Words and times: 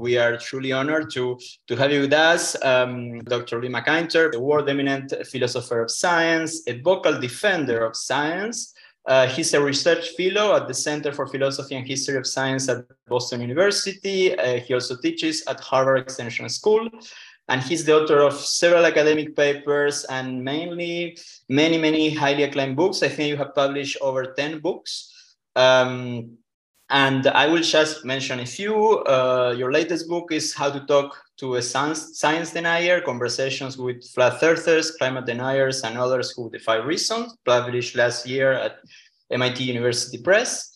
We 0.00 0.16
are 0.16 0.38
truly 0.38 0.72
honored 0.72 1.10
to, 1.12 1.38
to 1.68 1.76
have 1.76 1.92
you 1.92 2.00
with 2.00 2.14
us. 2.14 2.56
Um, 2.64 3.18
Dr. 3.20 3.60
Lee 3.60 3.68
McIntyre, 3.68 4.32
the 4.32 4.40
world 4.40 4.66
eminent 4.66 5.12
philosopher 5.26 5.82
of 5.82 5.90
science, 5.90 6.62
a 6.66 6.80
vocal 6.80 7.20
defender 7.20 7.84
of 7.84 7.94
science. 7.94 8.72
Uh, 9.04 9.26
he's 9.26 9.52
a 9.52 9.62
research 9.62 10.10
fellow 10.16 10.56
at 10.56 10.66
the 10.66 10.72
Center 10.72 11.12
for 11.12 11.26
Philosophy 11.26 11.74
and 11.74 11.86
History 11.86 12.16
of 12.16 12.26
Science 12.26 12.66
at 12.70 12.86
Boston 13.08 13.42
University. 13.42 14.34
Uh, 14.38 14.58
he 14.60 14.72
also 14.72 14.96
teaches 14.96 15.44
at 15.46 15.60
Harvard 15.60 15.98
Extension 15.98 16.48
School. 16.48 16.88
And 17.50 17.60
he's 17.60 17.84
the 17.84 18.00
author 18.00 18.20
of 18.20 18.34
several 18.34 18.86
academic 18.86 19.36
papers 19.36 20.04
and 20.04 20.42
mainly 20.42 21.18
many, 21.50 21.76
many 21.76 22.08
highly 22.08 22.44
acclaimed 22.44 22.76
books. 22.76 23.02
I 23.02 23.08
think 23.08 23.28
you 23.28 23.36
have 23.36 23.54
published 23.54 23.98
over 24.00 24.32
10 24.32 24.60
books. 24.60 25.36
Um, 25.56 26.38
and 26.90 27.28
I 27.28 27.46
will 27.46 27.62
just 27.62 28.04
mention 28.04 28.40
a 28.40 28.46
few. 28.46 28.98
Uh, 29.00 29.54
your 29.56 29.72
latest 29.72 30.08
book 30.08 30.32
is 30.32 30.52
How 30.52 30.70
to 30.70 30.80
Talk 30.86 31.16
to 31.38 31.54
a 31.54 31.62
Science, 31.62 32.52
Denier 32.52 33.00
Conversations 33.00 33.78
with 33.78 34.04
Flat 34.10 34.42
Earthers, 34.42 34.90
Climate 34.92 35.24
Deniers, 35.24 35.82
and 35.84 35.96
Others 35.96 36.32
Who 36.32 36.50
Defy 36.50 36.76
Reason, 36.76 37.28
published 37.44 37.94
last 37.94 38.26
year 38.26 38.52
at 38.52 38.78
MIT 39.30 39.62
University 39.62 40.18
Press. 40.18 40.66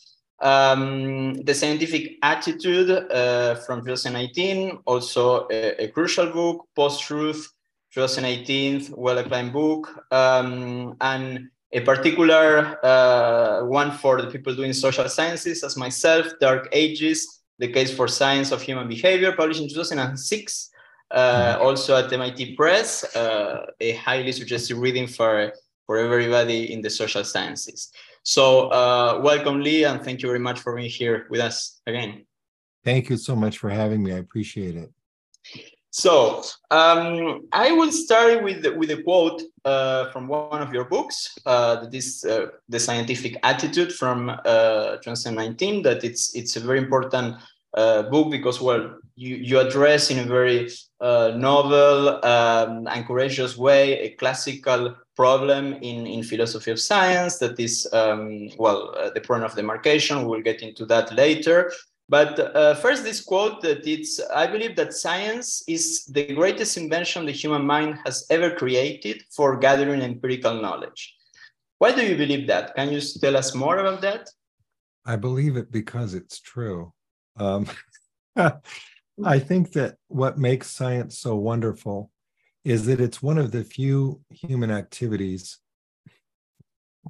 Um, 0.40 1.34
the 1.42 1.54
Scientific 1.54 2.18
Attitude 2.22 2.90
uh, 2.90 3.56
from 3.66 3.80
2019, 3.80 4.78
also 4.86 5.48
a, 5.50 5.84
a 5.84 5.88
crucial 5.88 6.30
book, 6.30 6.68
Post 6.76 7.02
Truth 7.02 7.50
2018, 7.92 8.94
well 8.96 9.18
acclaimed 9.18 9.52
book. 9.52 9.88
Um, 10.12 10.96
and 11.00 11.48
a 11.74 11.80
particular 11.80 12.78
uh, 12.84 13.64
one 13.64 13.90
for 13.90 14.22
the 14.22 14.28
people 14.28 14.54
doing 14.54 14.72
social 14.72 15.08
sciences 15.08 15.64
as 15.64 15.76
myself, 15.76 16.26
Dark 16.40 16.68
Ages, 16.70 17.42
The 17.58 17.68
Case 17.68 17.92
for 17.92 18.06
Science 18.06 18.52
of 18.52 18.62
Human 18.62 18.88
Behavior, 18.88 19.32
published 19.32 19.60
in 19.60 19.68
2006, 19.68 20.70
uh, 21.10 21.18
mm-hmm. 21.18 21.62
also 21.62 21.96
at 21.96 22.12
MIT 22.12 22.54
Press, 22.54 23.16
uh, 23.16 23.66
a 23.80 23.92
highly 23.96 24.30
suggested 24.30 24.76
reading 24.76 25.08
for, 25.08 25.52
for 25.86 25.98
everybody 25.98 26.72
in 26.72 26.80
the 26.80 26.90
social 26.90 27.24
sciences. 27.24 27.90
So 28.22 28.68
uh, 28.68 29.20
welcome, 29.22 29.60
Lee, 29.60 29.84
and 29.84 30.00
thank 30.00 30.22
you 30.22 30.28
very 30.28 30.38
much 30.38 30.60
for 30.60 30.76
being 30.76 30.88
here 30.88 31.26
with 31.28 31.40
us 31.40 31.80
again. 31.88 32.24
Thank 32.84 33.10
you 33.10 33.16
so 33.16 33.34
much 33.34 33.58
for 33.58 33.68
having 33.68 34.00
me. 34.00 34.12
I 34.12 34.18
appreciate 34.18 34.76
it. 34.76 34.92
So 35.90 36.42
um, 36.70 37.48
I 37.52 37.72
will 37.72 37.92
start 37.92 38.42
with 38.42 38.66
with 38.76 38.90
a 38.90 39.02
quote 39.02 39.42
uh, 39.64 40.10
from 40.10 40.28
one 40.28 40.62
of 40.62 40.72
your 40.72 40.84
books. 40.84 41.36
Uh, 41.46 41.86
this 41.86 42.24
uh, 42.24 42.46
the 42.68 42.78
scientific 42.78 43.36
attitude 43.42 43.92
from 43.92 44.30
uh, 44.44 44.96
2019. 44.96 45.82
That 45.82 46.04
it's 46.04 46.34
it's 46.34 46.56
a 46.56 46.60
very 46.60 46.78
important 46.78 47.36
uh, 47.74 48.02
book 48.04 48.30
because 48.30 48.60
well 48.60 48.98
you 49.16 49.36
you 49.36 49.58
address 49.58 50.10
in 50.10 50.18
a 50.18 50.24
very 50.24 50.70
uh, 51.00 51.32
novel 51.36 52.24
um, 52.24 52.86
and 52.88 53.06
courageous 53.06 53.56
way 53.56 54.00
a 54.00 54.10
classical 54.10 54.94
problem 55.16 55.74
in 55.74 56.06
in 56.06 56.22
philosophy 56.22 56.70
of 56.70 56.80
science 56.80 57.38
that 57.38 57.58
is 57.58 57.88
um, 57.92 58.48
well 58.58 58.94
the 59.14 59.20
problem 59.20 59.44
of 59.44 59.56
demarcation. 59.56 60.22
We 60.22 60.26
will 60.26 60.42
get 60.42 60.62
into 60.62 60.84
that 60.86 61.12
later. 61.14 61.72
But 62.08 62.38
uh, 62.38 62.74
first, 62.74 63.02
this 63.02 63.22
quote 63.22 63.62
that 63.62 63.86
it's, 63.86 64.20
I 64.34 64.46
believe 64.46 64.76
that 64.76 64.92
science 64.92 65.62
is 65.66 66.04
the 66.04 66.34
greatest 66.34 66.76
invention 66.76 67.24
the 67.24 67.32
human 67.32 67.64
mind 67.64 67.98
has 68.04 68.26
ever 68.28 68.50
created 68.50 69.22
for 69.34 69.56
gathering 69.58 70.02
empirical 70.02 70.60
knowledge. 70.60 71.16
Why 71.78 71.92
do 71.94 72.04
you 72.04 72.16
believe 72.16 72.46
that? 72.48 72.74
Can 72.74 72.92
you 72.92 73.00
tell 73.20 73.36
us 73.36 73.54
more 73.54 73.78
about 73.78 74.02
that? 74.02 74.28
I 75.06 75.16
believe 75.16 75.56
it 75.56 75.72
because 75.72 76.14
it's 76.14 76.40
true. 76.40 76.92
Um, 77.36 77.66
I 78.36 79.38
think 79.38 79.72
that 79.72 79.96
what 80.08 80.38
makes 80.38 80.70
science 80.70 81.18
so 81.18 81.36
wonderful 81.36 82.10
is 82.64 82.86
that 82.86 83.00
it's 83.00 83.22
one 83.22 83.38
of 83.38 83.50
the 83.50 83.64
few 83.64 84.20
human 84.30 84.70
activities 84.70 85.58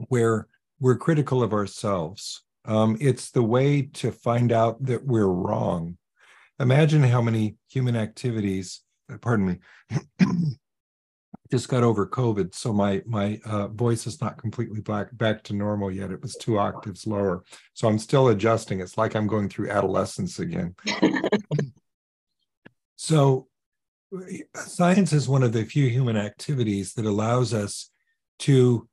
where 0.09 0.47
we're 0.81 0.97
critical 0.97 1.43
of 1.43 1.53
ourselves 1.53 2.44
um, 2.64 2.97
it's 3.00 3.30
the 3.30 3.42
way 3.42 3.82
to 3.82 4.10
find 4.10 4.52
out 4.52 4.82
that 4.84 5.04
we're 5.04 5.26
wrong. 5.26 5.98
Imagine 6.58 7.02
how 7.02 7.20
many 7.20 7.56
human 7.69 7.97
activities, 7.97 8.82
uh, 9.12 9.19
pardon 9.19 9.47
me, 9.47 10.00
just 11.50 11.69
got 11.69 11.82
over 11.82 12.06
COVID, 12.06 12.54
so 12.54 12.72
my 12.72 13.03
my 13.06 13.41
uh, 13.44 13.69
voice 13.69 14.06
is 14.06 14.20
not 14.20 14.38
completely 14.38 14.80
back 14.80 15.16
back 15.16 15.42
to 15.44 15.54
normal 15.54 15.91
yet. 15.91 16.10
It 16.10 16.22
was 16.22 16.36
two 16.36 16.58
octaves 16.58 17.06
lower, 17.06 17.44
so 17.74 17.88
I'm 17.88 17.98
still 17.98 18.28
adjusting. 18.28 18.80
It's 18.80 18.97
like 18.97 19.14
I'm 19.14 19.26
going 19.26 19.48
through 19.48 19.70
adolescence 19.70 20.38
again. 20.38 20.74
so, 22.97 23.48
science 24.54 25.12
is 25.12 25.28
one 25.28 25.42
of 25.42 25.53
the 25.53 25.64
few 25.64 25.88
human 25.88 26.16
activities 26.16 26.94
that 26.94 27.04
allows 27.04 27.53
us 27.53 27.91
to 28.41 28.88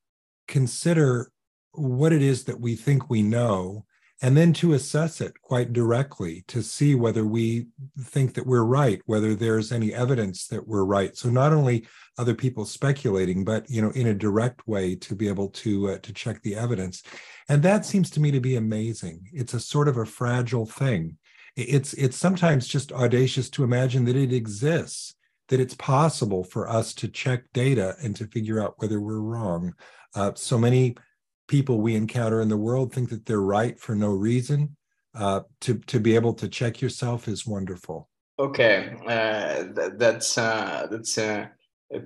consider 0.48 1.32
what 1.74 2.14
it 2.14 2.22
is 2.22 2.44
that 2.46 2.60
we 2.60 2.76
think 2.76 3.10
we 3.10 3.22
know 3.22 3.86
and 4.24 4.38
then 4.38 4.54
to 4.54 4.74
assess 4.74 5.20
it 5.20 5.42
quite 5.42 5.74
directly 5.74 6.44
to 6.48 6.62
see 6.62 6.94
whether 6.94 7.26
we 7.26 7.68
think 8.00 8.36
that 8.36 8.46
we're 8.46 8.64
right 8.64 9.02
whether 9.06 9.34
there's 9.34 9.72
any 9.72 9.94
evidence 9.94 10.48
that 10.48 10.68
we're 10.68 10.86
right. 10.86 11.18
So 11.18 11.30
not 11.30 11.54
only 11.54 11.88
other 12.18 12.36
people 12.36 12.66
speculating 12.66 13.44
but 13.44 13.70
you 13.70 13.82
know 13.82 13.92
in 13.92 14.08
a 14.08 14.14
direct 14.14 14.68
way 14.68 14.96
to 14.96 15.16
be 15.16 15.28
able 15.28 15.50
to 15.50 15.92
uh, 15.92 15.98
to 16.00 16.14
check 16.14 16.42
the 16.42 16.56
evidence. 16.56 17.04
And 17.50 17.64
that 17.64 17.86
seems 17.86 18.10
to 18.12 18.20
me 18.20 18.32
to 18.32 18.40
be 18.40 18.56
amazing. 18.56 19.28
It's 19.34 19.54
a 19.54 19.60
sort 19.60 19.88
of 19.88 19.98
a 19.98 20.06
fragile 20.06 20.66
thing. 20.66 21.18
It's 21.56 21.94
it's 21.94 22.18
sometimes 22.18 22.68
just 22.68 22.92
audacious 22.92 23.50
to 23.52 23.64
imagine 23.64 24.06
that 24.06 24.16
it 24.16 24.34
exists 24.34 25.16
that 25.50 25.60
it's 25.60 25.76
possible 25.76 26.46
for 26.46 26.70
us 26.70 26.94
to 26.94 27.10
check 27.10 27.44
data 27.52 27.96
and 28.02 28.16
to 28.16 28.26
figure 28.28 28.62
out 28.62 28.76
whether 28.78 29.02
we're 29.02 29.20
wrong. 29.20 29.74
Uh, 30.16 30.32
so 30.34 30.58
many 30.58 30.96
people 31.52 31.82
we 31.82 31.96
encounter 31.96 32.40
in 32.40 32.48
the 32.48 32.64
world 32.68 32.94
think 32.94 33.10
that 33.10 33.26
they're 33.26 33.50
right 33.60 33.78
for 33.78 33.94
no 33.94 34.08
reason. 34.08 34.76
Uh, 35.14 35.42
to 35.60 35.72
to 35.92 36.00
be 36.00 36.16
able 36.16 36.34
to 36.34 36.48
check 36.48 36.82
yourself 36.84 37.28
is 37.28 37.46
wonderful. 37.46 38.08
Okay, 38.40 38.96
uh, 39.06 39.56
th- 39.76 39.94
that's 39.98 40.38
uh, 40.38 40.88
that's 40.90 41.18
a 41.18 41.52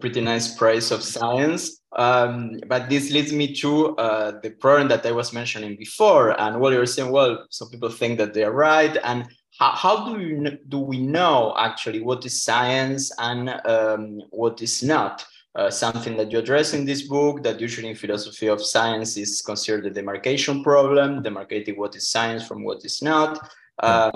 pretty 0.01 0.21
nice 0.21 0.47
praise 0.61 0.89
of 0.91 1.03
science. 1.03 1.63
Um, 1.95 2.59
but 2.67 2.89
this 2.89 3.11
leads 3.11 3.31
me 3.31 3.53
to 3.61 3.95
uh, 3.97 4.31
the 4.41 4.49
problem 4.49 4.87
that 4.89 5.05
I 5.05 5.11
was 5.11 5.31
mentioning 5.31 5.75
before. 5.77 6.25
And 6.41 6.59
what 6.59 6.73
you're 6.73 6.93
saying, 6.95 7.11
well, 7.11 7.45
some 7.51 7.69
people 7.69 7.91
think 7.91 8.17
that 8.17 8.33
they 8.33 8.43
are 8.43 8.57
right, 8.71 8.97
and 9.03 9.19
how, 9.59 9.71
how 9.83 9.95
do 10.07 10.19
you 10.19 10.57
do 10.67 10.79
we 10.79 10.99
know 10.99 11.53
actually 11.67 12.01
what 12.01 12.25
is 12.25 12.41
science 12.41 13.11
and 13.19 13.43
um, 13.73 14.21
what 14.31 14.59
is 14.63 14.81
not? 14.81 15.23
Uh, 15.55 15.71
something 15.71 16.17
that 16.17 16.29
you 16.31 16.37
address 16.37 16.73
in 16.73 16.83
this 16.83 17.03
book 17.03 17.41
that 17.41 17.61
usually 17.61 17.87
in 17.87 17.95
philosophy 17.95 18.47
of 18.47 18.61
science 18.61 19.15
is 19.15 19.41
considered 19.41 19.85
the 19.85 19.89
demarcation 19.89 20.61
problem, 20.61 21.23
demarcating 21.23 21.77
what 21.77 21.95
is 21.95 22.09
science 22.09 22.45
from 22.45 22.61
what 22.61 22.83
is 22.83 23.01
not. 23.01 23.49
Um, 23.81 24.11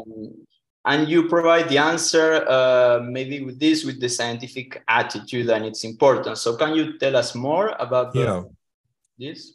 and 0.83 1.07
you 1.07 1.29
provide 1.29 1.69
the 1.69 1.77
answer 1.77 2.45
uh, 2.45 2.99
maybe 3.03 3.45
with 3.45 3.57
this, 3.57 3.85
with 3.85 4.01
the 4.01 4.09
scientific 4.09 4.83
attitude 4.89 5.49
and 5.49 5.63
its 5.65 5.85
importance. 5.85 6.41
So 6.41 6.57
can 6.57 6.75
you 6.75 6.97
tell 6.97 7.15
us 7.15 7.33
more 7.35 7.73
about 7.79 8.13
the, 8.13 8.19
yeah. 8.19 8.43
this? 9.17 9.53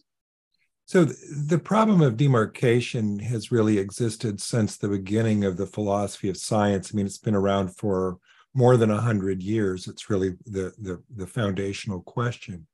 So 0.87 1.05
the 1.05 1.59
problem 1.59 2.01
of 2.01 2.17
demarcation 2.17 3.19
has 3.19 3.53
really 3.53 3.79
existed 3.79 4.41
since 4.41 4.77
the 4.77 4.89
beginning 4.89 5.45
of 5.45 5.57
the 5.57 5.67
philosophy 5.67 6.29
of 6.31 6.37
science. 6.37 6.93
I 6.93 6.97
mean, 6.97 7.07
it's 7.07 7.19
been 7.19 7.35
around 7.35 7.77
for 7.77 8.19
more 8.55 8.77
than 8.77 8.91
100 8.91 9.43
years. 9.43 9.89
It's 9.89 10.09
really 10.09 10.37
the, 10.47 10.73
the, 10.79 11.03
the 11.15 11.27
foundational 11.27 12.01
question. 12.03 12.67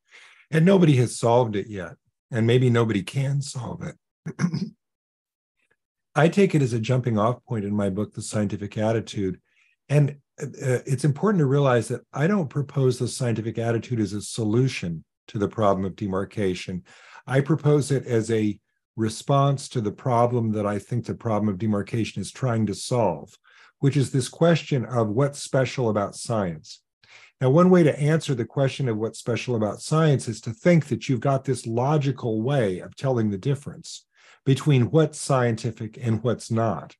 And 0.51 0.65
nobody 0.65 0.95
has 0.97 1.17
solved 1.17 1.55
it 1.55 1.67
yet. 1.67 1.93
And 2.29 2.47
maybe 2.47 2.69
nobody 2.69 3.03
can 3.03 3.41
solve 3.41 3.83
it. 3.83 3.95
I 6.15 6.27
take 6.27 6.53
it 6.55 6.61
as 6.61 6.73
a 6.73 6.79
jumping 6.79 7.17
off 7.17 7.43
point 7.45 7.65
in 7.65 7.73
my 7.73 7.89
book, 7.89 8.13
The 8.13 8.21
Scientific 8.21 8.77
Attitude. 8.77 9.39
And 9.89 10.17
uh, 10.41 10.79
it's 10.85 11.03
important 11.03 11.39
to 11.39 11.45
realize 11.45 11.87
that 11.89 12.01
I 12.13 12.27
don't 12.27 12.49
propose 12.49 12.97
the 12.97 13.07
scientific 13.07 13.57
attitude 13.57 13.99
as 13.99 14.13
a 14.13 14.21
solution 14.21 15.03
to 15.27 15.37
the 15.37 15.47
problem 15.47 15.85
of 15.85 15.95
demarcation. 15.95 16.83
I 17.27 17.41
propose 17.41 17.91
it 17.91 18.05
as 18.05 18.31
a 18.31 18.59
response 18.95 19.69
to 19.69 19.81
the 19.81 19.91
problem 19.91 20.51
that 20.53 20.65
I 20.65 20.79
think 20.79 21.05
the 21.05 21.15
problem 21.15 21.49
of 21.49 21.57
demarcation 21.57 22.21
is 22.21 22.31
trying 22.31 22.65
to 22.65 22.75
solve 22.75 23.37
which 23.81 23.97
is 23.97 24.11
this 24.11 24.29
question 24.29 24.85
of 24.85 25.09
what's 25.09 25.39
special 25.39 25.89
about 25.89 26.15
science. 26.15 26.81
Now, 27.41 27.49
one 27.49 27.71
way 27.71 27.81
to 27.81 27.99
answer 27.99 28.35
the 28.35 28.45
question 28.45 28.87
of 28.87 28.97
what's 28.97 29.17
special 29.17 29.55
about 29.55 29.81
science 29.81 30.27
is 30.27 30.39
to 30.41 30.51
think 30.51 30.85
that 30.87 31.09
you've 31.09 31.19
got 31.19 31.43
this 31.43 31.65
logical 31.65 32.43
way 32.43 32.79
of 32.79 32.95
telling 32.95 33.31
the 33.31 33.39
difference 33.39 34.05
between 34.45 34.91
what's 34.91 35.19
scientific 35.19 35.97
and 35.99 36.23
what's 36.23 36.51
not. 36.51 36.95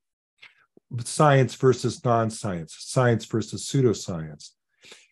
Science 1.03 1.53
versus 1.53 2.03
non-science, 2.03 2.75
science 2.79 3.25
versus 3.25 3.65
pseudoscience. 3.69 4.49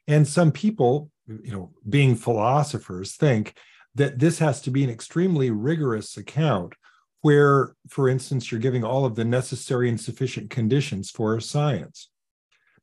And 0.07 0.27
some 0.27 0.51
people, 0.51 1.11
you 1.27 1.51
know, 1.51 1.71
being 1.87 2.15
philosophers, 2.15 3.15
think 3.15 3.53
that 3.93 4.17
this 4.17 4.39
has 4.39 4.59
to 4.63 4.71
be 4.71 4.83
an 4.83 4.89
extremely 4.89 5.51
rigorous 5.51 6.17
account 6.17 6.73
where, 7.21 7.75
for 7.89 8.07
instance, 8.07 8.51
you're 8.51 8.61
giving 8.61 8.83
all 8.83 9.05
of 9.05 9.15
the 9.15 9.25
necessary 9.25 9.89
and 9.89 9.99
sufficient 9.99 10.49
conditions 10.49 11.09
for 11.11 11.35
a 11.35 11.41
science. 11.41 12.09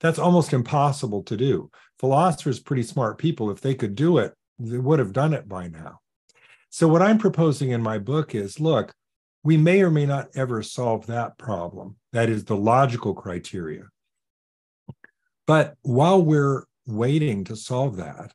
That's 0.01 0.19
almost 0.19 0.53
impossible 0.53 1.23
to 1.25 1.37
do. 1.37 1.71
Philosophers, 1.99 2.61
pretty 2.61 2.83
smart 2.83 3.19
people, 3.19 3.51
if 3.51 3.61
they 3.61 3.75
could 3.75 3.95
do 3.95 4.19
it, 4.19 4.35
they 4.59 4.79
would 4.79 4.99
have 4.99 5.13
done 5.13 5.33
it 5.33 5.49
by 5.49 5.69
now. 5.69 6.01
So, 6.69 6.87
what 6.89 7.03
I'm 7.03 7.19
proposing 7.19 7.71
in 7.71 7.83
my 7.83 7.99
book 7.99 8.35
is 8.35 8.61
look, 8.61 8.93
we 9.43 9.57
may 9.57 9.81
or 9.81 9.91
may 9.91 10.05
not 10.05 10.29
ever 10.35 10.63
solve 10.63 11.07
that 11.07 11.39
problem. 11.39 11.97
That 12.13 12.29
is 12.29 12.45
the 12.45 12.57
logical 12.57 13.15
criteria. 13.15 13.85
But 15.47 15.77
while 15.83 16.21
we're 16.21 16.65
waiting 16.87 17.45
to 17.45 17.57
solve 17.57 17.97
that, 17.97 18.33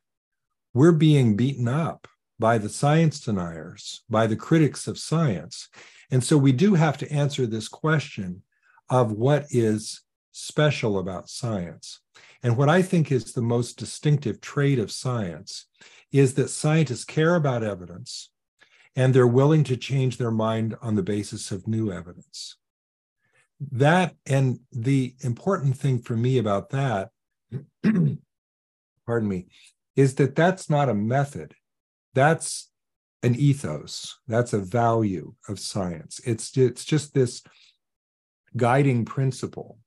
we're 0.74 0.92
being 0.92 1.36
beaten 1.36 1.68
up 1.68 2.08
by 2.42 2.58
the 2.58 2.68
science 2.68 3.20
deniers, 3.20 4.02
by 4.10 4.26
the 4.26 4.34
critics 4.34 4.88
of 4.88 4.98
science. 4.98 5.68
And 6.10 6.24
so 6.24 6.36
we 6.36 6.50
do 6.50 6.74
have 6.74 6.98
to 6.98 7.12
answer 7.12 7.46
this 7.46 7.68
question 7.68 8.42
of 8.90 9.12
what 9.12 9.46
is 9.50 10.02
special 10.32 10.98
about 10.98 11.30
science. 11.30 12.00
And 12.42 12.56
what 12.56 12.68
I 12.68 12.82
think 12.82 13.12
is 13.12 13.32
the 13.32 13.42
most 13.42 13.78
distinctive 13.78 14.40
trait 14.40 14.80
of 14.80 14.90
science 14.90 15.66
is 16.10 16.34
that 16.34 16.50
scientists 16.50 17.04
care 17.04 17.36
about 17.36 17.62
evidence 17.62 18.30
and 18.96 19.14
they're 19.14 19.24
willing 19.24 19.62
to 19.62 19.76
change 19.76 20.16
their 20.16 20.32
mind 20.32 20.74
on 20.82 20.96
the 20.96 21.02
basis 21.04 21.52
of 21.52 21.68
new 21.68 21.92
evidence. 21.92 22.56
That 23.70 24.16
and 24.26 24.58
the 24.72 25.14
important 25.20 25.76
thing 25.76 26.00
for 26.00 26.16
me 26.16 26.38
about 26.38 26.70
that, 26.70 27.10
pardon 29.06 29.28
me, 29.28 29.46
is 29.94 30.16
that 30.16 30.34
that's 30.34 30.68
not 30.68 30.88
a 30.88 30.94
method. 30.94 31.54
That's 32.14 32.70
an 33.22 33.36
ethos. 33.36 34.18
That's 34.26 34.52
a 34.52 34.58
value 34.58 35.34
of 35.48 35.58
science. 35.58 36.20
It's, 36.24 36.56
it's 36.56 36.84
just 36.84 37.14
this 37.14 37.42
guiding 38.56 39.04
principle 39.04 39.78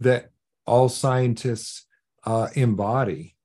that 0.00 0.30
all 0.66 0.88
scientists 0.88 1.86
uh, 2.24 2.48
embody 2.54 3.36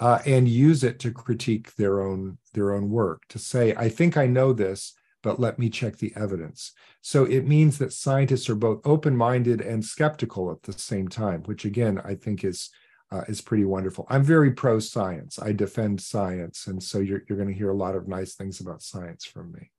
uh, 0.00 0.18
and 0.26 0.48
use 0.48 0.82
it 0.82 0.98
to 0.98 1.12
critique 1.12 1.74
their 1.76 2.00
own 2.00 2.38
their 2.54 2.74
own 2.74 2.90
work 2.90 3.22
to 3.28 3.38
say 3.38 3.74
i 3.76 3.88
think 3.88 4.16
i 4.16 4.26
know 4.26 4.52
this 4.52 4.94
but 5.22 5.38
let 5.38 5.58
me 5.58 5.70
check 5.70 5.96
the 5.96 6.12
evidence 6.16 6.72
so 7.00 7.24
it 7.24 7.46
means 7.46 7.78
that 7.78 7.92
scientists 7.92 8.50
are 8.50 8.56
both 8.56 8.80
open-minded 8.84 9.60
and 9.60 9.84
skeptical 9.84 10.50
at 10.50 10.62
the 10.64 10.72
same 10.72 11.08
time 11.08 11.42
which 11.44 11.64
again 11.64 12.00
i 12.04 12.14
think 12.14 12.44
is 12.44 12.70
uh, 13.12 13.24
is 13.28 13.40
pretty 13.40 13.64
wonderful 13.64 14.06
i'm 14.08 14.24
very 14.24 14.50
pro 14.50 14.78
science 14.78 15.38
i 15.38 15.52
defend 15.52 16.00
science 16.00 16.66
and 16.66 16.82
so 16.82 16.98
you're, 16.98 17.22
you're 17.28 17.38
going 17.38 17.52
to 17.52 17.60
hear 17.62 17.70
a 17.70 17.82
lot 17.84 17.94
of 17.94 18.08
nice 18.08 18.34
things 18.34 18.60
about 18.60 18.82
science 18.82 19.24
from 19.24 19.52
me 19.52 19.70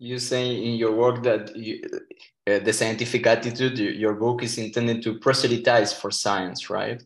you 0.00 0.18
say 0.18 0.44
in 0.66 0.74
your 0.74 0.92
work 0.92 1.22
that 1.22 1.56
you, 1.56 1.82
uh, 2.46 2.58
the 2.60 2.72
scientific 2.72 3.26
attitude 3.26 3.78
your 3.78 4.14
book 4.14 4.42
is 4.42 4.58
intended 4.58 5.02
to 5.02 5.18
proselytize 5.18 5.92
for 5.92 6.10
science 6.10 6.68
right 6.68 7.02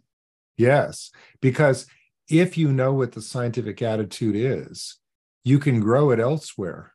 Yes, 0.56 1.10
because 1.40 1.86
if 2.28 2.56
you 2.56 2.72
know 2.72 2.92
what 2.92 3.12
the 3.12 3.22
scientific 3.22 3.82
attitude 3.82 4.36
is, 4.36 4.98
you 5.44 5.58
can 5.58 5.80
grow 5.80 6.10
it 6.10 6.20
elsewhere. 6.20 6.92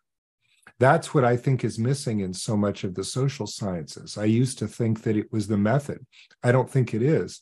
That's 0.79 1.13
what 1.13 1.25
I 1.25 1.37
think 1.37 1.63
is 1.63 1.79
missing 1.79 2.19
in 2.19 2.33
so 2.33 2.55
much 2.55 2.83
of 2.83 2.93
the 2.93 3.03
social 3.03 3.47
sciences. 3.47 4.17
I 4.17 4.25
used 4.25 4.59
to 4.59 4.67
think 4.67 5.03
that 5.03 5.17
it 5.17 5.31
was 5.31 5.47
the 5.47 5.57
method. 5.57 6.05
I 6.43 6.51
don't 6.51 6.69
think 6.69 6.93
it 6.93 7.01
is, 7.01 7.41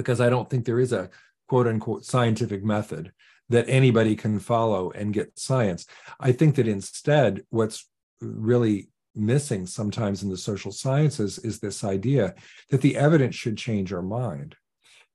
because 0.00 0.20
I 0.20 0.30
don't 0.30 0.48
think 0.48 0.64
there 0.64 0.80
is 0.80 0.92
a 0.92 1.10
quote 1.48 1.66
unquote 1.66 2.04
scientific 2.04 2.64
method 2.64 3.12
that 3.48 3.68
anybody 3.68 4.14
can 4.16 4.38
follow 4.38 4.90
and 4.92 5.12
get 5.12 5.38
science. 5.38 5.86
I 6.18 6.32
think 6.32 6.54
that 6.54 6.68
instead, 6.68 7.42
what's 7.50 7.88
really 8.20 8.88
missing 9.14 9.66
sometimes 9.66 10.22
in 10.22 10.30
the 10.30 10.36
social 10.36 10.70
sciences 10.70 11.38
is 11.38 11.58
this 11.58 11.82
idea 11.82 12.34
that 12.70 12.80
the 12.80 12.96
evidence 12.96 13.34
should 13.34 13.58
change 13.58 13.92
our 13.92 14.02
mind. 14.02 14.56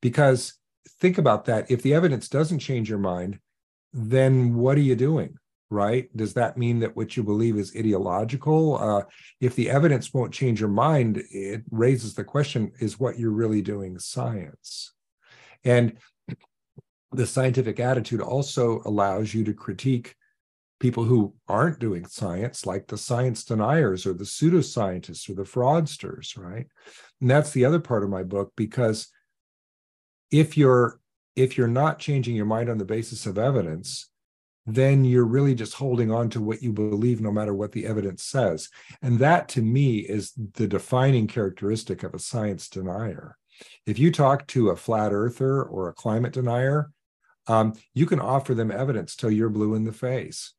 Because 0.02 0.56
think 1.00 1.18
about 1.18 1.46
that. 1.46 1.72
If 1.72 1.82
the 1.82 1.94
evidence 1.94 2.28
doesn't 2.28 2.60
change 2.60 2.90
your 2.90 3.00
mind, 3.00 3.40
then 3.94 4.56
what 4.56 4.78
are 4.78 4.82
you 4.82 4.96
doing? 4.96 5.38
Right? 5.72 6.16
Does 6.16 6.36
that 6.36 6.58
mean 6.58 6.80
that 6.80 6.96
what 6.96 7.18
you 7.18 7.24
believe 7.24 7.58
is 7.58 7.76
ideological? 7.76 8.78
Uh, 8.78 9.04
if 9.42 9.56
the 9.56 9.70
evidence 9.70 10.14
won't 10.14 10.34
change 10.34 10.60
your 10.60 10.70
mind, 10.70 11.24
it 11.32 11.64
raises 11.72 12.14
the 12.14 12.24
question 12.24 12.72
is 12.80 13.00
what 13.00 13.18
you're 13.18 13.32
really 13.32 13.62
doing 13.62 13.98
science? 13.98 14.94
And 15.64 15.98
the 17.12 17.26
scientific 17.26 17.80
attitude 17.80 18.22
also 18.22 18.82
allows 18.86 19.34
you 19.34 19.44
to 19.46 19.54
critique 19.54 20.16
people 20.80 21.04
who 21.04 21.34
aren't 21.48 21.80
doing 21.80 22.06
science, 22.06 22.66
like 22.66 22.88
the 22.88 22.98
science 22.98 23.44
deniers 23.44 24.06
or 24.06 24.14
the 24.14 24.24
pseudoscientists 24.24 25.30
or 25.30 25.34
the 25.34 25.44
fraudsters, 25.44 26.38
right? 26.38 26.68
And 27.22 27.30
that's 27.30 27.52
the 27.52 27.66
other 27.66 27.80
part 27.80 28.04
of 28.04 28.10
my 28.10 28.24
book 28.24 28.52
because 28.56 29.08
if 30.32 30.58
you're 30.58 31.00
if 31.36 31.58
you're 31.58 31.68
not 31.68 32.00
changing 32.00 32.36
your 32.36 32.46
mind 32.46 32.70
on 32.70 32.78
the 32.78 32.86
basis 32.86 33.26
of 33.26 33.38
evidence 33.38 34.10
then 34.66 35.06
you're 35.06 35.26
really 35.26 35.54
just 35.54 35.76
holding 35.76 36.12
on 36.12 36.30
to 36.32 36.42
what 36.42 36.64
you 36.64 36.74
believe 36.74 37.22
no 37.22 37.32
matter 37.32 37.54
what 37.54 37.72
the 37.72 37.86
evidence 37.86 38.24
says. 38.24 38.70
And 39.02 39.20
that 39.20 39.48
to 39.50 39.62
me 39.62 39.98
is 39.98 40.34
the 40.54 40.68
defining 40.68 41.28
characteristic 41.28 42.04
of 42.04 42.14
a 42.14 42.20
science 42.20 42.68
denier. 42.70 43.38
If 43.86 44.00
you 44.00 44.12
talk 44.12 44.48
to 44.48 44.70
a 44.70 44.76
flat 44.76 45.14
earther 45.14 45.64
or 45.64 45.88
a 45.88 45.94
climate 45.94 46.34
denier 46.34 46.92
um, 47.48 47.74
you 47.94 48.06
can 48.06 48.20
offer 48.20 48.54
them 48.54 48.72
evidence 48.72 49.16
till 49.16 49.32
you're 49.32 49.50
blue 49.50 49.76
in 49.76 49.84
the 49.84 49.92
face. 49.92 50.54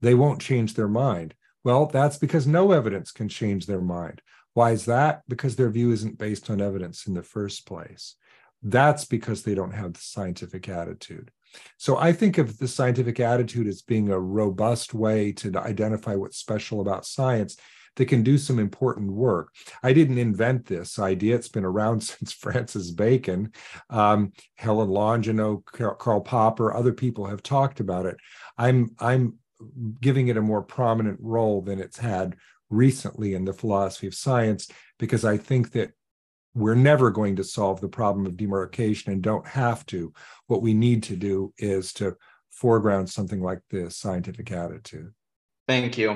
They 0.00 0.14
won't 0.14 0.40
change 0.40 0.74
their 0.74 0.88
mind. 0.88 1.34
Well 1.64 1.86
that's 1.86 2.18
because 2.18 2.46
no 2.46 2.72
evidence 2.72 3.10
can 3.10 3.28
change 3.28 3.66
their 3.66 3.80
mind. 3.80 4.22
Why 4.54 4.70
is 4.70 4.84
that? 4.86 5.22
Because 5.28 5.56
their 5.56 5.70
view 5.70 5.90
isn't 5.92 6.18
based 6.18 6.48
on 6.50 6.60
evidence 6.60 7.06
in 7.06 7.14
the 7.14 7.22
first 7.22 7.66
place. 7.66 8.16
That's 8.62 9.04
because 9.04 9.42
they 9.42 9.54
don't 9.54 9.74
have 9.74 9.94
the 9.94 10.00
scientific 10.00 10.68
attitude. 10.68 11.30
So 11.78 11.96
I 11.96 12.12
think 12.12 12.38
of 12.38 12.58
the 12.58 12.68
scientific 12.68 13.20
attitude 13.20 13.66
as 13.66 13.82
being 13.82 14.10
a 14.10 14.18
robust 14.18 14.94
way 14.94 15.32
to 15.32 15.58
identify 15.58 16.14
what's 16.14 16.38
special 16.38 16.80
about 16.80 17.06
science 17.06 17.56
that 17.96 18.06
can 18.06 18.22
do 18.22 18.38
some 18.38 18.58
important 18.58 19.10
work. 19.10 19.54
I 19.82 19.92
didn't 19.92 20.18
invent 20.18 20.66
this 20.66 20.98
idea. 20.98 21.34
It's 21.34 21.48
been 21.48 21.64
around 21.64 22.00
since 22.02 22.32
Francis 22.32 22.90
Bacon. 22.90 23.52
Um, 23.90 24.32
Helen 24.56 24.88
Longino, 24.88 25.64
Karl 25.64 26.20
Popper, 26.20 26.74
other 26.74 26.92
people 26.92 27.26
have 27.26 27.42
talked 27.42 27.80
about 27.80 28.06
it. 28.06 28.16
I'm, 28.56 28.90
I'm 28.98 29.34
giving 30.00 30.28
it 30.28 30.36
a 30.36 30.42
more 30.42 30.62
prominent 30.62 31.18
role 31.20 31.62
than 31.62 31.80
it's 31.80 31.98
had 31.98 32.36
recently 32.68 33.34
in 33.34 33.44
the 33.44 33.52
philosophy 33.52 34.06
of 34.06 34.14
science 34.14 34.68
because 34.98 35.24
I 35.24 35.36
think 35.36 35.72
that 35.72 35.92
we're 36.56 36.74
never 36.74 37.10
going 37.10 37.36
to 37.36 37.44
solve 37.44 37.80
the 37.80 37.88
problem 37.88 38.24
of 38.24 38.36
demarcation 38.36 39.12
and 39.12 39.22
don't 39.22 39.46
have 39.46 39.84
to. 39.86 40.12
What 40.46 40.62
we 40.62 40.72
need 40.72 41.02
to 41.04 41.16
do 41.16 41.52
is 41.58 41.92
to 41.94 42.16
foreground 42.50 43.10
something 43.10 43.42
like 43.42 43.60
the 43.68 43.90
scientific 43.90 44.50
attitude. 44.50 45.12
Thank 45.68 45.98
you. 45.98 46.10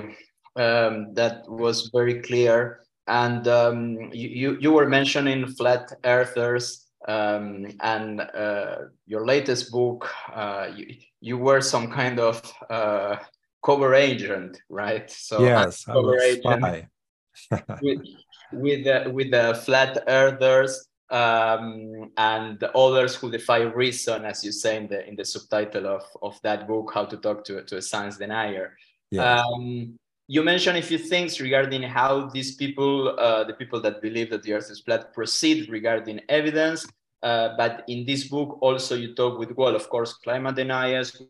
Um, 0.57 1.13
that 1.15 1.45
was 1.47 1.91
very 1.93 2.23
clear. 2.23 2.85
And 3.07 3.47
um, 3.49 4.11
you, 4.13 4.57
you 4.61 4.73
were 4.73 4.89
mentioning 4.89 5.47
flat 5.47 5.93
earthers 6.05 6.87
um, 7.07 7.67
and 7.83 8.21
uh, 8.21 8.77
your 9.07 9.27
latest 9.27 9.71
book, 9.71 10.11
uh, 10.33 10.69
you, 10.75 10.95
you 11.21 11.37
were 11.37 11.61
some 11.61 11.91
kind 11.91 12.19
of 12.19 12.41
uh, 12.71 13.17
cover 13.65 13.95
agent, 13.95 14.59
right? 14.69 15.11
So 15.11 15.43
yes, 15.43 15.85
cover 15.85 16.19
agent 16.19 16.87
with, 17.83 18.01
with 18.53 18.85
the, 18.85 19.11
with 19.11 19.31
the 19.31 19.61
flat 19.65 20.03
earthers 20.07 20.89
um, 21.11 22.11
and 22.17 22.63
others 22.75 23.17
who 23.17 23.31
defy 23.31 23.63
reason, 23.63 24.25
as 24.25 24.45
you 24.45 24.53
say 24.53 24.77
in 24.77 24.87
the 24.89 25.07
in 25.09 25.17
the 25.17 25.25
subtitle 25.25 25.87
of, 25.87 26.05
of 26.23 26.41
that 26.43 26.69
book, 26.69 26.93
How 26.95 27.05
to 27.05 27.17
Talk 27.17 27.45
to, 27.47 27.63
to 27.63 27.77
a 27.77 27.83
Science 27.83 28.17
Denier. 28.17 28.77
Um, 29.19 29.99
you 30.29 30.45
mentioned 30.45 30.79
a 30.79 30.83
few 30.83 30.99
things 30.99 31.41
regarding 31.41 31.83
how 31.83 32.29
these 32.29 32.55
people, 32.55 33.19
uh, 33.19 33.43
the 33.43 33.55
people 33.55 33.81
that 33.81 34.01
believe 34.01 34.31
that 34.31 34.45
the 34.45 34.53
Earth 34.53 34.71
is 34.71 34.81
flat, 34.81 35.13
proceed 35.13 35.69
regarding 35.69 36.21
evidence. 36.29 36.87
Uh, 37.23 37.51
but 37.57 37.83
in 37.89 38.07
this 38.07 38.29
book, 38.29 38.57
also 38.63 38.95
you 38.95 39.15
talk 39.15 39.39
with, 39.39 39.51
well, 39.57 39.75
of 39.75 39.91
course, 39.91 40.15
climate 40.15 40.55
deniers. 40.55 41.21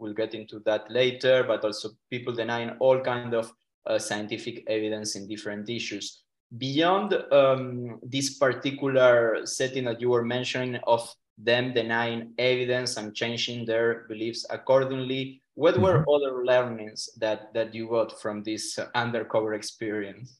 We'll 0.00 0.12
get 0.12 0.34
into 0.34 0.58
that 0.66 0.90
later, 0.90 1.44
but 1.44 1.64
also 1.64 1.90
people 2.10 2.34
denying 2.34 2.70
all 2.80 3.00
kind 3.00 3.32
of 3.32 3.52
uh, 3.86 3.98
scientific 3.98 4.64
evidence 4.66 5.14
in 5.14 5.28
different 5.28 5.70
issues 5.70 6.24
beyond 6.56 7.14
um, 7.32 8.00
this 8.02 8.38
particular 8.38 9.46
setting 9.46 9.84
that 9.84 10.00
you 10.00 10.10
were 10.10 10.24
mentioning 10.24 10.80
of 10.86 11.12
them 11.38 11.72
denying 11.72 12.32
evidence 12.38 12.96
and 12.96 13.14
changing 13.14 13.64
their 13.64 14.04
beliefs 14.08 14.44
accordingly, 14.50 15.42
what 15.54 15.74
mm-hmm. 15.74 15.84
were 15.84 16.04
other 16.08 16.44
learnings 16.44 17.08
that, 17.18 17.52
that 17.54 17.74
you 17.74 17.88
got 17.88 18.20
from 18.20 18.42
this 18.42 18.78
undercover 18.94 19.54
experience? 19.54 20.38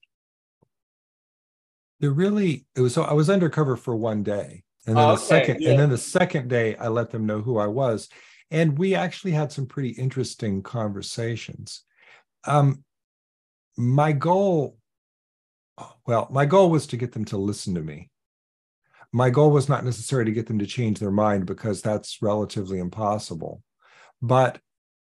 There 2.00 2.10
really, 2.10 2.66
it 2.74 2.80
was 2.80 2.94
so 2.94 3.02
I 3.02 3.12
was 3.12 3.28
undercover 3.28 3.76
for 3.76 3.94
one 3.94 4.22
day. 4.22 4.64
And 4.86 4.96
then 4.96 5.04
okay, 5.04 5.14
the 5.14 5.26
second, 5.26 5.60
yeah. 5.60 5.70
and 5.70 5.78
then 5.78 5.90
the 5.90 5.98
second 5.98 6.48
day 6.48 6.74
I 6.76 6.88
let 6.88 7.10
them 7.10 7.26
know 7.26 7.40
who 7.40 7.58
I 7.58 7.66
was. 7.66 8.08
And 8.50 8.78
we 8.78 8.94
actually 8.94 9.32
had 9.32 9.52
some 9.52 9.66
pretty 9.66 9.90
interesting 9.90 10.62
conversations. 10.62 11.82
Um, 12.44 12.82
my 13.76 14.12
goal 14.12 14.79
well, 16.06 16.28
my 16.30 16.46
goal 16.46 16.70
was 16.70 16.86
to 16.88 16.96
get 16.96 17.12
them 17.12 17.24
to 17.26 17.36
listen 17.36 17.74
to 17.74 17.82
me. 17.82 18.10
My 19.12 19.30
goal 19.30 19.50
was 19.50 19.68
not 19.68 19.84
necessarily 19.84 20.30
to 20.30 20.34
get 20.34 20.46
them 20.46 20.58
to 20.60 20.66
change 20.66 20.98
their 20.98 21.10
mind 21.10 21.46
because 21.46 21.82
that's 21.82 22.22
relatively 22.22 22.78
impossible. 22.78 23.62
But 24.22 24.60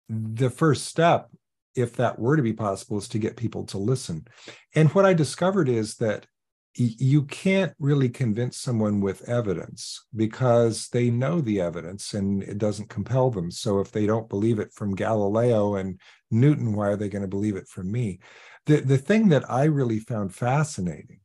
the 0.09 0.51
first 0.51 0.87
step, 0.87 1.31
if 1.75 1.97
that 1.97 2.19
were 2.19 2.37
to 2.37 2.43
be 2.43 2.53
possible, 2.53 2.99
is 2.99 3.09
to 3.09 3.19
get 3.19 3.37
people 3.37 3.65
to 3.67 3.79
listen. 3.79 4.27
And 4.75 4.89
what 4.91 5.05
I 5.05 5.15
discovered 5.15 5.69
is 5.69 5.97
that 5.97 6.27
you 6.75 7.25
can't 7.25 7.73
really 7.81 8.09
convince 8.09 8.57
someone 8.57 9.01
with 9.01 9.29
evidence 9.29 10.05
because 10.15 10.89
they 10.91 11.11
know 11.11 11.41
the 11.41 11.61
evidence 11.61 12.15
and 12.15 12.43
it 12.45 12.59
doesn't 12.59 12.89
compel 12.89 13.31
them. 13.31 13.51
So 13.51 13.81
if 13.81 13.91
they 13.91 14.07
don't 14.07 14.29
believe 14.29 14.61
it 14.61 14.73
from 14.73 14.95
Galileo 14.95 15.75
and 15.75 16.01
Newton, 16.31 16.75
why 16.75 16.89
are 16.89 16.97
they 16.97 17.09
going 17.09 17.23
to 17.23 17.29
believe 17.29 17.57
it 17.57 17.67
from 17.67 17.91
me? 17.91 18.21
The, 18.69 18.83
the 18.83 18.99
thing 18.99 19.31
that 19.31 19.51
I 19.51 19.65
really 19.65 19.99
found 19.99 20.35
fascinating 20.35 21.21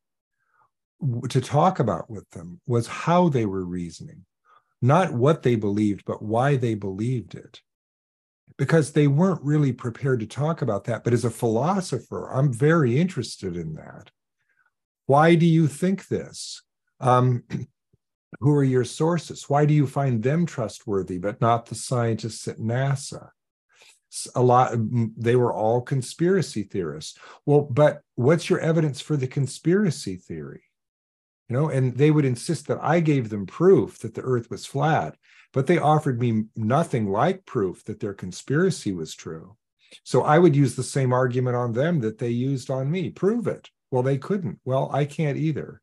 to 1.28 1.42
talk 1.42 1.80
about 1.80 2.10
with 2.10 2.30
them 2.30 2.62
was 2.66 2.88
how 2.88 3.28
they 3.28 3.46
were 3.46 3.66
reasoning, 3.66 4.24
not 4.82 5.12
what 5.12 5.44
they 5.44 5.56
believed, 5.56 6.06
but 6.06 6.22
why 6.22 6.56
they 6.56 6.74
believed 6.74 7.36
it. 7.36 7.62
Because 8.58 8.94
they 8.94 9.08
weren't 9.08 9.44
really 9.44 9.74
prepared 9.74 10.22
to 10.22 10.26
talk 10.26 10.62
about 10.62 10.86
that. 10.86 11.04
But 11.04 11.12
as 11.12 11.26
a 11.26 11.30
philosopher, 11.30 12.32
I'm 12.32 12.54
very 12.54 12.98
interested 12.98 13.58
in 13.58 13.74
that. 13.74 14.10
Why 15.08 15.36
do 15.36 15.46
you 15.46 15.68
think 15.68 16.08
this? 16.08 16.62
Um, 17.02 17.44
who 18.40 18.54
are 18.54 18.64
your 18.64 18.86
sources? 18.86 19.50
Why 19.50 19.66
do 19.66 19.74
you 19.74 19.86
find 19.86 20.24
them 20.24 20.46
trustworthy, 20.46 21.18
but 21.18 21.42
not 21.42 21.66
the 21.66 21.76
scientists 21.76 22.48
at 22.48 22.60
NASA? 22.60 23.32
A 24.36 24.42
lot, 24.42 24.74
they 25.18 25.36
were 25.36 25.54
all 25.54 25.82
conspiracy 25.82 26.64
theorists. 26.64 27.18
Well, 27.46 27.62
but 27.62 28.02
what's 28.16 28.50
your 28.50 28.60
evidence 28.60 29.02
for 29.02 29.18
the 29.18 29.28
conspiracy 29.28 30.16
theory? 30.16 30.64
You 31.50 31.58
know, 31.58 31.70
and 31.70 31.96
they 31.98 32.10
would 32.10 32.26
insist 32.26 32.68
that 32.68 32.80
I 32.82 33.00
gave 33.00 33.30
them 33.30 33.46
proof 33.46 34.00
that 34.00 34.14
the 34.14 34.22
earth 34.22 34.50
was 34.50 34.66
flat, 34.66 35.18
but 35.52 35.68
they 35.68 35.78
offered 35.78 36.20
me 36.20 36.46
nothing 36.56 37.12
like 37.12 37.46
proof 37.46 37.84
that 37.86 38.00
their 38.00 38.14
conspiracy 38.14 38.92
was 38.92 39.14
true. 39.14 39.58
So 40.04 40.24
I 40.24 40.40
would 40.40 40.56
use 40.56 40.76
the 40.76 40.84
same 40.84 41.14
argument 41.14 41.56
on 41.56 41.74
them 41.74 42.00
that 42.00 42.18
they 42.18 42.30
used 42.30 42.72
on 42.72 42.90
me 42.90 43.12
prove 43.12 43.46
it. 43.46 43.70
Well, 43.92 44.02
they 44.02 44.18
couldn't. 44.18 44.60
Well, 44.66 44.90
I 44.92 45.06
can't 45.06 45.38
either. 45.38 45.82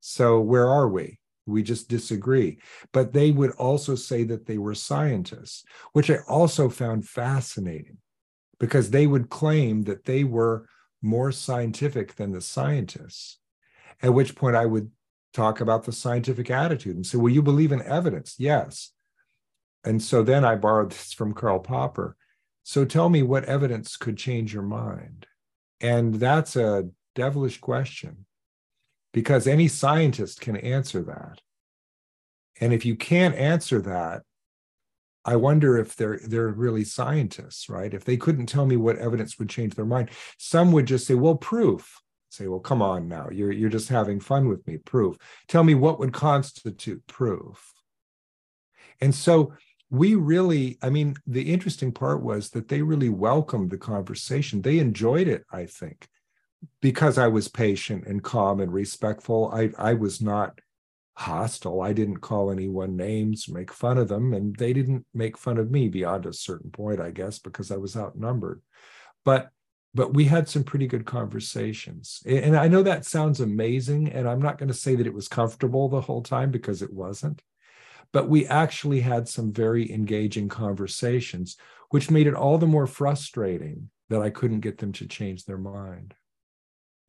So 0.00 0.40
where 0.40 0.68
are 0.68 0.88
we? 0.88 1.19
We 1.50 1.62
just 1.62 1.88
disagree. 1.88 2.58
But 2.92 3.12
they 3.12 3.30
would 3.30 3.50
also 3.52 3.94
say 3.94 4.24
that 4.24 4.46
they 4.46 4.58
were 4.58 4.74
scientists, 4.74 5.64
which 5.92 6.10
I 6.10 6.18
also 6.28 6.68
found 6.68 7.08
fascinating 7.08 7.98
because 8.58 8.90
they 8.90 9.06
would 9.06 9.30
claim 9.30 9.82
that 9.82 10.04
they 10.04 10.24
were 10.24 10.66
more 11.02 11.32
scientific 11.32 12.16
than 12.16 12.32
the 12.32 12.40
scientists. 12.40 13.38
At 14.02 14.14
which 14.14 14.34
point 14.34 14.56
I 14.56 14.66
would 14.66 14.90
talk 15.32 15.60
about 15.60 15.84
the 15.84 15.92
scientific 15.92 16.50
attitude 16.50 16.96
and 16.96 17.06
say, 17.06 17.18
Well, 17.18 17.32
you 17.32 17.42
believe 17.42 17.72
in 17.72 17.82
evidence? 17.82 18.36
Yes. 18.38 18.92
And 19.84 20.02
so 20.02 20.22
then 20.22 20.44
I 20.44 20.56
borrowed 20.56 20.92
this 20.92 21.12
from 21.12 21.32
Karl 21.32 21.58
Popper. 21.58 22.16
So 22.62 22.84
tell 22.84 23.08
me 23.08 23.22
what 23.22 23.44
evidence 23.46 23.96
could 23.96 24.16
change 24.16 24.52
your 24.52 24.62
mind? 24.62 25.26
And 25.80 26.14
that's 26.14 26.56
a 26.56 26.88
devilish 27.14 27.58
question 27.60 28.26
because 29.12 29.46
any 29.46 29.68
scientist 29.68 30.40
can 30.40 30.56
answer 30.56 31.02
that. 31.02 31.40
And 32.60 32.72
if 32.72 32.84
you 32.84 32.96
can't 32.96 33.34
answer 33.34 33.80
that, 33.82 34.22
I 35.24 35.36
wonder 35.36 35.76
if 35.76 35.96
they're 35.96 36.18
they're 36.26 36.48
really 36.48 36.84
scientists, 36.84 37.68
right? 37.68 37.92
If 37.92 38.04
they 38.04 38.16
couldn't 38.16 38.46
tell 38.46 38.66
me 38.66 38.76
what 38.76 38.98
evidence 38.98 39.38
would 39.38 39.50
change 39.50 39.74
their 39.74 39.84
mind, 39.84 40.10
some 40.38 40.72
would 40.72 40.86
just 40.86 41.06
say, 41.06 41.14
"Well, 41.14 41.36
proof." 41.36 42.00
Say, 42.30 42.46
"Well, 42.48 42.60
come 42.60 42.80
on 42.80 43.08
now, 43.08 43.28
you're 43.30 43.52
you're 43.52 43.68
just 43.68 43.88
having 43.88 44.20
fun 44.20 44.48
with 44.48 44.66
me. 44.66 44.78
Proof. 44.78 45.16
Tell 45.48 45.64
me 45.64 45.74
what 45.74 45.98
would 45.98 46.12
constitute 46.12 47.06
proof." 47.06 47.72
And 49.00 49.14
so 49.14 49.52
we 49.90 50.14
really, 50.14 50.78
I 50.82 50.90
mean, 50.90 51.16
the 51.26 51.52
interesting 51.52 51.92
part 51.92 52.22
was 52.22 52.50
that 52.50 52.68
they 52.68 52.80
really 52.82 53.08
welcomed 53.08 53.70
the 53.70 53.78
conversation. 53.78 54.62
They 54.62 54.78
enjoyed 54.78 55.28
it, 55.28 55.44
I 55.50 55.66
think 55.66 56.08
because 56.80 57.18
I 57.18 57.28
was 57.28 57.48
patient 57.48 58.06
and 58.06 58.22
calm 58.22 58.60
and 58.60 58.72
respectful, 58.72 59.50
I, 59.52 59.70
I 59.78 59.94
was 59.94 60.20
not 60.20 60.60
hostile. 61.14 61.82
I 61.82 61.92
didn't 61.92 62.18
call 62.18 62.50
anyone 62.50 62.96
names, 62.96 63.48
make 63.48 63.72
fun 63.72 63.98
of 63.98 64.08
them, 64.08 64.32
and 64.32 64.56
they 64.56 64.72
didn't 64.72 65.04
make 65.12 65.36
fun 65.36 65.58
of 65.58 65.70
me 65.70 65.88
beyond 65.88 66.26
a 66.26 66.32
certain 66.32 66.70
point, 66.70 67.00
I 67.00 67.10
guess, 67.10 67.38
because 67.38 67.70
I 67.70 67.76
was 67.76 67.96
outnumbered. 67.96 68.62
But 69.24 69.50
but 69.92 70.14
we 70.14 70.26
had 70.26 70.48
some 70.48 70.62
pretty 70.62 70.86
good 70.86 71.04
conversations. 71.04 72.22
And 72.24 72.56
I 72.56 72.68
know 72.68 72.84
that 72.84 73.04
sounds 73.04 73.40
amazing, 73.40 74.12
and 74.12 74.28
I'm 74.28 74.40
not 74.40 74.56
going 74.56 74.68
to 74.68 74.74
say 74.74 74.94
that 74.94 75.06
it 75.06 75.14
was 75.14 75.26
comfortable 75.26 75.88
the 75.88 76.00
whole 76.00 76.22
time 76.22 76.52
because 76.52 76.80
it 76.80 76.92
wasn't. 76.92 77.42
But 78.12 78.28
we 78.28 78.46
actually 78.46 79.00
had 79.00 79.28
some 79.28 79.52
very 79.52 79.92
engaging 79.92 80.48
conversations, 80.48 81.56
which 81.90 82.10
made 82.10 82.28
it 82.28 82.34
all 82.34 82.56
the 82.56 82.66
more 82.66 82.86
frustrating 82.86 83.90
that 84.10 84.22
I 84.22 84.30
couldn't 84.30 84.60
get 84.60 84.78
them 84.78 84.92
to 84.92 85.06
change 85.06 85.44
their 85.44 85.58
mind. 85.58 86.14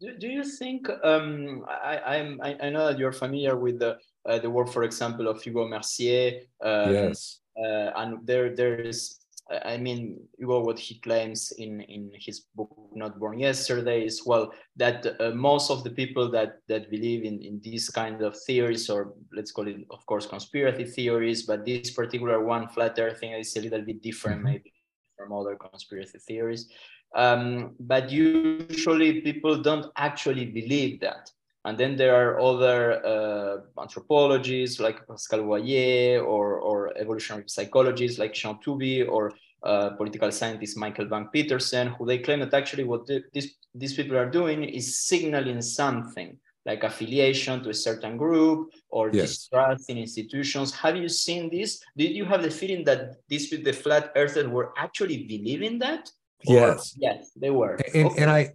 Do, 0.02 0.18
do 0.18 0.28
you 0.28 0.44
think 0.44 0.90
um, 1.04 1.64
I, 1.70 2.18
I'm, 2.18 2.42
I, 2.42 2.58
I 2.60 2.70
know 2.72 2.88
that 2.88 2.98
you're 2.98 3.12
familiar 3.12 3.56
with 3.56 3.80
the 3.80 3.98
uh, 4.28 4.40
the 4.40 4.50
work, 4.50 4.70
for 4.70 4.84
example, 4.84 5.28
of 5.28 5.42
Hugo 5.42 5.68
Mercier. 5.68 6.42
Um, 6.62 6.94
yes. 6.94 7.40
Uh, 7.58 7.92
and 7.96 8.26
there 8.26 8.56
there 8.56 8.82
is 8.82 9.22
I 9.66 9.78
mean, 9.78 10.20
Hugo, 10.38 10.62
what 10.62 10.80
he 10.80 11.00
claims 11.00 11.52
in, 11.58 11.82
in 11.82 12.12
his 12.14 12.42
book 12.56 12.72
Not 12.94 13.20
Born 13.20 13.40
Yesterday 13.40 14.06
is 14.06 14.26
well 14.26 14.54
that 14.78 15.06
uh, 15.20 15.32
most 15.32 15.70
of 15.70 15.84
the 15.84 15.90
people 15.90 16.32
that 16.32 16.60
that 16.68 16.90
believe 16.90 17.24
in, 17.24 17.42
in 17.42 17.60
these 17.62 17.90
kind 17.90 18.22
of 18.22 18.38
theories, 18.48 18.90
or 18.90 19.14
let's 19.34 19.52
call 19.52 19.68
it, 19.68 19.78
of 19.90 20.06
course, 20.06 20.26
conspiracy 20.26 20.86
theories, 20.86 21.44
but 21.44 21.66
this 21.66 21.92
particular 21.92 22.44
one, 22.44 22.70
flat 22.70 22.98
Earth 23.00 23.20
thing, 23.20 23.34
is 23.34 23.56
a 23.58 23.62
little 23.62 23.82
bit 23.82 24.02
different, 24.02 24.38
mm-hmm. 24.38 24.52
maybe 24.52 24.74
from 25.18 25.34
other 25.34 25.56
conspiracy 25.56 26.20
theories. 26.20 26.70
Um, 27.16 27.76
but 27.80 28.10
usually 28.10 29.22
people 29.22 29.62
don't 29.62 29.88
actually 29.98 30.46
believe 30.46 31.00
that. 31.02 31.32
And 31.66 31.78
then 31.78 31.96
there 31.96 32.16
are 32.16 32.40
other 32.40 33.06
uh, 33.06 33.82
anthropologists 33.82 34.80
like 34.80 35.06
Pascal 35.08 35.44
Boyer 35.44 36.24
or, 36.24 36.56
or 36.56 36.98
evolutionary 36.98 37.44
psychologists 37.48 38.18
like 38.18 38.34
Jean 38.34 38.58
Tooby 38.66 39.08
or 39.08 39.32
uh, 39.64 39.92
political 39.92 40.32
scientist 40.32 40.76
Michael 40.76 41.06
Bang 41.06 41.28
Petersen, 41.32 41.90
who 41.90 42.06
they 42.08 42.18
claim 42.18 42.40
that 42.40 42.54
actually 42.54 42.84
what 42.84 43.06
the, 43.06 43.24
this, 43.34 43.54
these 43.76 43.94
people 43.94 44.18
are 44.18 44.30
doing 44.30 44.64
is 44.64 45.02
signaling 45.02 45.62
something 45.62 46.36
like 46.66 46.84
affiliation 46.84 47.62
to 47.64 47.70
a 47.70 47.74
certain 47.74 48.18
group 48.18 48.72
or 48.90 49.10
yes. 49.12 49.30
distrust 49.30 49.90
in 49.90 49.98
institutions. 49.98 50.74
Have 50.74 50.96
you 50.96 51.10
seen 51.10 51.50
this? 51.52 51.80
Did 51.96 52.12
you 52.12 52.26
have 52.26 52.42
the 52.42 52.52
feeling 52.52 52.84
that 52.86 53.18
these 53.28 53.52
with 53.52 53.64
the 53.64 53.74
flat 53.74 54.12
earthers 54.16 54.48
were 54.48 54.74
actually 54.78 55.26
believing 55.26 55.78
that? 55.80 56.10
Yes. 56.46 56.96
Yes, 56.98 57.32
they 57.36 57.52
were. 57.52 57.80
And, 57.94 58.08
okay. 58.08 58.22
and 58.22 58.32
I 58.32 58.50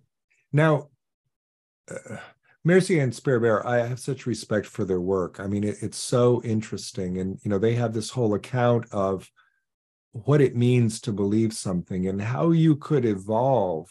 now 0.52 0.88
uh, 1.90 2.16
Mercier 2.64 3.00
and 3.00 3.12
Sperber, 3.12 3.64
I 3.64 3.86
have 3.86 4.00
such 4.00 4.26
respect 4.26 4.66
for 4.66 4.84
their 4.84 5.00
work. 5.00 5.38
I 5.38 5.46
mean, 5.46 5.62
it, 5.62 5.76
it's 5.82 5.98
so 5.98 6.42
interesting, 6.42 7.18
and 7.18 7.38
you 7.42 7.48
know, 7.48 7.58
they 7.58 7.74
have 7.74 7.92
this 7.92 8.10
whole 8.10 8.34
account 8.34 8.86
of 8.90 9.30
what 10.10 10.40
it 10.40 10.56
means 10.56 11.00
to 11.02 11.12
believe 11.12 11.52
something 11.52 12.08
and 12.08 12.20
how 12.20 12.50
you 12.50 12.74
could 12.74 13.04
evolve 13.04 13.88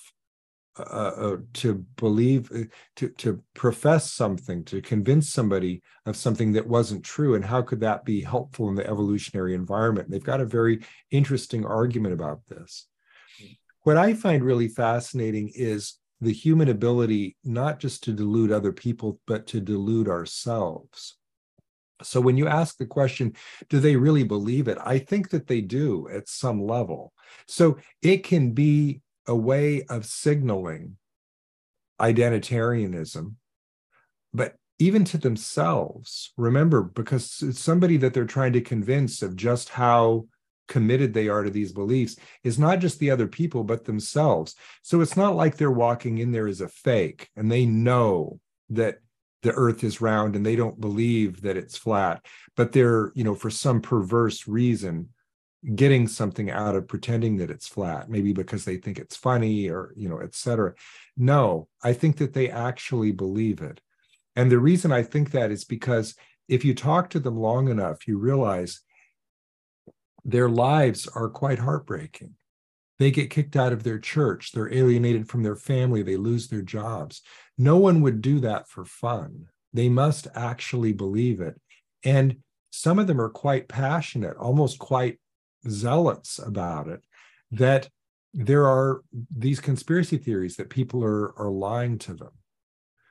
uh, 0.78 0.82
uh, 0.84 1.38
to 1.54 1.86
believe, 1.96 2.52
uh, 2.52 2.66
to 2.98 3.08
to 3.12 3.42
profess 3.54 4.12
something, 4.12 4.62
to 4.66 4.82
convince 4.82 5.30
somebody 5.30 5.82
of 6.06 6.18
something 6.18 6.52
that 6.52 6.68
wasn't 6.68 7.02
true, 7.02 7.36
and 7.36 7.46
how 7.46 7.62
could 7.62 7.80
that 7.80 8.04
be 8.04 8.20
helpful 8.20 8.68
in 8.68 8.76
the 8.76 8.86
evolutionary 8.86 9.56
environment? 9.56 10.10
they've 10.10 10.22
got 10.22 10.42
a 10.42 10.46
very 10.46 10.84
interesting 11.12 11.66
argument 11.66 12.14
about 12.14 12.42
this. 12.50 12.88
What 13.86 13.98
I 13.98 14.16
find 14.16 14.44
really 14.44 14.68
fascinating 14.68 15.52
is 15.54 16.00
the 16.20 16.34
human 16.34 16.70
ability 16.70 17.38
not 17.44 17.80
just 17.80 18.04
to 18.06 18.14
delude 18.14 18.52
other 18.52 18.72
people, 18.72 19.20
but 19.28 19.46
to 19.46 19.62
delude 19.62 20.10
ourselves. 20.10 21.18
So 22.02 22.20
when 22.20 22.36
you 22.36 22.48
ask 22.48 22.80
the 22.80 22.88
question, 22.88 23.36
do 23.70 23.80
they 23.80 23.96
really 23.96 24.24
believe 24.24 24.68
it? 24.68 24.80
I 24.84 24.98
think 24.98 25.30
that 25.30 25.46
they 25.46 25.62
do 25.62 26.10
at 26.12 26.28
some 26.28 26.66
level. 26.66 27.14
So 27.48 27.78
it 28.02 28.24
can 28.24 28.54
be 28.54 29.02
a 29.28 29.36
way 29.36 29.84
of 29.84 30.08
signaling 30.08 30.98
identitarianism, 32.02 33.36
but 34.34 34.56
even 34.80 35.06
to 35.06 35.20
themselves, 35.20 36.34
remember, 36.38 36.82
because 36.82 37.40
it's 37.44 37.60
somebody 37.60 37.98
that 37.98 38.16
they're 38.16 38.26
trying 38.26 38.54
to 38.54 38.62
convince 38.62 39.22
of 39.22 39.36
just 39.36 39.70
how 39.70 40.26
committed 40.68 41.14
they 41.14 41.28
are 41.28 41.44
to 41.44 41.50
these 41.50 41.72
beliefs 41.72 42.16
is 42.44 42.58
not 42.58 42.80
just 42.80 43.00
the 43.00 43.12
other 43.12 43.28
people 43.28 43.64
but 43.64 43.86
themselves. 43.86 44.56
So 44.82 45.02
it's 45.02 45.18
not 45.18 45.36
like 45.36 45.58
they're 45.58 45.72
walking 45.72 46.18
in 46.18 46.32
there 46.32 46.48
as 46.48 46.62
a 46.62 46.68
fake 46.68 47.30
and 47.36 47.52
they 47.52 47.66
know 47.66 48.40
that 48.70 49.00
the 49.44 49.54
earth 49.54 49.84
is 49.84 50.02
round 50.02 50.36
and 50.36 50.46
they 50.46 50.56
don't 50.56 50.82
believe 50.82 51.42
that 51.42 51.56
it's 51.56 51.78
flat 51.78 52.26
but 52.56 52.72
they're 52.72 53.12
you 53.14 53.24
know 53.24 53.36
for 53.36 53.52
some 53.52 53.80
perverse 53.80 54.48
reason 54.48 55.10
getting 55.76 56.08
something 56.08 56.50
out 56.50 56.76
of 56.76 56.88
pretending 56.88 57.38
that 57.38 57.52
it's 57.52 57.68
flat 57.68 58.10
maybe 58.10 58.34
because 58.34 58.66
they 58.66 58.78
think 58.78 58.98
it's 58.98 59.16
funny 59.16 59.70
or 59.70 59.94
you 59.96 60.10
know 60.10 60.20
etc 60.20 60.74
no 61.16 61.68
i 61.84 61.94
think 61.94 62.18
that 62.18 62.34
they 62.34 62.50
actually 62.50 63.12
believe 63.12 63.62
it. 63.62 63.80
And 64.36 64.52
the 64.52 64.58
reason 64.58 64.92
i 64.92 65.04
think 65.04 65.30
that 65.32 65.52
is 65.52 65.64
because 65.64 66.16
if 66.48 66.64
you 66.64 66.74
talk 66.74 67.10
to 67.10 67.20
them 67.20 67.38
long 67.38 67.70
enough, 67.70 68.08
you 68.08 68.18
realize 68.18 68.82
their 70.26 70.50
lives 70.50 71.08
are 71.08 71.30
quite 71.30 71.60
heartbreaking. 71.60 72.34
They 72.98 73.12
get 73.12 73.30
kicked 73.30 73.56
out 73.56 73.72
of 73.72 73.84
their 73.84 74.00
church, 74.00 74.52
they're 74.52 74.74
alienated 74.74 75.30
from 75.30 75.44
their 75.44 75.56
family, 75.56 76.02
they 76.02 76.18
lose 76.18 76.48
their 76.48 76.62
jobs. 76.62 77.22
No 77.58 77.78
one 77.78 78.02
would 78.02 78.22
do 78.22 78.40
that 78.40 78.68
for 78.68 78.84
fun. 78.84 79.48
They 79.74 79.90
must 79.90 80.28
actually 80.34 80.94
believe 80.94 81.42
it. 81.42 81.60
And 82.04 82.38
some 82.72 82.98
of 83.00 83.08
them 83.08 83.22
are 83.22 83.30
quite 83.30 83.68
passionate, 83.68 84.36
almost 84.38 84.80
quite 84.80 85.20
zealots 85.70 86.40
about 86.40 86.88
it, 86.88 87.02
that 87.52 87.90
there 88.34 88.68
are 88.68 89.02
these 89.36 89.60
conspiracy 89.60 90.18
theories 90.18 90.56
that 90.56 90.70
people 90.70 91.04
are, 91.04 91.38
are 91.40 91.52
lying 91.52 91.98
to 92.00 92.14
them. 92.14 92.32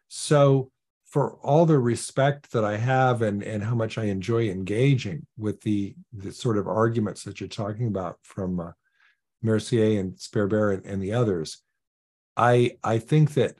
So 0.08 0.70
for 1.14 1.34
all 1.44 1.64
the 1.64 1.78
respect 1.78 2.50
that 2.50 2.64
I 2.64 2.76
have 2.76 3.22
and, 3.22 3.40
and 3.44 3.62
how 3.62 3.76
much 3.76 3.98
I 3.98 4.06
enjoy 4.06 4.48
engaging 4.48 5.24
with 5.38 5.60
the, 5.60 5.94
the 6.12 6.32
sort 6.32 6.58
of 6.58 6.66
arguments 6.66 7.22
that 7.22 7.38
you're 7.38 7.48
talking 7.48 7.86
about 7.86 8.18
from 8.22 8.58
uh, 8.58 8.72
Mercier 9.40 10.00
and 10.00 10.16
Sperber 10.16 10.74
and, 10.74 10.84
and 10.84 11.00
the 11.00 11.12
others, 11.12 11.62
I 12.36 12.78
I 12.82 12.98
think 12.98 13.34
that 13.34 13.54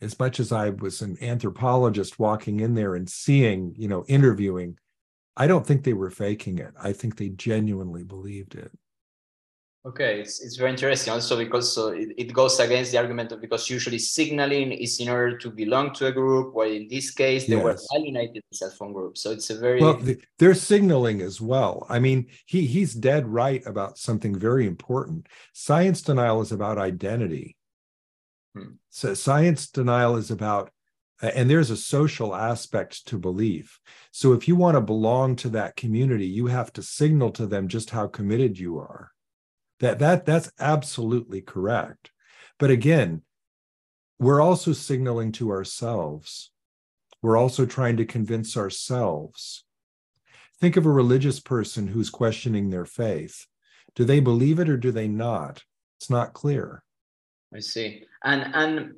as 0.00 0.16
much 0.20 0.38
as 0.38 0.52
I 0.52 0.70
was 0.70 1.02
an 1.02 1.18
anthropologist 1.20 2.20
walking 2.20 2.60
in 2.60 2.76
there 2.76 2.94
and 2.94 3.10
seeing, 3.10 3.74
you 3.76 3.88
know, 3.88 4.04
interviewing, 4.06 4.78
I 5.36 5.48
don't 5.48 5.66
think 5.66 5.82
they 5.82 5.94
were 5.94 6.12
faking 6.12 6.58
it. 6.58 6.74
I 6.80 6.92
think 6.92 7.16
they 7.16 7.30
genuinely 7.30 8.04
believed 8.04 8.54
it. 8.54 8.70
Okay, 9.86 10.20
it's, 10.20 10.42
it's 10.42 10.56
very 10.56 10.70
interesting 10.70 11.10
also 11.10 11.38
because 11.38 11.74
so 11.74 11.88
it, 11.88 12.10
it 12.18 12.32
goes 12.34 12.60
against 12.60 12.92
the 12.92 12.98
argument 12.98 13.32
of 13.32 13.40
because 13.40 13.70
usually 13.70 13.98
signaling 13.98 14.72
is 14.72 15.00
in 15.00 15.08
order 15.08 15.38
to 15.38 15.50
belong 15.50 15.94
to 15.94 16.06
a 16.06 16.12
group, 16.12 16.52
while 16.52 16.70
in 16.70 16.86
this 16.86 17.10
case 17.10 17.46
they 17.46 17.56
yes. 17.56 17.64
were 17.64 17.78
alienated 17.96 18.42
themselves 18.50 18.76
from 18.76 18.92
group. 18.92 19.16
So 19.16 19.30
it's 19.30 19.48
a 19.48 19.58
very 19.58 19.80
well 19.80 19.98
they're 20.38 20.54
signaling 20.54 21.22
as 21.22 21.40
well. 21.40 21.86
I 21.88 21.98
mean, 21.98 22.26
he 22.44 22.66
he's 22.66 22.92
dead 22.92 23.26
right 23.26 23.66
about 23.66 23.96
something 23.96 24.38
very 24.38 24.66
important. 24.66 25.28
Science 25.54 26.02
denial 26.02 26.42
is 26.42 26.52
about 26.52 26.76
identity. 26.76 27.56
Hmm. 28.54 28.74
So 28.90 29.14
science 29.14 29.70
denial 29.70 30.16
is 30.16 30.30
about 30.30 30.70
and 31.22 31.48
there's 31.48 31.70
a 31.70 31.76
social 31.76 32.34
aspect 32.34 33.06
to 33.06 33.18
belief. 33.18 33.80
So 34.10 34.34
if 34.34 34.46
you 34.46 34.56
want 34.56 34.74
to 34.74 34.82
belong 34.82 35.36
to 35.36 35.48
that 35.50 35.76
community, 35.76 36.26
you 36.26 36.48
have 36.48 36.70
to 36.74 36.82
signal 36.82 37.30
to 37.32 37.46
them 37.46 37.66
just 37.66 37.88
how 37.88 38.08
committed 38.08 38.58
you 38.58 38.78
are 38.78 39.10
that 39.80 39.98
that 39.98 40.24
that's 40.24 40.52
absolutely 40.58 41.40
correct. 41.40 42.10
But 42.58 42.70
again, 42.70 43.22
we're 44.18 44.40
also 44.40 44.72
signaling 44.72 45.32
to 45.32 45.50
ourselves. 45.50 46.50
We're 47.22 47.36
also 47.36 47.66
trying 47.66 47.96
to 47.96 48.04
convince 48.04 48.56
ourselves. 48.56 49.64
Think 50.60 50.76
of 50.76 50.86
a 50.86 50.90
religious 50.90 51.40
person 51.40 51.88
who's 51.88 52.10
questioning 52.10 52.68
their 52.68 52.84
faith. 52.84 53.46
Do 53.94 54.04
they 54.04 54.20
believe 54.20 54.58
it 54.58 54.68
or 54.68 54.76
do 54.76 54.92
they 54.92 55.08
not? 55.08 55.64
It's 55.98 56.10
not 56.10 56.34
clear. 56.34 56.82
I 57.54 57.60
see. 57.60 58.04
And 58.24 58.54
and 58.54 58.92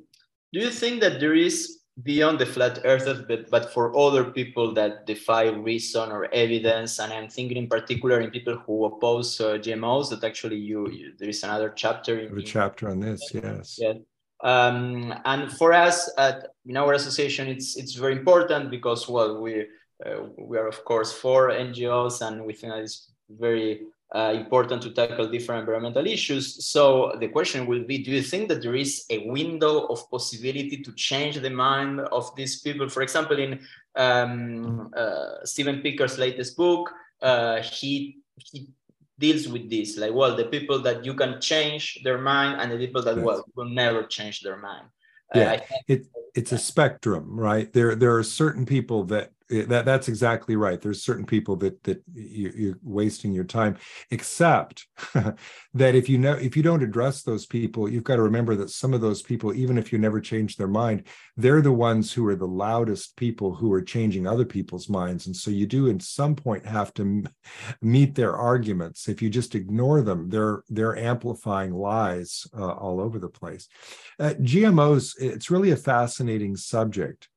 do 0.51 0.59
you 0.59 0.69
think 0.69 1.01
that 1.01 1.19
there 1.19 1.33
is 1.33 1.79
beyond 2.01 2.39
the 2.39 2.45
flat 2.45 2.79
earthers, 2.85 3.21
but, 3.27 3.49
but 3.51 3.71
for 3.71 3.95
other 3.95 4.23
people 4.23 4.73
that 4.73 5.05
defy 5.05 5.49
reason 5.49 6.11
or 6.11 6.25
evidence. 6.33 6.99
And 6.99 7.13
I'm 7.13 7.29
thinking 7.29 7.57
in 7.57 7.67
particular 7.67 8.19
in 8.21 8.31
people 8.31 8.57
who 8.65 8.85
oppose 8.85 9.39
uh, 9.39 9.59
GMOs 9.59 10.09
that 10.09 10.23
actually 10.23 10.57
you, 10.57 10.89
you, 10.89 11.13
there 11.19 11.29
is 11.29 11.43
another 11.43 11.71
chapter. 11.75 12.19
In, 12.19 12.37
a 12.37 12.41
chapter 12.41 12.89
on 12.89 12.99
this, 12.99 13.21
yes. 13.33 13.77
Yeah. 13.79 13.93
Um, 14.43 15.13
and 15.23 15.51
for 15.51 15.71
us 15.71 16.11
at 16.17 16.47
in 16.65 16.75
our 16.75 16.93
association, 16.93 17.47
it's 17.47 17.77
it's 17.77 17.93
very 17.93 18.11
important 18.11 18.69
because 18.69 19.07
well 19.07 19.39
we 19.39 19.67
uh, 20.05 20.23
we 20.37 20.57
are 20.57 20.67
of 20.67 20.83
course 20.83 21.13
for 21.13 21.49
NGOs 21.49 22.21
and 22.27 22.43
we 22.43 22.53
think 22.53 22.73
that 22.73 22.81
it's 22.81 23.13
very 23.29 23.83
uh, 24.13 24.33
important 24.35 24.81
to 24.83 24.91
tackle 24.91 25.27
different 25.27 25.61
environmental 25.61 26.05
issues. 26.05 26.65
So 26.65 27.15
the 27.19 27.29
question 27.29 27.65
will 27.65 27.83
be, 27.83 27.97
do 27.97 28.11
you 28.11 28.21
think 28.21 28.47
that 28.49 28.61
there 28.61 28.75
is 28.75 29.05
a 29.09 29.27
window 29.27 29.87
of 29.87 30.09
possibility 30.11 30.83
to 30.83 30.91
change 30.93 31.39
the 31.39 31.49
mind 31.49 31.99
of 31.99 32.33
these 32.35 32.61
people? 32.61 32.89
For 32.89 33.01
example, 33.01 33.39
in 33.39 33.59
um, 33.95 34.91
uh, 34.95 35.43
Steven 35.43 35.81
Pinker's 35.81 36.19
latest 36.19 36.55
book, 36.55 36.91
uh, 37.21 37.61
he, 37.61 38.19
he 38.37 38.69
deals 39.17 39.47
with 39.47 39.69
this, 39.69 39.97
like, 39.97 40.13
well, 40.13 40.35
the 40.35 40.45
people 40.45 40.79
that 40.79 41.03
you 41.03 41.15
can 41.15 41.41
change 41.41 41.99
their 42.03 42.19
mind 42.19 42.61
and 42.61 42.71
the 42.71 42.77
people 42.77 43.01
that, 43.01 43.15
yes. 43.15 43.25
well, 43.25 43.43
will 43.55 43.69
never 43.69 44.03
change 44.03 44.41
their 44.41 44.57
mind. 44.57 44.85
Uh, 45.33 45.39
yeah, 45.39 45.61
it, 45.87 46.05
it's 46.35 46.51
a 46.51 46.57
spectrum, 46.57 47.39
right? 47.39 47.73
There, 47.73 47.95
there 47.95 48.15
are 48.15 48.23
certain 48.23 48.65
people 48.65 49.05
that 49.05 49.31
that 49.61 49.85
that's 49.85 50.07
exactly 50.07 50.55
right. 50.55 50.81
There's 50.81 51.03
certain 51.03 51.25
people 51.25 51.55
that 51.57 51.83
that 51.83 52.03
you're 52.13 52.79
wasting 52.81 53.33
your 53.33 53.43
time 53.43 53.77
except 54.09 54.87
that 55.13 55.95
if 55.95 56.09
you 56.09 56.17
know 56.17 56.33
if 56.33 56.57
you 56.57 56.63
don't 56.63 56.83
address 56.83 57.23
those 57.23 57.45
people 57.45 57.89
you've 57.89 58.03
got 58.03 58.15
to 58.15 58.21
remember 58.21 58.55
that 58.55 58.69
some 58.69 58.93
of 58.93 59.01
those 59.01 59.21
people 59.21 59.53
even 59.53 59.77
if 59.77 59.91
you 59.91 59.99
never 59.99 60.19
change 60.19 60.55
their 60.55 60.67
mind 60.67 61.03
they're 61.37 61.61
the 61.61 61.71
ones 61.71 62.11
who 62.11 62.25
are 62.27 62.35
the 62.35 62.47
loudest 62.47 63.15
people 63.15 63.53
who 63.53 63.71
are 63.73 63.81
changing 63.81 64.27
other 64.27 64.45
people's 64.45 64.89
minds. 64.89 65.27
And 65.27 65.35
so 65.35 65.51
you 65.51 65.65
do 65.65 65.89
at 65.89 66.01
some 66.01 66.35
point 66.35 66.65
have 66.65 66.93
to 66.95 67.23
meet 67.81 68.15
their 68.15 68.35
arguments. 68.35 69.07
If 69.07 69.21
you 69.21 69.29
just 69.29 69.55
ignore 69.55 70.01
them 70.01 70.29
they're 70.29 70.63
they're 70.69 70.97
amplifying 70.97 71.73
lies 71.73 72.47
uh, 72.57 72.71
all 72.71 72.99
over 72.99 73.19
the 73.19 73.29
place. 73.29 73.67
Uh, 74.19 74.33
gmos 74.41 75.13
it's 75.19 75.51
really 75.51 75.71
a 75.71 75.75
fascinating 75.75 76.55
subject 76.55 77.29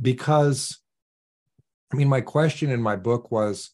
because 0.00 0.78
I 1.92 1.96
mean, 1.96 2.08
my 2.08 2.20
question 2.20 2.70
in 2.70 2.80
my 2.80 2.96
book 2.96 3.30
was 3.30 3.70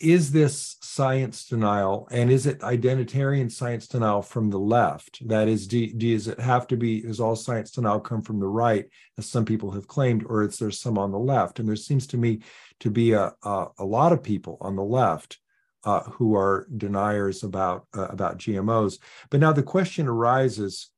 Is 0.00 0.32
this 0.32 0.76
science 0.82 1.46
denial 1.46 2.08
and 2.10 2.30
is 2.30 2.46
it 2.46 2.58
identitarian 2.60 3.50
science 3.50 3.86
denial 3.86 4.22
from 4.22 4.50
the 4.50 4.58
left? 4.58 5.26
That 5.28 5.48
is, 5.48 5.66
do, 5.66 5.92
does 5.92 6.26
it 6.26 6.40
have 6.40 6.66
to 6.68 6.76
be, 6.76 6.98
is 6.98 7.20
all 7.20 7.36
science 7.36 7.70
denial 7.70 8.00
come 8.00 8.22
from 8.22 8.40
the 8.40 8.48
right, 8.48 8.86
as 9.18 9.26
some 9.26 9.44
people 9.44 9.70
have 9.72 9.86
claimed, 9.86 10.24
or 10.26 10.42
is 10.42 10.58
there 10.58 10.70
some 10.70 10.98
on 10.98 11.12
the 11.12 11.18
left? 11.18 11.60
And 11.60 11.68
there 11.68 11.76
seems 11.76 12.06
to 12.08 12.16
me 12.16 12.40
to 12.80 12.90
be 12.90 13.12
a, 13.12 13.32
a, 13.44 13.66
a 13.78 13.84
lot 13.84 14.12
of 14.12 14.22
people 14.22 14.58
on 14.60 14.74
the 14.74 14.82
left 14.82 15.38
uh, 15.84 16.02
who 16.02 16.34
are 16.34 16.66
deniers 16.76 17.42
about, 17.42 17.86
uh, 17.96 18.08
about 18.08 18.38
GMOs. 18.38 18.98
But 19.30 19.40
now 19.40 19.52
the 19.52 19.62
question 19.62 20.08
arises 20.08 20.90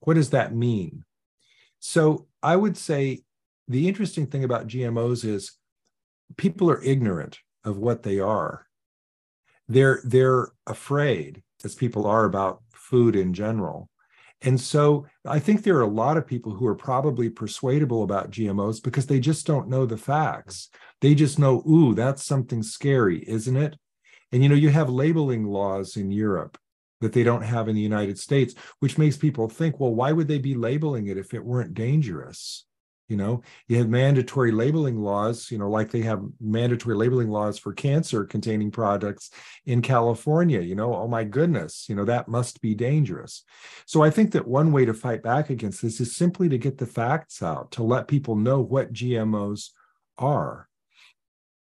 what 0.00 0.14
does 0.14 0.30
that 0.30 0.54
mean? 0.54 1.04
So 1.78 2.26
I 2.42 2.54
would 2.54 2.76
say 2.76 3.22
the 3.68 3.88
interesting 3.88 4.26
thing 4.26 4.44
about 4.44 4.68
GMOs 4.68 5.24
is 5.24 5.52
people 6.36 6.70
are 6.70 6.82
ignorant 6.82 7.38
of 7.64 7.78
what 7.78 8.02
they 8.02 8.20
are. 8.20 8.66
They're 9.68 10.00
they're 10.04 10.48
afraid, 10.66 11.42
as 11.64 11.74
people 11.74 12.06
are 12.06 12.24
about 12.24 12.62
food 12.72 13.16
in 13.16 13.32
general. 13.34 13.90
And 14.42 14.60
so 14.60 15.06
I 15.24 15.38
think 15.38 15.62
there 15.62 15.76
are 15.76 15.82
a 15.82 15.88
lot 15.88 16.16
of 16.16 16.26
people 16.26 16.52
who 16.52 16.66
are 16.66 16.74
probably 16.74 17.30
persuadable 17.30 18.02
about 18.02 18.30
GMOs 18.30 18.82
because 18.82 19.06
they 19.06 19.18
just 19.18 19.46
don't 19.46 19.68
know 19.68 19.86
the 19.86 19.96
facts. 19.96 20.68
They 21.00 21.14
just 21.14 21.38
know, 21.38 21.62
ooh, 21.68 21.94
that's 21.94 22.24
something 22.24 22.62
scary, 22.62 23.28
isn't 23.28 23.56
it? 23.56 23.76
And 24.32 24.42
you 24.42 24.48
know, 24.48 24.54
you 24.54 24.68
have 24.68 24.90
labeling 24.90 25.46
laws 25.46 25.96
in 25.96 26.10
Europe 26.10 26.58
that 27.00 27.12
they 27.12 27.22
don't 27.22 27.42
have 27.42 27.68
in 27.68 27.74
the 27.74 27.80
United 27.80 28.18
States, 28.18 28.54
which 28.80 28.98
makes 28.98 29.16
people 29.16 29.48
think, 29.48 29.80
well, 29.80 29.94
why 29.94 30.12
would 30.12 30.28
they 30.28 30.38
be 30.38 30.54
labeling 30.54 31.06
it 31.08 31.18
if 31.18 31.34
it 31.34 31.44
weren't 31.44 31.74
dangerous? 31.74 32.65
You 33.08 33.16
know 33.16 33.42
you 33.68 33.76
have 33.78 33.88
mandatory 33.88 34.50
labeling 34.50 35.00
laws 35.00 35.50
you 35.50 35.58
know 35.58 35.70
like 35.70 35.90
they 35.90 36.00
have 36.00 36.22
mandatory 36.40 36.96
labeling 36.96 37.30
laws 37.30 37.58
for 37.58 37.72
cancer 37.72 38.24
containing 38.24 38.70
products 38.70 39.30
in 39.66 39.80
california 39.80 40.60
you 40.60 40.74
know 40.74 40.94
oh 40.94 41.08
my 41.08 41.24
goodness 41.24 41.88
you 41.88 41.94
know 41.94 42.04
that 42.04 42.28
must 42.28 42.60
be 42.60 42.74
dangerous. 42.74 43.44
So 43.86 44.02
i 44.02 44.10
think 44.10 44.32
that 44.32 44.46
one 44.46 44.72
way 44.72 44.84
to 44.84 44.94
fight 44.94 45.22
back 45.22 45.50
against 45.50 45.82
this 45.82 46.00
is 46.00 46.16
simply 46.16 46.48
to 46.48 46.58
get 46.58 46.78
the 46.78 46.86
facts 46.86 47.42
out 47.42 47.72
to 47.72 47.82
let 47.82 48.08
people 48.08 48.36
know 48.36 48.60
what 48.60 48.92
gmos 48.92 49.70
are. 50.18 50.68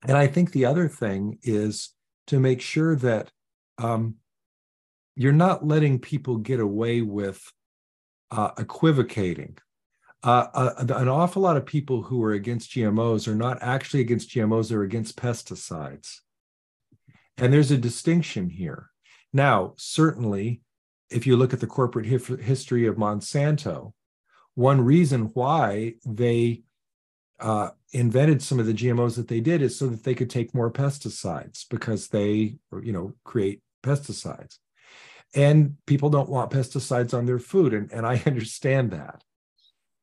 And 0.06 0.16
i 0.16 0.26
think 0.26 0.52
the 0.52 0.66
other 0.66 0.88
thing 0.88 1.38
is 1.42 1.90
to 2.26 2.38
make 2.38 2.60
sure 2.60 2.96
that 2.96 3.30
um, 3.78 4.16
you're 5.16 5.32
not 5.32 5.66
letting 5.66 5.98
people 5.98 6.36
get 6.36 6.60
away 6.60 7.02
with 7.02 7.42
uh, 8.30 8.50
equivocating 8.58 9.58
uh, 10.22 10.46
uh, 10.52 10.74
an 10.96 11.08
awful 11.08 11.42
lot 11.42 11.56
of 11.56 11.64
people 11.64 12.02
who 12.02 12.22
are 12.22 12.32
against 12.32 12.70
GMOs 12.72 13.26
are 13.26 13.34
not 13.34 13.58
actually 13.62 14.00
against 14.00 14.30
GMOs, 14.30 14.68
they're 14.68 14.82
against 14.82 15.16
pesticides. 15.16 16.18
And 17.38 17.52
there's 17.52 17.70
a 17.70 17.78
distinction 17.78 18.50
here. 18.50 18.90
Now, 19.32 19.74
certainly, 19.78 20.60
if 21.08 21.26
you 21.26 21.36
look 21.36 21.54
at 21.54 21.60
the 21.60 21.66
corporate 21.66 22.06
hif- 22.06 22.40
history 22.40 22.86
of 22.86 22.96
Monsanto, 22.96 23.92
one 24.54 24.82
reason 24.82 25.30
why 25.32 25.94
they 26.04 26.64
uh, 27.38 27.70
invented 27.92 28.42
some 28.42 28.60
of 28.60 28.66
the 28.66 28.74
GMOs 28.74 29.16
that 29.16 29.28
they 29.28 29.40
did 29.40 29.62
is 29.62 29.78
so 29.78 29.86
that 29.86 30.04
they 30.04 30.14
could 30.14 30.28
take 30.28 30.54
more 30.54 30.70
pesticides 30.70 31.64
because 31.70 32.08
they, 32.08 32.58
you 32.82 32.92
know, 32.92 33.14
create 33.24 33.62
pesticides. 33.82 34.58
And 35.34 35.76
people 35.86 36.10
don't 36.10 36.28
want 36.28 36.50
pesticides 36.50 37.16
on 37.16 37.24
their 37.24 37.38
food. 37.38 37.72
And, 37.72 37.90
and 37.90 38.06
I 38.06 38.22
understand 38.26 38.90
that. 38.90 39.22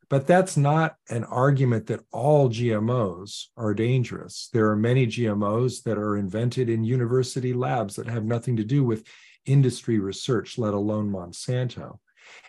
But 0.10 0.26
that's 0.26 0.56
not 0.56 0.96
an 1.10 1.26
argument 1.26 1.88
that 1.88 2.06
all 2.13 2.50
GMOs 2.50 3.48
are 3.58 3.74
dangerous. 3.74 4.50
There 4.54 4.70
are 4.70 4.76
many 4.76 5.06
GMOs 5.06 5.84
that 5.84 5.98
are 5.98 6.15
invented 6.15 6.70
in 6.70 6.86
university 6.86 7.54
labs 7.54 7.96
that 7.98 8.08
have 8.08 8.24
nothing 8.24 8.56
to 8.58 8.63
do 8.63 8.86
with 8.86 9.06
industry 9.46 10.00
research, 10.00 10.58
let 10.58 10.74
alone 10.74 11.12
Monsanto. 11.12 12.00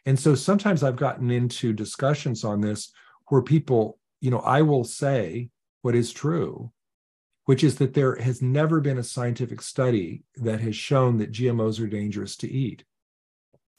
And 0.07 0.19
so 0.19 0.35
sometimes 0.35 0.83
I've 0.83 0.97
gotten 0.97 1.31
into 1.31 1.73
discussions 1.73 2.45
on 2.45 2.61
this 2.61 2.93
where 3.29 3.43
people, 3.43 3.99
you 4.21 4.31
know, 4.31 4.41
I 4.41 4.63
will 4.63 4.85
say 4.85 5.51
what 5.83 5.95
is 5.95 6.13
true, 6.13 6.71
which 7.45 7.65
is 7.65 7.77
that 7.77 7.95
there 7.95 8.17
has 8.17 8.43
never 8.43 8.81
been 8.81 8.99
a 8.99 9.05
scientific 9.05 9.63
study 9.63 10.23
that 10.37 10.61
has 10.61 10.77
shown 10.77 11.19
that 11.19 11.33
GMOs 11.33 11.81
are 11.81 11.89
dangerous 11.89 12.37
to 12.37 12.51
eat. 12.51 12.85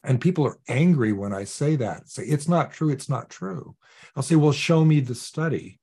And 0.03 0.21
people 0.21 0.45
are 0.47 0.59
angry 0.67 1.11
when 1.11 1.33
I 1.33 1.43
say 1.43 1.75
that. 1.77 2.07
Say, 2.07 2.23
it's 2.23 2.47
not 2.47 2.71
true, 2.71 2.89
it's 2.89 3.09
not 3.09 3.29
true. 3.29 3.75
I'll 4.15 4.23
say, 4.23 4.35
well, 4.35 4.53
show 4.53 4.85
me 4.85 5.01
the 5.01 5.15
study. 5.15 5.79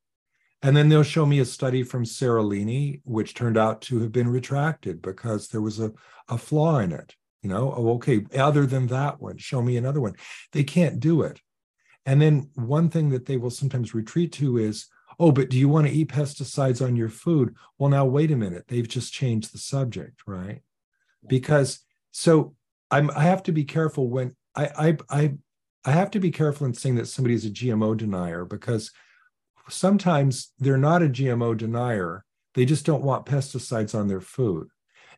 And 0.63 0.77
then 0.77 0.89
they'll 0.89 1.03
show 1.03 1.27
me 1.27 1.39
a 1.39 1.45
study 1.45 1.83
from 1.83 2.05
Seralini, 2.05 3.01
which 3.05 3.35
turned 3.35 3.59
out 3.59 3.83
to 3.83 4.01
have 4.01 4.13
been 4.13 4.29
retracted 4.29 5.03
because 5.03 5.49
there 5.49 5.61
was 5.61 5.79
a, 5.81 5.93
a 6.29 6.39
flaw 6.39 6.79
in 6.79 6.93
it. 6.93 7.15
You 7.43 7.51
know, 7.51 7.73
oh, 7.77 7.95
okay, 7.95 8.27
other 8.37 8.67
than 8.67 8.89
that 8.89 9.21
one, 9.21 9.37
show 9.37 9.63
me 9.63 9.77
another 9.77 10.01
one. 10.01 10.17
They 10.51 10.65
can't 10.65 10.99
do 10.99 11.23
it. 11.23 11.41
And 12.05 12.21
then 12.21 12.51
one 12.55 12.89
thing 12.89 13.11
that 13.11 13.27
they 13.27 13.37
will 13.37 13.51
sometimes 13.51 13.95
retreat 13.95 14.33
to 14.33 14.59
is, 14.59 14.87
oh, 15.21 15.31
but 15.31 15.51
do 15.51 15.59
you 15.59 15.69
want 15.69 15.87
to 15.87 15.93
eat 15.93 16.09
pesticides 16.09 16.85
on 16.85 16.97
your 16.97 17.09
food? 17.09 17.55
Well, 17.79 17.91
now 17.91 18.05
wait 18.05 18.33
a 18.33 18.37
minute. 18.37 18.65
They've 18.67 18.89
just 18.89 19.13
changed 19.13 19.53
the 19.53 19.59
subject, 19.59 20.23
right? 20.27 20.63
Because 21.29 21.81
so 22.11 22.56
I'm 22.91 23.11
I 23.11 23.25
have 23.25 23.43
to 23.45 23.53
be 23.53 23.65
careful 23.65 24.09
when 24.09 24.35
I 24.55 24.97
I 25.11 25.19
I 25.21 25.35
I 25.85 25.91
have 25.93 26.11
to 26.13 26.21
be 26.21 26.31
careful 26.31 26.67
in 26.67 26.75
saying 26.75 26.97
that 26.97 27.09
somebody 27.09 27.35
is 27.35 27.45
a 27.45 27.51
GMO 27.51 27.97
denier 27.97 28.45
because 28.45 28.91
sometimes 29.69 30.53
they're 30.59 30.77
not 30.77 31.03
a 31.03 31.09
GMO 31.09 31.57
denier. 31.57 32.25
They 32.55 32.65
just 32.65 32.87
don't 32.87 33.03
want 33.03 33.27
pesticides 33.27 33.99
on 33.99 34.09
their 34.09 34.21
food. 34.21 34.69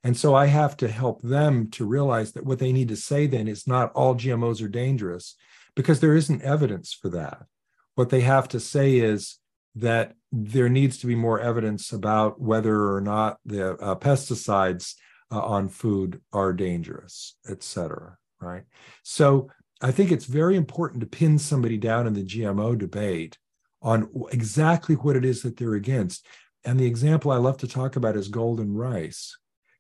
And 0.05 0.17
so 0.17 0.35
I 0.35 0.47
have 0.47 0.77
to 0.79 0.89
help 0.89 1.23
them 1.23 1.71
to 1.73 1.87
realize 1.87 2.33
that 2.33 2.45
what 2.45 2.59
they 2.59 2.73
need 2.73 2.89
to 2.89 2.97
say 2.97 3.27
then 3.27 3.49
is 3.49 3.67
not 3.67 3.93
all 3.93 4.15
GMOs 4.15 4.63
are 4.63 4.69
dangerous 4.69 5.37
because 5.75 6.01
there 6.01 6.15
isn't 6.15 6.43
evidence 6.43 6.93
for 6.93 7.09
that. 7.11 7.47
What 7.95 8.11
they 8.11 8.21
have 8.21 8.49
to 8.49 8.61
say 8.61 8.99
is 8.99 9.39
that 9.75 10.15
there 10.31 10.69
needs 10.69 10.99
to 10.99 11.07
be 11.07 11.15
more 11.15 11.41
evidence 11.41 11.93
about 11.93 12.41
whether 12.41 12.93
or 12.93 13.01
not 13.01 13.39
the 13.45 13.73
uh, 13.75 13.95
pesticides 13.97 14.95
uh, 15.31 15.41
on 15.41 15.69
food 15.69 16.21
are 16.33 16.53
dangerous, 16.53 17.37
et 17.49 17.63
cetera. 17.63 18.17
Right. 18.41 18.65
So 19.03 19.51
I 19.81 19.91
think 19.91 20.11
it's 20.11 20.25
very 20.25 20.57
important 20.57 21.01
to 21.01 21.07
pin 21.07 21.39
somebody 21.39 21.77
down 21.77 22.07
in 22.07 22.15
the 22.15 22.25
GMO 22.25 22.77
debate 22.79 23.39
on 23.83 24.11
exactly 24.33 24.95
what 24.95 25.17
it 25.17 25.25
is 25.25 25.43
that 25.43 25.57
they're 25.57 25.75
against. 25.75 26.27
And 26.65 26.79
the 26.79 26.87
example 26.87 27.31
I 27.31 27.37
love 27.37 27.59
to 27.59 27.69
talk 27.69 27.97
about 27.97 28.17
is 28.17 28.29
golden 28.29 28.75
rice. 28.75 29.37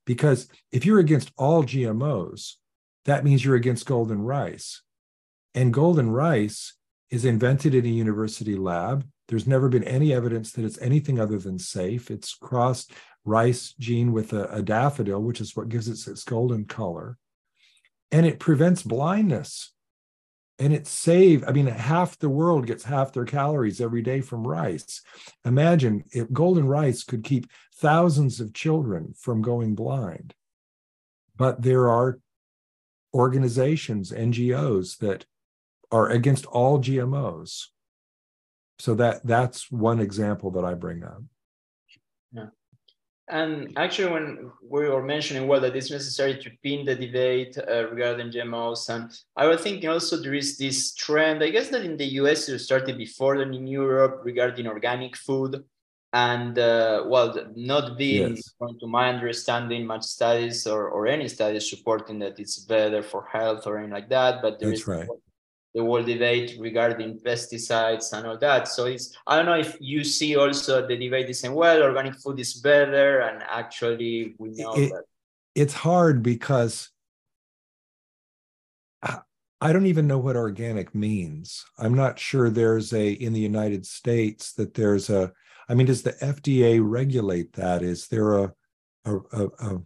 Because 0.07 0.49
if 0.73 0.87
you're 0.87 1.01
against 1.01 1.33
all 1.37 1.65
GMOs, 1.65 2.55
that 3.05 3.25
means 3.25 3.45
you're 3.45 3.57
against 3.57 3.87
golden 3.87 4.23
rice. 4.23 4.83
And 5.55 5.75
golden 5.75 6.11
rice 6.11 6.75
is 7.11 7.25
invented 7.25 7.75
in 7.75 7.85
a 7.85 7.89
university 7.89 8.55
lab. 8.55 9.07
There's 9.29 9.47
never 9.47 9.69
been 9.69 9.85
any 9.85 10.13
evidence 10.13 10.53
that 10.53 10.65
it's 10.65 10.81
anything 10.81 11.19
other 11.19 11.39
than 11.39 11.59
safe. 11.59 12.11
It's 12.11 12.35
crossed 12.35 12.93
rice 13.29 13.75
gene 13.79 14.13
with 14.13 14.33
a, 14.33 14.49
a 14.53 14.63
daffodil, 14.63 15.23
which 15.23 15.41
is 15.41 15.55
what 15.55 15.69
gives 15.69 15.89
it 15.89 16.11
its 16.11 16.25
golden 16.25 16.65
color. 16.65 17.19
And 18.11 18.27
it 18.27 18.41
prevents 18.41 18.83
blindness. 18.83 19.73
And 20.59 20.73
it 20.73 20.89
saved, 20.89 21.45
I 21.45 21.53
mean, 21.53 21.67
half 21.67 22.19
the 22.19 22.29
world 22.29 22.67
gets 22.67 22.83
half 22.83 23.13
their 23.13 23.25
calories 23.25 23.81
every 23.81 24.03
day 24.03 24.21
from 24.21 24.47
rice. 24.47 25.03
Imagine 25.45 26.05
if 26.11 26.33
golden 26.33 26.67
rice 26.67 27.05
could 27.05 27.23
keep 27.23 27.47
thousands 27.77 28.41
of 28.41 28.55
children 28.55 29.15
from 29.17 29.41
going 29.41 29.77
blind. 29.77 30.35
But 31.37 31.63
there 31.63 31.89
are 31.89 32.19
organizations, 33.15 34.11
NGOs 34.11 34.99
that 34.99 35.27
are 35.93 36.09
against 36.09 36.45
all 36.47 36.81
GMOs. 36.81 37.67
So 38.81 38.95
that 38.95 39.27
that's 39.27 39.71
one 39.71 40.01
example 40.01 40.51
that 40.53 40.65
I 40.65 40.75
bring 40.75 41.05
up. 41.05 41.23
Yeah. 42.33 42.47
And 43.31 43.77
actually, 43.77 44.13
when 44.13 44.51
we 44.63 44.89
were 44.89 45.03
mentioning 45.03 45.47
well 45.47 45.61
that 45.61 45.77
it's 45.77 45.91
necessary 45.91 46.39
to 46.43 46.51
pin 46.63 46.87
the 46.87 46.95
debate 46.95 47.59
uh, 47.59 47.89
regarding 47.89 48.31
GMOs, 48.31 48.89
and 48.89 49.11
I 49.37 49.47
was 49.47 49.61
thinking 49.61 49.89
also 49.89 50.17
there 50.17 50.35
is 50.35 50.57
this 50.57 50.95
trend. 50.95 51.43
I 51.43 51.51
guess 51.51 51.69
that 51.69 51.85
in 51.85 51.99
the 51.99 52.07
US 52.23 52.49
it 52.49 52.59
started 52.61 52.97
before 52.97 53.37
than 53.37 53.53
in 53.53 53.67
Europe 53.67 54.23
regarding 54.25 54.67
organic 54.67 55.15
food, 55.15 55.63
and 56.15 56.59
uh, 56.59 57.05
well, 57.07 57.35
not 57.55 57.99
being, 57.99 58.37
yes. 58.37 58.55
to 58.81 58.87
my 58.87 59.11
understanding, 59.11 59.85
much 59.85 60.05
studies 60.05 60.67
or, 60.67 60.89
or 60.89 61.07
any 61.07 61.29
studies 61.29 61.69
supporting 61.69 62.19
that 62.21 62.41
it's 62.41 62.59
better 62.61 63.03
for 63.03 63.27
health 63.31 63.67
or 63.67 63.77
anything 63.77 63.93
like 63.93 64.09
that. 64.09 64.41
But 64.41 64.59
there 64.59 64.71
That's 64.71 64.81
is 64.81 64.87
right 64.87 65.09
the 65.75 65.83
whole 65.83 66.03
debate 66.03 66.57
regarding 66.59 67.19
pesticides 67.19 68.13
and 68.13 68.27
all 68.27 68.39
that. 68.39 68.69
So 68.69 68.87
it's 68.87 69.17
I 69.27 69.37
don't 69.37 69.47
know 69.47 69.59
if 69.59 69.77
you 69.81 70.03
see 70.05 70.37
also 70.37 70.87
the 70.87 70.97
debate 70.97 71.29
is 71.29 71.41
saying, 71.41 71.55
well, 71.55 71.83
organic 71.83 72.17
food 72.17 72.41
is 72.41 72.55
better, 72.55 73.21
and 73.21 73.43
actually 73.43 74.35
we 74.39 74.51
know 74.51 74.73
it, 74.75 74.91
that 74.91 75.05
it's 75.55 75.75
hard 75.75 76.23
because 76.23 76.91
I 79.61 79.73
don't 79.73 79.87
even 79.87 80.07
know 80.07 80.19
what 80.19 80.37
organic 80.37 80.95
means. 80.95 81.65
I'm 81.79 81.95
not 81.95 82.19
sure 82.19 82.49
there's 82.49 82.93
a 82.93 83.11
in 83.11 83.33
the 83.33 83.41
United 83.41 83.85
States 83.87 84.53
that 84.55 84.75
there's 84.75 85.11
a. 85.11 85.33
I 85.69 85.75
mean, 85.75 85.87
does 85.87 86.03
the 86.03 86.13
FDA 86.13 86.81
regulate 86.83 87.53
that? 87.55 87.83
Is 87.83 88.07
there 88.07 88.39
a 88.39 88.53
a, 89.05 89.17
a, 89.17 89.47
a 89.47 89.83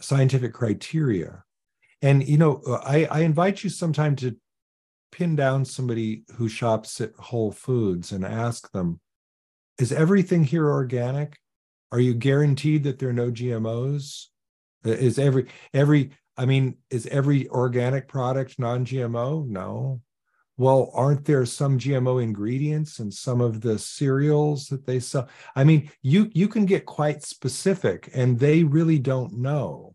scientific 0.00 0.54
criteria? 0.54 1.44
And 2.00 2.26
you 2.26 2.38
know, 2.38 2.62
I, 2.84 3.06
I 3.10 3.20
invite 3.20 3.62
you 3.62 3.68
sometime 3.68 4.16
to 4.16 4.36
pin 5.10 5.36
down 5.36 5.64
somebody 5.64 6.24
who 6.34 6.48
shops 6.48 7.00
at 7.00 7.14
Whole 7.14 7.52
Foods 7.52 8.12
and 8.12 8.24
ask 8.24 8.70
them, 8.72 9.00
is 9.78 9.92
everything 9.92 10.44
here 10.44 10.68
organic? 10.68 11.38
Are 11.92 12.00
you 12.00 12.14
guaranteed 12.14 12.84
that 12.84 12.98
there 12.98 13.10
are 13.10 13.14
no 13.14 13.30
GMOs? 13.30 14.26
Uh, 14.84 14.90
is 14.90 15.18
every 15.18 15.46
every 15.72 16.10
I 16.36 16.46
mean, 16.46 16.76
is 16.90 17.06
every 17.08 17.48
organic 17.48 18.06
product 18.06 18.58
non-GMO? 18.58 19.46
No. 19.46 20.00
Well, 20.56 20.90
aren't 20.92 21.24
there 21.24 21.46
some 21.46 21.78
GMO 21.78 22.22
ingredients 22.22 22.98
in 23.00 23.10
some 23.10 23.40
of 23.40 23.60
the 23.60 23.78
cereals 23.78 24.66
that 24.68 24.86
they 24.86 25.00
sell? 25.00 25.28
I 25.54 25.64
mean, 25.64 25.90
you 26.02 26.30
you 26.34 26.48
can 26.48 26.66
get 26.66 26.84
quite 26.84 27.22
specific 27.22 28.10
and 28.14 28.38
they 28.38 28.64
really 28.64 28.98
don't 28.98 29.38
know. 29.38 29.94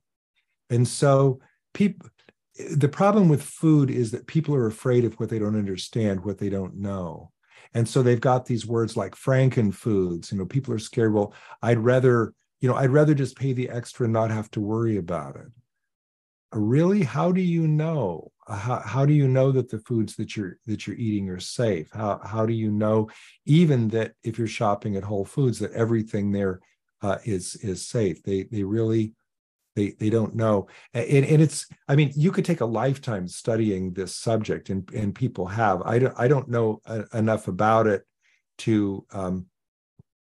And 0.70 0.88
so 0.88 1.40
people 1.74 2.10
the 2.56 2.90
problem 2.90 3.30
with 3.30 3.42
food 3.42 3.90
is 3.90 4.12
that 4.12 4.28
people 4.28 4.54
are 4.56 4.68
afraid 4.68 5.06
of 5.06 5.16
what 5.16 5.30
they 5.30 5.40
don't 5.40 5.58
understand, 5.58 6.24
what 6.24 6.38
they 6.38 6.50
don't 6.50 6.76
know. 6.76 7.32
And 7.74 7.90
so 7.90 8.04
they've 8.04 8.22
got 8.22 8.46
these 8.46 8.66
words 8.66 8.96
like 8.96 9.16
franken 9.16 9.74
foods. 9.74 10.32
You 10.32 10.38
know, 10.38 10.46
people 10.46 10.74
are 10.74 10.80
scared. 10.80 11.14
Well, 11.14 11.34
I'd 11.62 11.80
rather, 11.80 12.34
you 12.60 12.70
know, 12.70 12.76
I'd 12.76 12.92
rather 12.92 13.16
just 13.16 13.36
pay 13.36 13.54
the 13.54 13.70
extra 13.70 14.04
and 14.04 14.14
not 14.14 14.30
have 14.30 14.52
to 14.52 14.62
worry 14.62 14.98
about 14.98 15.36
it. 15.38 15.48
Really? 16.52 17.02
How 17.02 17.32
do 17.32 17.42
you 17.42 17.68
know? 17.68 18.32
How, 18.48 18.82
how 18.86 19.06
do 19.06 19.14
you 19.14 19.28
know 19.28 19.52
that 19.52 19.70
the 19.70 19.80
foods 19.80 20.16
that 20.18 20.36
you're 20.36 20.58
that 20.68 20.86
you're 20.86 20.98
eating 20.98 21.30
are 21.30 21.40
safe? 21.40 21.90
How 21.92 22.20
how 22.24 22.46
do 22.46 22.54
you 22.54 22.70
know 22.70 23.10
even 23.46 23.88
that 23.90 24.14
if 24.24 24.38
you're 24.38 24.48
shopping 24.48 24.96
at 24.96 25.04
Whole 25.04 25.26
Foods 25.26 25.58
that 25.60 25.72
everything 25.72 26.32
there 26.32 26.60
uh, 27.02 27.18
is 27.24 27.56
is 27.56 27.88
safe? 27.88 28.22
They 28.22 28.44
they 28.44 28.64
really 28.64 29.14
they 29.76 29.92
they 30.00 30.10
don't 30.10 30.36
know. 30.36 30.68
And, 30.94 31.26
and 31.26 31.42
it's 31.42 31.68
i 31.88 31.96
mean 31.96 32.12
you 32.16 32.32
could 32.32 32.46
take 32.46 32.62
a 32.62 32.66
lifetime 32.66 33.28
studying 33.28 33.94
this 33.94 34.16
subject 34.16 34.70
and 34.70 34.90
and 34.94 35.16
people 35.16 35.48
have. 35.48 35.82
I 35.84 36.00
don't 36.00 36.14
i 36.18 36.28
don't 36.28 36.50
know 36.50 36.82
uh, 36.86 37.04
enough 37.14 37.48
about 37.48 37.88
it 37.88 38.04
to 38.60 39.06
um, 39.12 39.48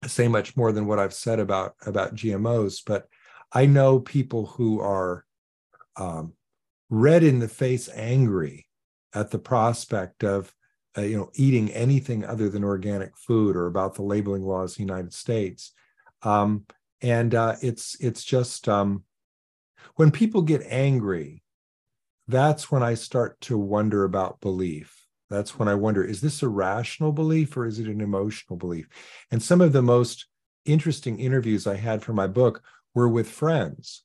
say 0.05 0.27
much 0.27 0.55
more 0.57 0.71
than 0.71 0.87
what 0.87 0.99
i've 0.99 1.13
said 1.13 1.39
about 1.39 1.75
about 1.85 2.15
gmos 2.15 2.81
but 2.85 3.07
i 3.53 3.67
know 3.67 3.99
people 3.99 4.47
who 4.47 4.79
are 4.79 5.25
um, 5.97 6.33
red 6.89 7.23
in 7.23 7.39
the 7.39 7.47
face 7.47 7.89
angry 7.95 8.67
at 9.13 9.31
the 9.31 9.39
prospect 9.39 10.23
of 10.23 10.53
uh, 10.97 11.01
you 11.01 11.17
know 11.17 11.29
eating 11.35 11.71
anything 11.71 12.25
other 12.25 12.49
than 12.49 12.63
organic 12.63 13.17
food 13.17 13.55
or 13.55 13.67
about 13.67 13.95
the 13.95 14.01
labeling 14.01 14.43
laws 14.43 14.77
in 14.77 14.85
the 14.85 14.93
united 14.93 15.13
states. 15.13 15.71
Um, 16.23 16.65
and 17.01 17.33
uh, 17.33 17.55
it's 17.61 17.97
it's 17.99 18.23
just 18.23 18.69
um, 18.69 19.03
when 19.95 20.11
people 20.11 20.41
get 20.41 20.63
angry, 20.67 21.43
that's 22.27 22.71
when 22.71 22.83
I 22.83 22.93
start 22.93 23.39
to 23.41 23.57
wonder 23.57 24.03
about 24.03 24.41
belief. 24.41 25.05
That's 25.29 25.57
when 25.57 25.67
I 25.67 25.75
wonder 25.75 26.03
is 26.03 26.21
this 26.21 26.43
a 26.43 26.49
rational 26.49 27.11
belief 27.11 27.55
or 27.55 27.65
is 27.65 27.79
it 27.79 27.87
an 27.87 28.01
emotional 28.01 28.57
belief? 28.57 28.87
And 29.31 29.41
some 29.41 29.61
of 29.61 29.73
the 29.73 29.81
most 29.81 30.27
interesting 30.65 31.19
interviews 31.19 31.65
I 31.65 31.75
had 31.75 32.03
for 32.03 32.13
my 32.13 32.27
book 32.27 32.61
were 32.93 33.09
with 33.09 33.29
friends 33.29 34.03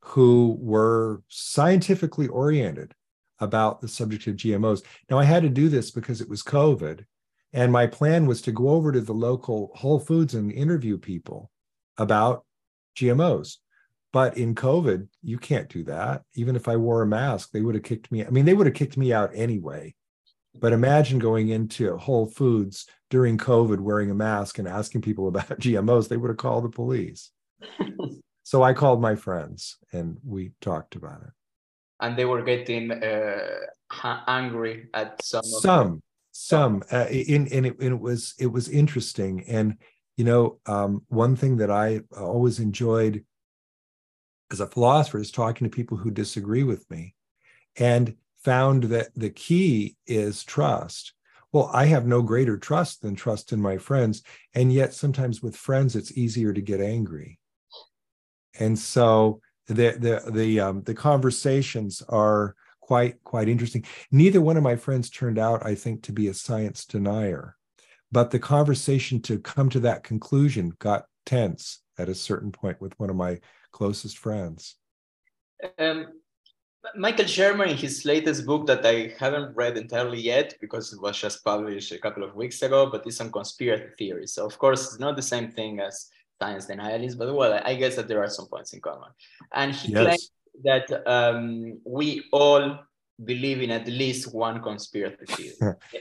who 0.00 0.56
were 0.60 1.22
scientifically 1.28 2.28
oriented 2.28 2.94
about 3.40 3.80
the 3.80 3.88
subject 3.88 4.26
of 4.26 4.36
GMOs. 4.36 4.82
Now, 5.10 5.18
I 5.18 5.24
had 5.24 5.42
to 5.42 5.48
do 5.48 5.68
this 5.68 5.90
because 5.90 6.20
it 6.20 6.28
was 6.28 6.42
COVID. 6.42 7.04
And 7.52 7.72
my 7.72 7.86
plan 7.86 8.26
was 8.26 8.42
to 8.42 8.52
go 8.52 8.70
over 8.70 8.92
to 8.92 9.00
the 9.00 9.14
local 9.14 9.70
Whole 9.74 9.98
Foods 9.98 10.34
and 10.34 10.52
interview 10.52 10.98
people 10.98 11.50
about 11.96 12.44
GMOs. 12.96 13.56
But 14.12 14.36
in 14.36 14.54
COVID, 14.54 15.08
you 15.22 15.38
can't 15.38 15.68
do 15.68 15.84
that. 15.84 16.22
Even 16.34 16.56
if 16.56 16.68
I 16.68 16.76
wore 16.76 17.02
a 17.02 17.06
mask, 17.06 17.50
they 17.50 17.60
would 17.60 17.74
have 17.74 17.84
kicked 17.84 18.10
me. 18.10 18.24
I 18.24 18.30
mean, 18.30 18.44
they 18.44 18.54
would 18.54 18.66
have 18.66 18.74
kicked 18.74 18.96
me 18.96 19.12
out 19.12 19.30
anyway. 19.34 19.94
But 20.58 20.72
imagine 20.72 21.18
going 21.18 21.50
into 21.50 21.96
Whole 21.98 22.26
Foods 22.26 22.86
during 23.10 23.38
COVID 23.38 23.78
wearing 23.78 24.10
a 24.10 24.14
mask 24.14 24.58
and 24.58 24.66
asking 24.66 25.02
people 25.02 25.28
about 25.32 25.60
GMOs, 25.60 26.08
they 26.08 26.16
would 26.16 26.30
have 26.30 26.38
called 26.38 26.64
the 26.64 26.70
police. 26.70 27.30
so 28.42 28.62
I 28.62 28.72
called 28.72 29.00
my 29.00 29.16
friends 29.16 29.76
and 29.92 30.18
we 30.24 30.52
talked 30.60 30.96
about 30.96 31.22
it. 31.22 31.30
And 32.00 32.16
they 32.16 32.26
were 32.26 32.42
getting 32.42 32.90
uh, 32.90 33.48
angry 34.26 34.88
at 34.92 35.22
some. 35.22 35.44
Some, 35.44 36.02
some. 36.30 36.82
Uh, 36.92 37.06
in, 37.10 37.48
and, 37.48 37.66
it, 37.66 37.78
and 37.80 37.92
it 37.92 38.00
was 38.00 38.34
it 38.38 38.48
was 38.48 38.68
interesting. 38.68 39.44
And 39.48 39.78
you 40.18 40.24
know, 40.24 40.58
um, 40.66 41.04
one 41.08 41.36
thing 41.36 41.56
that 41.58 41.70
I 41.70 42.00
always 42.16 42.60
enjoyed 42.60 43.24
as 44.50 44.60
a 44.60 44.66
philosopher 44.66 45.18
is 45.18 45.30
talking 45.30 45.68
to 45.68 45.74
people 45.74 45.96
who 45.96 46.10
disagree 46.10 46.62
with 46.62 46.88
me, 46.90 47.14
and 47.76 48.16
found 48.44 48.84
that 48.84 49.08
the 49.14 49.30
key 49.30 49.96
is 50.06 50.44
trust 50.44 51.12
well, 51.56 51.70
I 51.72 51.86
have 51.86 52.06
no 52.06 52.20
greater 52.20 52.58
trust 52.58 53.00
than 53.00 53.14
trust 53.14 53.50
in 53.50 53.62
my 53.62 53.78
friends. 53.78 54.22
And 54.54 54.70
yet, 54.70 54.92
sometimes 54.92 55.42
with 55.42 55.56
friends, 55.56 55.96
it's 55.96 56.16
easier 56.16 56.52
to 56.52 56.60
get 56.60 56.82
angry. 56.82 57.38
And 58.58 58.78
so 58.78 59.40
the 59.66 59.96
the 59.98 60.30
the 60.30 60.60
um, 60.60 60.82
the 60.82 60.92
conversations 60.92 62.02
are 62.10 62.54
quite 62.80 63.24
quite 63.24 63.48
interesting. 63.48 63.84
Neither 64.10 64.40
one 64.42 64.58
of 64.58 64.62
my 64.62 64.76
friends 64.76 65.08
turned 65.08 65.38
out, 65.38 65.64
I 65.64 65.74
think, 65.74 66.02
to 66.02 66.12
be 66.12 66.28
a 66.28 66.34
science 66.34 66.84
denier, 66.84 67.56
but 68.12 68.30
the 68.30 68.38
conversation 68.38 69.22
to 69.22 69.38
come 69.38 69.70
to 69.70 69.80
that 69.80 70.02
conclusion 70.02 70.74
got 70.78 71.06
tense 71.24 71.80
at 71.98 72.10
a 72.10 72.14
certain 72.14 72.52
point 72.52 72.80
with 72.80 72.98
one 73.00 73.08
of 73.08 73.16
my 73.16 73.40
closest 73.80 74.16
friends. 74.18 74.76
Um, 75.78 75.98
Michael 76.94 77.26
Shermer, 77.34 77.66
in 77.68 77.76
his 77.76 78.04
latest 78.04 78.46
book 78.46 78.66
that 78.66 78.84
I 78.86 78.96
haven't 79.18 79.56
read 79.56 79.76
entirely 79.76 80.20
yet 80.20 80.48
because 80.60 80.92
it 80.92 81.00
was 81.00 81.18
just 81.24 81.44
published 81.44 81.92
a 81.92 81.98
couple 81.98 82.22
of 82.24 82.34
weeks 82.34 82.62
ago, 82.62 82.80
but 82.92 83.06
it's 83.06 83.20
on 83.20 83.30
conspiracy 83.30 83.90
theories. 83.98 84.32
So, 84.34 84.46
of 84.46 84.56
course, 84.58 84.80
it's 84.86 85.00
not 85.06 85.16
the 85.16 85.28
same 85.34 85.48
thing 85.50 85.80
as 85.80 85.94
science 86.40 86.66
denialism, 86.66 87.18
but 87.18 87.34
well, 87.34 87.60
I 87.70 87.74
guess 87.74 87.96
that 87.96 88.08
there 88.08 88.22
are 88.24 88.30
some 88.30 88.46
points 88.46 88.72
in 88.72 88.80
common. 88.80 89.10
And 89.52 89.74
he 89.74 89.92
yes. 89.92 90.04
claims 90.04 90.30
that 90.68 90.86
um, 91.16 91.80
we 91.84 92.24
all 92.32 92.64
believe 93.30 93.60
in 93.62 93.70
at 93.70 93.86
least 93.88 94.34
one 94.34 94.62
conspiracy 94.62 95.48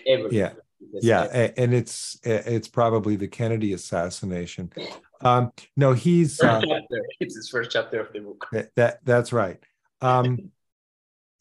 theory. 0.06 0.28
yeah. 0.32 0.54
Yeah, 1.02 1.52
and 1.58 1.74
it's 1.74 2.20
it's 2.24 2.68
probably 2.68 3.16
the 3.16 3.28
Kennedy 3.28 3.74
assassination. 3.74 4.72
Um, 5.21 5.51
no, 5.75 5.93
he's 5.93 6.41
uh, 6.41 6.62
it's 7.19 7.36
his 7.36 7.49
first 7.49 7.71
chapter 7.71 7.99
of 7.99 8.13
the 8.13 8.19
book. 8.19 8.47
That 8.75 9.04
that's 9.04 9.34
right. 9.34 9.63
Um, 10.01 10.51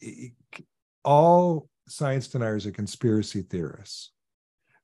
all 1.04 1.68
science 1.88 2.28
deniers 2.28 2.66
are 2.66 2.72
conspiracy 2.72 3.42
theorists. 3.42 4.10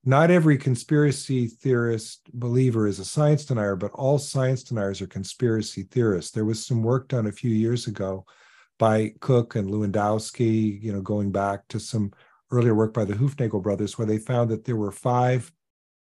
Not 0.05 0.31
every 0.31 0.57
conspiracy 0.57 1.47
theorist 1.47 2.31
believer 2.33 2.87
is 2.87 2.99
a 2.99 3.05
science 3.05 3.45
denier, 3.45 3.77
but 3.77 3.93
all 3.93 4.19
science 4.19 4.63
deniers 4.63 5.03
are 5.03 5.07
conspiracy 5.07 5.83
theorists. 5.83 6.31
There 6.31 6.47
was 6.47 6.65
some 6.65 6.83
work 6.83 7.09
done 7.09 7.27
a 7.27 7.33
few 7.33 7.51
years 7.51 7.87
ago 7.87 8.25
by 8.79 9.13
Cook 9.21 9.57
and 9.57 9.69
Lewandowsky, 9.69 10.83
you 10.83 10.93
know, 10.93 11.03
going 11.03 11.31
back 11.31 11.69
to 11.69 11.79
some 11.79 12.13
earlier 12.51 12.75
work 12.75 12.95
by 12.95 13.05
the 13.05 13.13
Hoofnagle 13.13 13.63
brothers, 13.63 13.99
where 13.99 14.07
they 14.07 14.19
found 14.19 14.51
that 14.51 14.65
there 14.65 14.77
were 14.77 14.91
five 14.91 15.53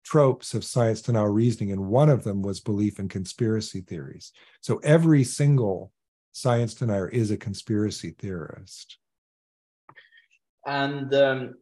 tropes 0.07 0.55
of 0.55 0.65
science 0.65 1.03
denial 1.03 1.29
reasoning, 1.29 1.73
and 1.73 1.89
one 1.89 2.09
of 2.09 2.23
them 2.23 2.41
was 2.41 2.61
belief 2.61 3.01
in 3.01 3.09
conspiracy 3.09 3.81
theories. 3.81 4.33
So 4.61 4.79
every 4.85 5.25
single 5.25 5.93
science 6.33 6.75
denier 6.75 7.09
is 7.09 7.31
a 7.31 7.37
conspiracy 7.37 8.11
theorist. 8.11 8.99
And 10.65 11.13
um, 11.15 11.55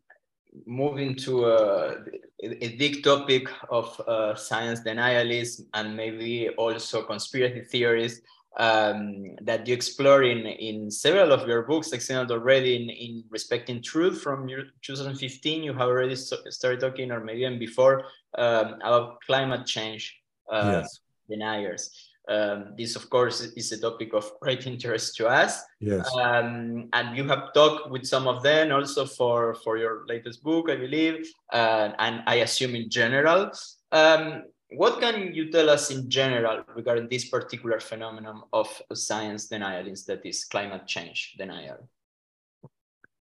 moving 0.67 1.15
to 1.17 1.47
a, 1.47 1.97
a, 2.43 2.77
big 2.77 3.03
topic 3.03 3.49
of 3.71 3.99
uh, 4.07 4.35
science 4.35 4.81
denialism 4.81 5.67
and 5.75 5.97
maybe 5.97 6.51
also 6.59 7.03
conspiracy 7.03 7.63
theories 7.63 8.21
um, 8.57 9.37
that 9.43 9.67
you 9.67 9.75
explore 9.75 10.23
in, 10.23 10.47
in 10.47 10.91
several 10.91 11.33
of 11.33 11.49
your 11.49 11.63
books, 11.63 11.93
except 11.93 12.31
already 12.31 12.77
in, 12.77 12.91
in 12.91 13.25
Respecting 13.31 13.83
Truth 13.83 14.21
from 14.21 14.49
your 14.49 14.65
2015, 14.83 15.63
you 15.63 15.73
have 15.73 15.89
already 15.89 16.17
started 16.17 16.81
talking, 16.81 17.11
or 17.11 17.21
maybe 17.21 17.41
even 17.41 17.59
before, 17.59 18.05
um, 18.39 18.75
about 18.83 19.21
climate 19.27 19.67
change 19.67 20.17
uh, 20.51 20.83
yes. 20.83 21.01
deniers. 21.29 21.91
Um, 22.27 22.73
this, 22.79 22.97
of 22.97 23.11
course, 23.11 23.43
is 23.43 23.73
a 23.73 23.81
topic 23.81 24.15
of 24.15 24.31
great 24.41 24.67
interest 24.73 25.17
to 25.17 25.27
us. 25.27 25.63
Yes. 25.81 26.09
Um, 26.17 26.89
and 26.93 27.17
you 27.17 27.27
have 27.29 27.53
talked 27.53 27.91
with 27.91 28.07
some 28.07 28.27
of 28.27 28.43
them 28.43 28.73
also 28.73 29.05
for, 29.05 29.55
for 29.57 29.77
your 29.77 30.05
latest 30.07 30.43
book, 30.43 30.71
I 30.71 30.77
believe, 30.77 31.29
uh, 31.53 31.91
and 31.99 32.23
I 32.27 32.37
assume 32.37 32.75
in 32.77 32.89
general. 32.89 33.51
Um, 33.93 34.45
what 34.77 35.01
can 35.01 35.35
you 35.35 35.51
tell 35.51 35.71
us 35.71 35.91
in 35.91 36.09
general 36.11 36.65
regarding 36.75 37.09
this 37.09 37.29
particular 37.29 37.81
phenomenon 37.81 38.43
of 38.53 38.69
science 38.95 39.47
denial, 39.47 39.85
that 40.07 40.21
is 40.25 40.45
climate 40.45 40.87
change 40.87 41.35
denial? 41.39 41.89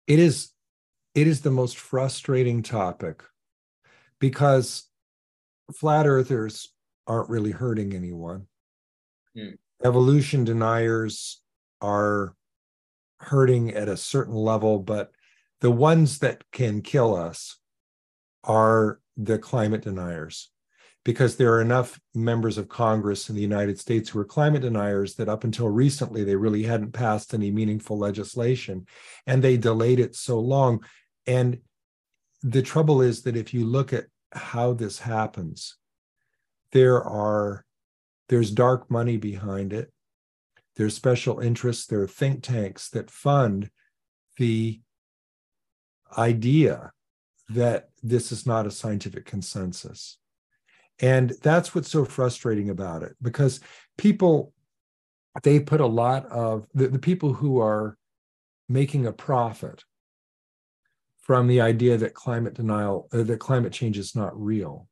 It 0.06 0.18
is, 0.18 0.50
it 1.14 1.26
is 1.26 1.40
the 1.40 1.50
most 1.50 1.76
frustrating 1.76 2.62
topic 2.62 3.22
because 4.18 4.88
flat 5.74 6.06
earthers 6.06 6.72
aren't 7.06 7.30
really 7.30 7.52
hurting 7.52 7.94
anyone 7.94 8.46
Mm. 9.36 9.58
Evolution 9.84 10.44
deniers 10.44 11.42
are 11.80 12.34
hurting 13.20 13.70
at 13.70 13.88
a 13.88 13.96
certain 13.96 14.34
level, 14.34 14.78
but 14.78 15.12
the 15.60 15.70
ones 15.70 16.18
that 16.18 16.44
can 16.52 16.82
kill 16.82 17.14
us 17.14 17.58
are 18.44 19.00
the 19.16 19.38
climate 19.38 19.82
deniers 19.82 20.50
because 21.10 21.34
there 21.34 21.52
are 21.52 21.60
enough 21.60 21.98
members 22.14 22.56
of 22.56 22.68
Congress 22.68 23.28
in 23.28 23.34
the 23.34 23.42
United 23.42 23.76
States 23.80 24.08
who 24.08 24.20
are 24.20 24.24
climate 24.24 24.62
deniers 24.62 25.16
that 25.16 25.28
up 25.28 25.42
until 25.42 25.68
recently 25.68 26.22
they 26.22 26.36
really 26.36 26.62
hadn't 26.62 26.92
passed 26.92 27.34
any 27.34 27.50
meaningful 27.50 27.98
legislation 27.98 28.86
and 29.26 29.42
they 29.42 29.56
delayed 29.56 29.98
it 29.98 30.14
so 30.14 30.38
long. 30.38 30.84
And 31.26 31.58
the 32.44 32.62
trouble 32.62 33.02
is 33.02 33.22
that 33.22 33.36
if 33.36 33.52
you 33.52 33.66
look 33.66 33.92
at 33.92 34.04
how 34.30 34.72
this 34.72 35.00
happens, 35.00 35.76
there 36.70 37.02
are 37.02 37.64
there's 38.28 38.52
dark 38.52 38.88
money 38.88 39.16
behind 39.16 39.72
it. 39.72 39.92
There's 40.76 40.94
special 40.94 41.40
interests. 41.40 41.86
There 41.86 42.02
are 42.02 42.06
think 42.06 42.44
tanks 42.44 42.88
that 42.90 43.10
fund 43.10 43.68
the 44.36 44.80
idea 46.16 46.92
that 47.48 47.88
this 48.00 48.30
is 48.30 48.46
not 48.46 48.68
a 48.68 48.70
scientific 48.70 49.24
consensus. 49.24 50.19
And 51.00 51.32
that's 51.42 51.74
what's 51.74 51.90
so 51.90 52.04
frustrating 52.04 52.70
about 52.70 53.02
it 53.02 53.16
because 53.22 53.60
people, 53.96 54.52
they 55.42 55.60
put 55.60 55.80
a 55.80 55.86
lot 55.86 56.26
of 56.26 56.66
the, 56.74 56.88
the 56.88 56.98
people 56.98 57.32
who 57.32 57.60
are 57.60 57.96
making 58.68 59.06
a 59.06 59.12
profit 59.12 59.84
from 61.18 61.46
the 61.46 61.60
idea 61.60 61.96
that 61.96 62.14
climate 62.14 62.54
denial, 62.54 63.08
uh, 63.12 63.22
that 63.22 63.38
climate 63.38 63.72
change 63.72 63.96
is 63.96 64.14
not 64.14 64.38
real, 64.38 64.88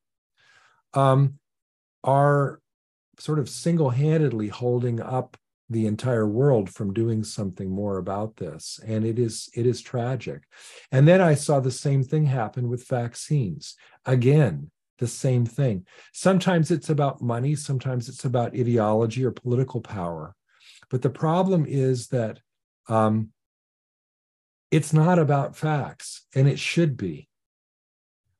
um, 0.93 1.35
are 2.03 2.59
sort 3.19 3.39
of 3.39 3.49
single 3.49 3.89
handedly 3.89 4.47
holding 4.47 5.01
up 5.01 5.37
the 5.69 5.85
entire 5.85 6.27
world 6.27 6.69
from 6.69 6.93
doing 6.93 7.23
something 7.23 7.69
more 7.69 7.97
about 7.97 8.37
this. 8.37 8.79
And 8.87 9.05
it 9.05 9.19
is 9.19 9.49
it 9.53 9.67
is 9.67 9.81
tragic. 9.81 10.43
And 10.91 11.07
then 11.07 11.21
i 11.21 11.35
saw 11.35 11.59
the 11.59 11.71
same 11.71 12.03
thing 12.03 12.25
happen 12.25 12.69
with 12.69 12.87
vaccines. 12.87 13.75
Again 14.05 14.71
the 14.99 15.07
same 15.07 15.45
thing 15.45 15.85
sometimes 16.13 16.71
it's 16.71 16.89
about 16.89 17.21
money 17.21 17.55
sometimes 17.55 18.09
it's 18.09 18.25
about 18.25 18.53
ideology 18.53 19.23
or 19.25 19.31
political 19.31 19.81
power 19.81 20.35
but 20.89 21.01
the 21.01 21.09
problem 21.09 21.65
is 21.67 22.07
that 22.07 22.39
um, 22.87 23.29
it's 24.71 24.93
not 24.93 25.19
about 25.19 25.55
facts 25.55 26.25
and 26.35 26.47
it 26.47 26.59
should 26.59 26.97
be 26.97 27.27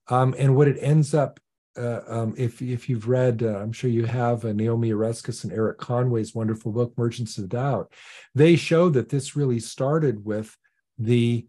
um, 0.10 0.36
and 0.38 0.56
what 0.56 0.68
it 0.68 0.78
ends 0.82 1.14
up 1.14 1.40
uh, 1.78 2.02
um, 2.08 2.34
if 2.38 2.62
if 2.62 2.90
you've 2.90 3.08
read, 3.08 3.42
uh, 3.42 3.58
I'm 3.58 3.72
sure 3.72 3.90
you 3.90 4.06
have 4.06 4.44
uh, 4.44 4.52
Naomi 4.52 4.92
Oreskes 4.92 5.44
and 5.44 5.54
Eric 5.54 5.78
Conway's 5.78 6.36
wonderful 6.36 6.72
book 6.72 6.94
Merchants 6.98 7.38
of 7.38 7.48
Doubt. 7.50 7.94
They 8.36 8.56
show 8.56 8.90
that 8.90 9.10
this 9.10 9.36
really 9.36 9.60
started 9.60 10.26
with 10.26 10.56
the 10.98 11.46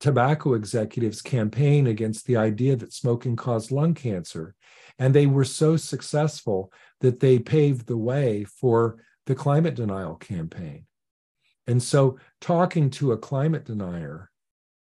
tobacco 0.00 0.54
executives' 0.54 1.22
campaign 1.22 1.86
against 1.86 2.26
the 2.26 2.36
idea 2.36 2.74
that 2.76 2.92
smoking 2.92 3.36
caused 3.36 3.70
lung 3.70 3.94
cancer, 3.94 4.54
and 4.98 5.14
they 5.14 5.26
were 5.26 5.44
so 5.44 5.76
successful 5.76 6.72
that 7.00 7.20
they 7.20 7.38
paved 7.38 7.86
the 7.86 7.96
way 7.96 8.44
for 8.44 9.04
the 9.26 9.34
climate 9.34 9.74
denial 9.74 10.16
campaign. 10.16 10.86
And 11.66 11.82
so, 11.82 12.18
talking 12.40 12.90
to 12.90 13.12
a 13.12 13.18
climate 13.18 13.66
denier 13.66 14.30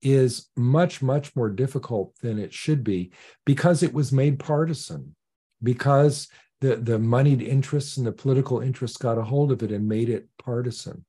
is 0.01 0.47
much, 0.56 1.01
much 1.01 1.36
more 1.36 1.49
difficult 1.49 2.15
than 2.21 2.38
it 2.38 2.53
should 2.53 2.84
be 2.84 3.12
because 3.45 3.84
it 3.84 3.93
was 3.93 4.12
made 4.12 4.39
partisan, 4.39 5.15
because 5.62 6.27
the, 6.62 6.75
the 6.75 6.99
moneyed 6.99 7.41
interests 7.41 7.97
and 7.97 8.06
the 8.06 8.12
political 8.12 8.62
interests 8.62 8.97
got 8.97 9.17
a 9.17 9.23
hold 9.23 9.51
of 9.51 9.63
it 9.63 9.71
and 9.71 9.88
made 9.88 10.10
it 10.10 10.27
partisan. 10.38 11.03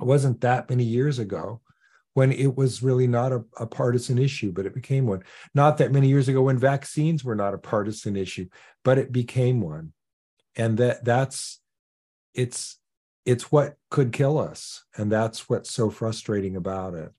It 0.00 0.04
wasn't 0.04 0.42
that 0.42 0.70
many 0.70 0.84
years 0.84 1.18
ago 1.18 1.60
when 2.20 2.32
it 2.32 2.54
was 2.54 2.82
really 2.82 3.06
not 3.06 3.32
a, 3.32 3.42
a, 3.58 3.66
partisan 3.66 4.18
issue, 4.18 4.52
but 4.52 4.66
it 4.66 4.74
became 4.74 5.06
one. 5.06 5.22
Not 5.54 5.78
that 5.78 5.90
many 5.90 6.06
years 6.06 6.28
ago 6.28 6.42
when 6.42 6.58
vaccines 6.58 7.24
were 7.24 7.34
not 7.34 7.54
a 7.54 7.64
partisan 7.72 8.14
issue, 8.14 8.46
but 8.84 8.98
it 8.98 9.10
became 9.10 9.62
one. 9.62 9.94
And 10.54 10.76
that 10.76 11.02
that's 11.02 11.60
it's 12.34 12.76
it's 13.24 13.50
what 13.50 13.78
could 13.88 14.12
kill 14.12 14.38
us. 14.38 14.84
And 14.98 15.10
that's 15.10 15.48
what's 15.48 15.72
so 15.72 15.88
frustrating 15.88 16.56
about 16.56 16.92
it. 16.92 17.10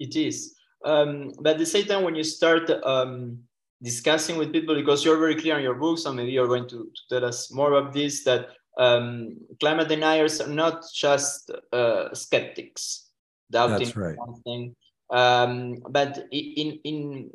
It 0.00 0.16
is. 0.16 0.56
Um, 0.84 1.32
but 1.40 1.52
at 1.52 1.58
the 1.58 1.72
same 1.74 1.84
time, 1.84 2.02
when 2.02 2.16
you 2.16 2.24
start 2.24 2.68
um, 2.82 3.38
discussing 3.80 4.36
with 4.36 4.52
people, 4.52 4.74
because 4.74 5.04
you're 5.04 5.24
very 5.26 5.36
clear 5.36 5.58
in 5.58 5.62
your 5.62 5.78
books, 5.84 6.06
and 6.06 6.16
maybe 6.16 6.32
you're 6.32 6.48
going 6.48 6.68
to, 6.70 6.90
to 6.96 7.02
tell 7.08 7.24
us 7.24 7.52
more 7.52 7.72
about 7.72 7.92
this, 7.92 8.24
that 8.24 8.48
um, 8.78 9.36
climate 9.60 9.86
deniers 9.86 10.40
are 10.40 10.48
not 10.48 10.82
just 10.92 11.52
uh, 11.72 12.12
skeptics, 12.14 13.09
doubting 13.50 13.78
That's 13.78 13.96
right. 13.96 14.16
something. 14.16 14.74
Um, 15.10 15.82
but 15.88 16.26
in 16.30 16.78
in 16.84 17.30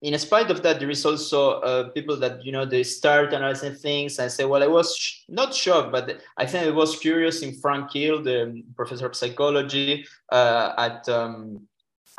in 0.00 0.16
spite 0.18 0.50
of 0.50 0.62
that, 0.62 0.78
there 0.78 0.90
is 0.90 1.04
also 1.04 1.60
uh, 1.60 1.88
people 1.90 2.16
that 2.16 2.44
you 2.44 2.52
know 2.52 2.64
they 2.64 2.82
start 2.84 3.32
analyzing 3.32 3.74
things 3.74 4.18
and 4.18 4.30
say, 4.30 4.44
"Well, 4.44 4.62
I 4.62 4.66
was 4.66 4.96
sh- 4.96 5.24
not 5.28 5.54
shocked, 5.54 5.92
but 5.92 6.20
I 6.36 6.46
think 6.46 6.66
I 6.66 6.70
was 6.70 6.98
curious." 6.98 7.42
In 7.42 7.54
Frank 7.60 7.92
Hill, 7.92 8.22
the 8.22 8.62
professor 8.76 9.06
of 9.06 9.16
psychology 9.16 10.06
uh, 10.30 10.72
at 10.78 11.08
um, 11.08 11.66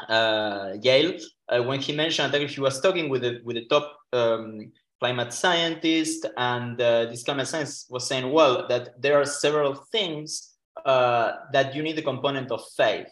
uh, 0.10 0.74
Yale, 0.82 1.20
uh, 1.48 1.64
when 1.64 1.80
he 1.80 1.94
mentioned 1.94 2.34
that 2.34 2.50
he 2.50 2.62
was 2.62 2.82
talking 2.82 3.10
with 3.10 3.22
the 3.22 3.42
with 3.46 3.56
the 3.56 3.66
top 3.66 3.98
um, 4.12 4.72
climate 5.00 5.32
scientist, 5.32 6.26
and 6.36 6.80
uh, 6.82 7.06
this 7.06 7.24
climate 7.24 7.48
science 7.48 7.88
was 7.90 8.08
saying, 8.08 8.30
"Well, 8.30 8.68
that 8.68 9.02
there 9.02 9.22
are 9.22 9.26
several 9.26 9.74
things 9.92 10.49
uh, 10.86 11.32
that 11.52 11.76
you 11.76 11.84
need 11.84 11.96
the 11.96 12.02
component 12.02 12.52
of 12.52 12.62
faith." 12.76 13.10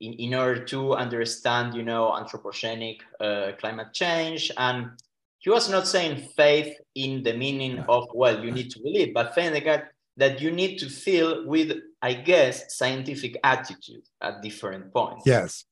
in, 0.00 0.14
in 0.14 0.34
order 0.34 0.64
to 0.64 0.94
understand, 0.94 1.74
you 1.74 1.82
know, 1.82 2.10
anthropogenic 2.10 2.98
uh, 3.20 3.52
climate 3.58 3.92
change. 3.92 4.50
And 4.56 4.90
he 5.38 5.50
was 5.50 5.70
not 5.70 5.86
saying 5.86 6.28
faith 6.36 6.76
in 6.94 7.22
the 7.22 7.34
meaning 7.34 7.78
of, 7.80 8.08
well, 8.14 8.44
you 8.44 8.50
need 8.50 8.70
to 8.70 8.80
believe, 8.80 9.14
but 9.14 9.34
faith 9.34 9.52
that, 9.52 9.88
that 10.16 10.40
you 10.40 10.50
need 10.50 10.78
to 10.78 10.88
feel 10.88 11.46
with, 11.46 11.72
I 12.02 12.14
guess, 12.14 12.76
scientific 12.76 13.38
attitude 13.44 14.02
at 14.20 14.42
different 14.42 14.92
points. 14.92 15.24
Yes. 15.26 15.64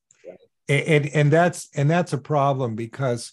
And, 0.67 1.07
and 1.07 1.31
that's 1.31 1.67
and 1.73 1.89
that's 1.89 2.13
a 2.13 2.19
problem 2.19 2.75
because 2.75 3.31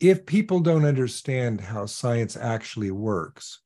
if 0.00 0.26
people 0.26 0.60
don't 0.60 0.84
understand 0.84 1.62
how 1.62 1.86
science 1.86 2.36
actually 2.36 2.90
works, 2.90 3.62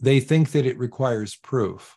they 0.00 0.20
think 0.20 0.52
that 0.52 0.66
it 0.66 0.78
requires 0.78 1.36
proof. 1.36 1.96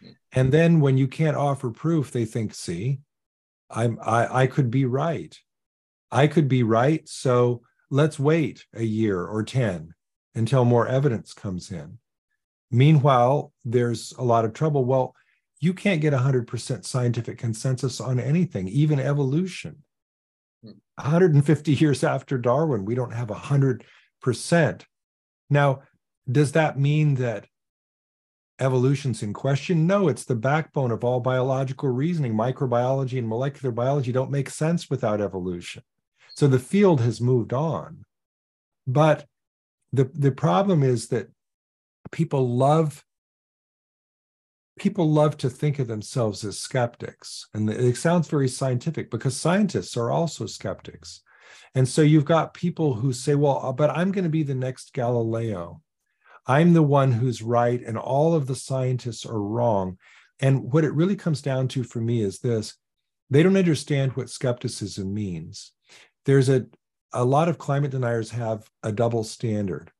Hmm. 0.00 0.10
And 0.32 0.52
then 0.52 0.80
when 0.80 0.98
you 0.98 1.08
can't 1.08 1.36
offer 1.36 1.70
proof, 1.70 2.10
they 2.10 2.24
think, 2.24 2.54
see, 2.54 3.00
I'm 3.70 3.98
I, 4.02 4.42
I 4.42 4.46
could 4.46 4.70
be 4.70 4.84
right. 4.84 5.36
I 6.10 6.26
could 6.26 6.48
be 6.48 6.62
right. 6.62 7.08
So 7.08 7.62
let's 7.90 8.18
wait 8.18 8.66
a 8.74 8.82
year 8.82 9.24
or 9.24 9.42
10 9.42 9.94
until 10.34 10.64
more 10.64 10.86
evidence 10.86 11.32
comes 11.32 11.70
in. 11.70 11.98
Meanwhile, 12.70 13.52
there's 13.64 14.12
a 14.18 14.24
lot 14.24 14.44
of 14.44 14.52
trouble. 14.52 14.84
Well, 14.84 15.14
you 15.60 15.74
can't 15.74 16.00
get 16.00 16.12
100% 16.12 16.84
scientific 16.84 17.38
consensus 17.38 18.00
on 18.00 18.18
anything, 18.18 18.68
even 18.68 18.98
evolution. 18.98 19.84
Hmm. 20.62 20.72
150 20.96 21.72
years 21.74 22.04
after 22.04 22.36
Darwin, 22.36 22.84
we 22.84 22.94
don't 22.94 23.12
have 23.12 23.28
100%. 23.28 24.82
Now, 25.50 25.82
does 26.30 26.52
that 26.52 26.78
mean 26.78 27.14
that 27.16 27.46
evolution's 28.58 29.22
in 29.22 29.32
question? 29.32 29.86
No, 29.86 30.08
it's 30.08 30.24
the 30.24 30.36
backbone 30.36 30.90
of 30.90 31.04
all 31.04 31.20
biological 31.20 31.88
reasoning. 31.88 32.34
Microbiology 32.34 33.18
and 33.18 33.28
molecular 33.28 33.72
biology 33.72 34.12
don't 34.12 34.30
make 34.30 34.50
sense 34.50 34.88
without 34.88 35.20
evolution. 35.20 35.82
So 36.34 36.46
the 36.46 36.58
field 36.58 37.00
has 37.00 37.20
moved 37.20 37.52
on. 37.52 38.04
But 38.86 39.26
the, 39.92 40.04
the 40.14 40.32
problem 40.32 40.82
is 40.82 41.08
that 41.08 41.28
people 42.10 42.56
love 42.56 43.04
people 44.78 45.08
love 45.08 45.36
to 45.36 45.50
think 45.50 45.78
of 45.78 45.86
themselves 45.86 46.44
as 46.44 46.58
skeptics 46.58 47.46
and 47.54 47.68
it 47.68 47.96
sounds 47.96 48.26
very 48.26 48.48
scientific 48.48 49.10
because 49.10 49.36
scientists 49.36 49.96
are 49.96 50.10
also 50.10 50.46
skeptics 50.46 51.20
and 51.74 51.86
so 51.86 52.00
you've 52.00 52.24
got 52.24 52.54
people 52.54 52.94
who 52.94 53.12
say 53.12 53.34
well 53.34 53.60
uh, 53.62 53.72
but 53.72 53.90
i'm 53.90 54.10
going 54.10 54.24
to 54.24 54.30
be 54.30 54.42
the 54.42 54.54
next 54.54 54.92
galileo 54.94 55.80
I'm 56.46 56.72
the 56.72 56.82
one 56.82 57.12
who's 57.12 57.42
right 57.42 57.80
and 57.80 57.96
all 57.96 58.34
of 58.34 58.46
the 58.46 58.56
scientists 58.56 59.24
are 59.24 59.40
wrong. 59.40 59.98
And 60.40 60.72
what 60.72 60.84
it 60.84 60.94
really 60.94 61.16
comes 61.16 61.40
down 61.40 61.68
to 61.68 61.84
for 61.84 62.00
me 62.00 62.22
is 62.22 62.40
this 62.40 62.74
they 63.30 63.42
don't 63.42 63.56
understand 63.56 64.12
what 64.12 64.28
skepticism 64.28 65.12
means. 65.12 65.72
There's 66.26 66.48
a, 66.48 66.66
a 67.12 67.24
lot 67.24 67.48
of 67.48 67.58
climate 67.58 67.90
deniers 67.90 68.30
have 68.30 68.68
a 68.82 68.92
double 68.92 69.24
standard. 69.24 69.90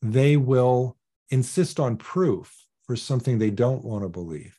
They 0.00 0.36
will 0.36 0.96
insist 1.30 1.78
on 1.78 1.96
proof 1.96 2.66
for 2.86 2.96
something 2.96 3.38
they 3.38 3.50
don't 3.50 3.84
want 3.84 4.04
to 4.04 4.08
believe, 4.08 4.58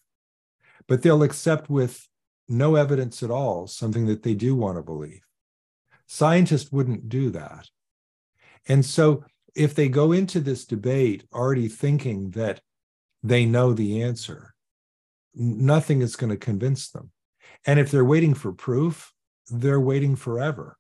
but 0.88 1.02
they'll 1.02 1.24
accept 1.24 1.70
with 1.70 2.08
no 2.48 2.76
evidence 2.76 3.24
at 3.24 3.32
all 3.32 3.68
something 3.68 4.06
that 4.06 4.24
they 4.24 4.34
do 4.34 4.56
want 4.56 4.78
to 4.78 4.84
believe. 4.84 5.26
Scientists 6.06 6.72
wouldn't 6.72 7.10
do 7.10 7.30
that. 7.32 7.70
And 8.68 8.86
so 8.86 9.24
if 9.56 9.76
they 9.76 9.90
go 9.90 10.12
into 10.12 10.40
this 10.40 10.66
debate 10.66 11.24
already 11.34 11.68
thinking 11.68 12.32
that 12.32 12.62
they 13.22 13.46
know 13.46 13.74
the 13.74 14.02
answer, 14.02 14.54
nothing 15.36 16.02
is 16.02 16.16
going 16.16 16.30
to 16.30 16.38
convince 16.38 16.90
them. 16.90 17.12
And 17.66 17.80
if 17.80 17.92
they're 17.92 18.06
waiting 18.06 18.34
for 18.34 18.52
proof, 18.52 19.14
they're 19.50 19.80
waiting 19.80 20.16
forever. 20.16 20.78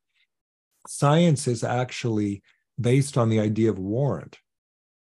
Science 0.87 1.47
is 1.47 1.63
actually 1.63 2.43
based 2.79 3.17
on 3.17 3.29
the 3.29 3.39
idea 3.39 3.69
of 3.69 3.79
warrant. 3.79 4.39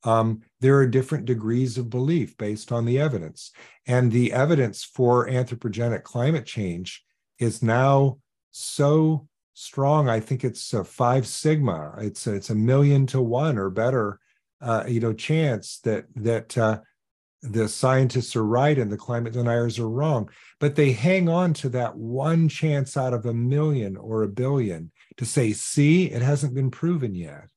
Um, 0.02 0.42
there 0.60 0.76
are 0.78 0.86
different 0.86 1.26
degrees 1.26 1.76
of 1.76 1.90
belief 1.90 2.36
based 2.38 2.72
on 2.72 2.86
the 2.86 2.98
evidence. 2.98 3.52
And 3.86 4.10
the 4.10 4.32
evidence 4.32 4.82
for 4.82 5.28
anthropogenic 5.28 6.02
climate 6.02 6.46
change 6.46 7.04
is 7.38 7.62
now 7.62 8.18
so 8.50 9.28
strong. 9.60 10.08
I 10.08 10.20
think 10.20 10.42
it's 10.42 10.72
a 10.72 10.82
five 10.82 11.26
sigma. 11.26 11.94
It's 11.98 12.26
a, 12.26 12.34
it's 12.34 12.50
a 12.50 12.54
million 12.54 13.06
to 13.08 13.20
one 13.20 13.58
or 13.58 13.68
better, 13.68 14.18
uh, 14.62 14.84
you 14.88 15.00
know, 15.00 15.12
chance 15.12 15.80
that 15.80 16.06
that 16.16 16.56
uh, 16.56 16.80
the 17.42 17.68
scientists 17.68 18.34
are 18.36 18.44
right 18.44 18.78
and 18.78 18.90
the 18.90 18.96
climate 18.96 19.34
deniers 19.34 19.78
are 19.78 19.88
wrong. 19.88 20.30
But 20.60 20.76
they 20.76 20.92
hang 20.92 21.28
on 21.28 21.52
to 21.54 21.68
that 21.70 21.94
one 21.94 22.48
chance 22.48 22.96
out 22.96 23.12
of 23.12 23.26
a 23.26 23.34
million 23.34 23.96
or 23.98 24.22
a 24.22 24.28
billion 24.28 24.92
to 25.18 25.26
say, 25.26 25.52
"See, 25.52 26.06
it 26.06 26.22
hasn't 26.22 26.54
been 26.54 26.70
proven 26.70 27.14
yet." 27.14 27.48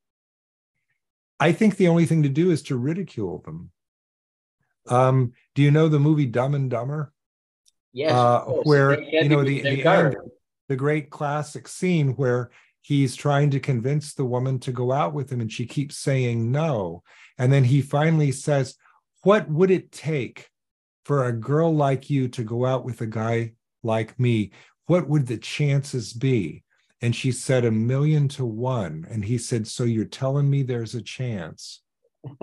I 1.39 1.53
think 1.53 1.77
the 1.77 1.87
only 1.87 2.05
thing 2.05 2.23
to 2.23 2.29
do 2.29 2.51
is 2.51 2.63
to 2.63 2.77
ridicule 2.77 3.41
them. 3.45 3.71
Um, 4.87 5.33
do 5.55 5.61
you 5.61 5.71
know 5.71 5.87
the 5.87 5.99
movie 5.99 6.25
Dumb 6.25 6.53
and 6.53 6.69
Dumber? 6.69 7.13
Yes, 7.93 8.11
uh, 8.11 8.41
where 8.63 9.01
you 9.01 9.29
know 9.29 9.43
the, 9.43 9.61
the 9.61 9.85
end, 9.85 10.15
the 10.73 10.77
great 10.77 11.11
classic 11.11 11.67
scene 11.67 12.15
where 12.15 12.49
he's 12.81 13.15
trying 13.15 13.51
to 13.51 13.59
convince 13.59 14.15
the 14.15 14.25
woman 14.25 14.57
to 14.57 14.71
go 14.71 14.91
out 14.91 15.13
with 15.13 15.31
him 15.31 15.39
and 15.39 15.51
she 15.51 15.67
keeps 15.67 15.97
saying 15.97 16.51
no. 16.51 17.03
And 17.37 17.53
then 17.53 17.63
he 17.63 17.79
finally 17.79 18.31
says, 18.31 18.75
What 19.21 19.47
would 19.47 19.69
it 19.69 19.91
take 19.91 20.49
for 21.05 21.25
a 21.25 21.31
girl 21.31 21.75
like 21.75 22.09
you 22.09 22.27
to 22.29 22.43
go 22.43 22.65
out 22.65 22.85
with 22.85 23.01
a 23.01 23.05
guy 23.05 23.51
like 23.83 24.19
me? 24.19 24.49
What 24.87 25.07
would 25.07 25.27
the 25.27 25.37
chances 25.37 26.11
be? 26.11 26.63
And 27.03 27.15
she 27.15 27.31
said, 27.31 27.65
A 27.65 27.69
million 27.69 28.27
to 28.29 28.43
one. 28.43 29.05
And 29.11 29.23
he 29.23 29.37
said, 29.37 29.67
So 29.67 29.83
you're 29.83 30.05
telling 30.05 30.49
me 30.49 30.63
there's 30.63 30.95
a 30.95 31.03
chance? 31.03 31.83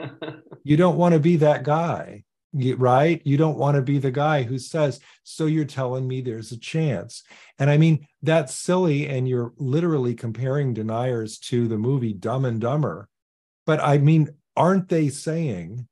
you 0.62 0.76
don't 0.76 0.98
want 0.98 1.14
to 1.14 1.18
be 1.18 1.34
that 1.38 1.64
guy 1.64 2.22
right? 2.52 3.22
You 3.24 3.36
don't 3.36 3.58
want 3.58 3.76
to 3.76 3.82
be 3.82 3.98
the 3.98 4.10
guy 4.10 4.42
who 4.42 4.58
says, 4.58 5.00
So 5.22 5.46
you're 5.46 5.64
telling 5.64 6.06
me 6.06 6.20
there's 6.20 6.52
a 6.52 6.58
chance. 6.58 7.22
And 7.58 7.70
I 7.70 7.78
mean, 7.78 8.06
that's 8.22 8.54
silly. 8.54 9.08
And 9.08 9.28
you're 9.28 9.52
literally 9.56 10.14
comparing 10.14 10.74
deniers 10.74 11.38
to 11.38 11.68
the 11.68 11.78
movie 11.78 12.12
Dumb 12.12 12.44
and 12.44 12.60
Dumber. 12.60 13.08
But 13.66 13.80
I 13.80 13.98
mean, 13.98 14.30
aren't 14.56 14.88
they 14.88 15.08
saying, 15.08 15.86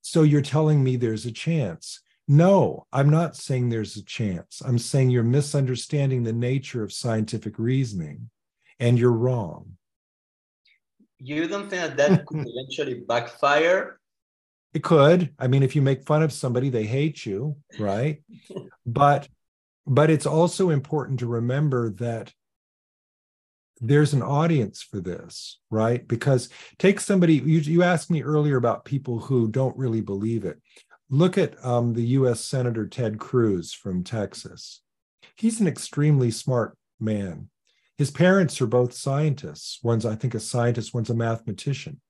So 0.00 0.22
you're 0.22 0.42
telling 0.42 0.82
me 0.82 0.96
there's 0.96 1.26
a 1.26 1.32
chance? 1.32 2.00
No, 2.26 2.86
I'm 2.92 3.08
not 3.08 3.36
saying 3.36 3.68
there's 3.68 3.96
a 3.96 4.04
chance. 4.04 4.60
I'm 4.64 4.78
saying 4.78 5.10
you're 5.10 5.22
misunderstanding 5.22 6.22
the 6.22 6.32
nature 6.32 6.82
of 6.82 6.92
scientific 6.92 7.58
reasoning 7.58 8.28
and 8.78 8.98
you're 8.98 9.12
wrong. 9.12 9.78
You 11.18 11.48
don't 11.48 11.70
think 11.70 11.82
that 11.82 11.96
that 11.96 12.26
could 12.26 12.46
eventually 12.46 13.00
backfire 13.00 13.97
It 14.78 14.84
could. 14.84 15.34
I 15.40 15.48
mean, 15.48 15.64
if 15.64 15.74
you 15.74 15.82
make 15.82 16.06
fun 16.06 16.22
of 16.22 16.32
somebody, 16.32 16.70
they 16.70 16.84
hate 16.84 17.26
you, 17.26 17.56
right? 17.80 18.22
but 18.86 19.28
but 19.88 20.08
it's 20.08 20.24
also 20.24 20.70
important 20.70 21.18
to 21.18 21.26
remember 21.26 21.90
that 21.94 22.32
there's 23.80 24.12
an 24.12 24.22
audience 24.22 24.80
for 24.80 25.00
this, 25.00 25.58
right? 25.68 26.06
Because 26.06 26.48
take 26.78 27.00
somebody, 27.00 27.34
you, 27.34 27.58
you 27.58 27.82
asked 27.82 28.08
me 28.08 28.22
earlier 28.22 28.56
about 28.56 28.84
people 28.84 29.18
who 29.18 29.48
don't 29.48 29.76
really 29.76 30.00
believe 30.00 30.44
it. 30.44 30.60
Look 31.10 31.36
at 31.36 31.56
um, 31.66 31.92
the 31.92 32.06
US 32.18 32.40
Senator 32.44 32.86
Ted 32.86 33.18
Cruz 33.18 33.72
from 33.72 34.04
Texas. 34.04 34.82
He's 35.36 35.60
an 35.60 35.66
extremely 35.66 36.30
smart 36.30 36.78
man. 37.00 37.48
His 37.96 38.12
parents 38.12 38.60
are 38.60 38.68
both 38.68 38.94
scientists. 38.94 39.80
One's, 39.82 40.06
I 40.06 40.14
think, 40.14 40.36
a 40.36 40.40
scientist, 40.40 40.94
one's 40.94 41.10
a 41.10 41.16
mathematician. 41.16 42.00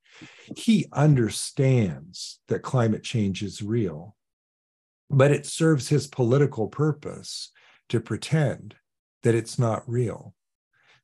He 0.55 0.87
understands 0.91 2.39
that 2.47 2.61
climate 2.61 3.03
change 3.03 3.43
is 3.43 3.61
real, 3.61 4.15
but 5.09 5.31
it 5.31 5.45
serves 5.45 5.89
his 5.89 6.07
political 6.07 6.67
purpose 6.67 7.51
to 7.89 7.99
pretend 7.99 8.75
that 9.23 9.35
it's 9.35 9.59
not 9.59 9.87
real. 9.87 10.33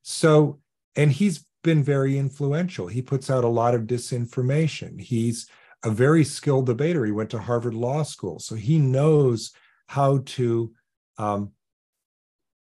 So, 0.02 0.60
and 0.94 1.12
he's 1.12 1.44
been 1.62 1.82
very 1.82 2.16
influential. 2.16 2.86
He 2.86 3.02
puts 3.02 3.28
out 3.28 3.44
a 3.44 3.48
lot 3.48 3.74
of 3.74 3.82
disinformation. 3.82 5.00
He's 5.00 5.48
a 5.84 5.90
very 5.90 6.24
skilled 6.24 6.66
debater. 6.66 7.04
He 7.04 7.12
went 7.12 7.30
to 7.30 7.38
Harvard 7.38 7.74
Law 7.74 8.02
School, 8.02 8.38
so 8.38 8.54
he 8.54 8.78
knows 8.78 9.52
how 9.88 10.18
to 10.26 10.72
um, 11.18 11.52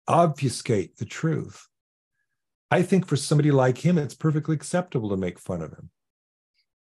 obfuscate 0.06 0.96
the 0.96 1.04
truth. 1.04 1.68
I 2.70 2.82
think 2.82 3.06
for 3.06 3.16
somebody 3.16 3.50
like 3.50 3.78
him, 3.78 3.98
it's 3.98 4.14
perfectly 4.14 4.54
acceptable 4.54 5.08
to 5.10 5.16
make 5.16 5.38
fun 5.38 5.62
of 5.62 5.72
him 5.72 5.90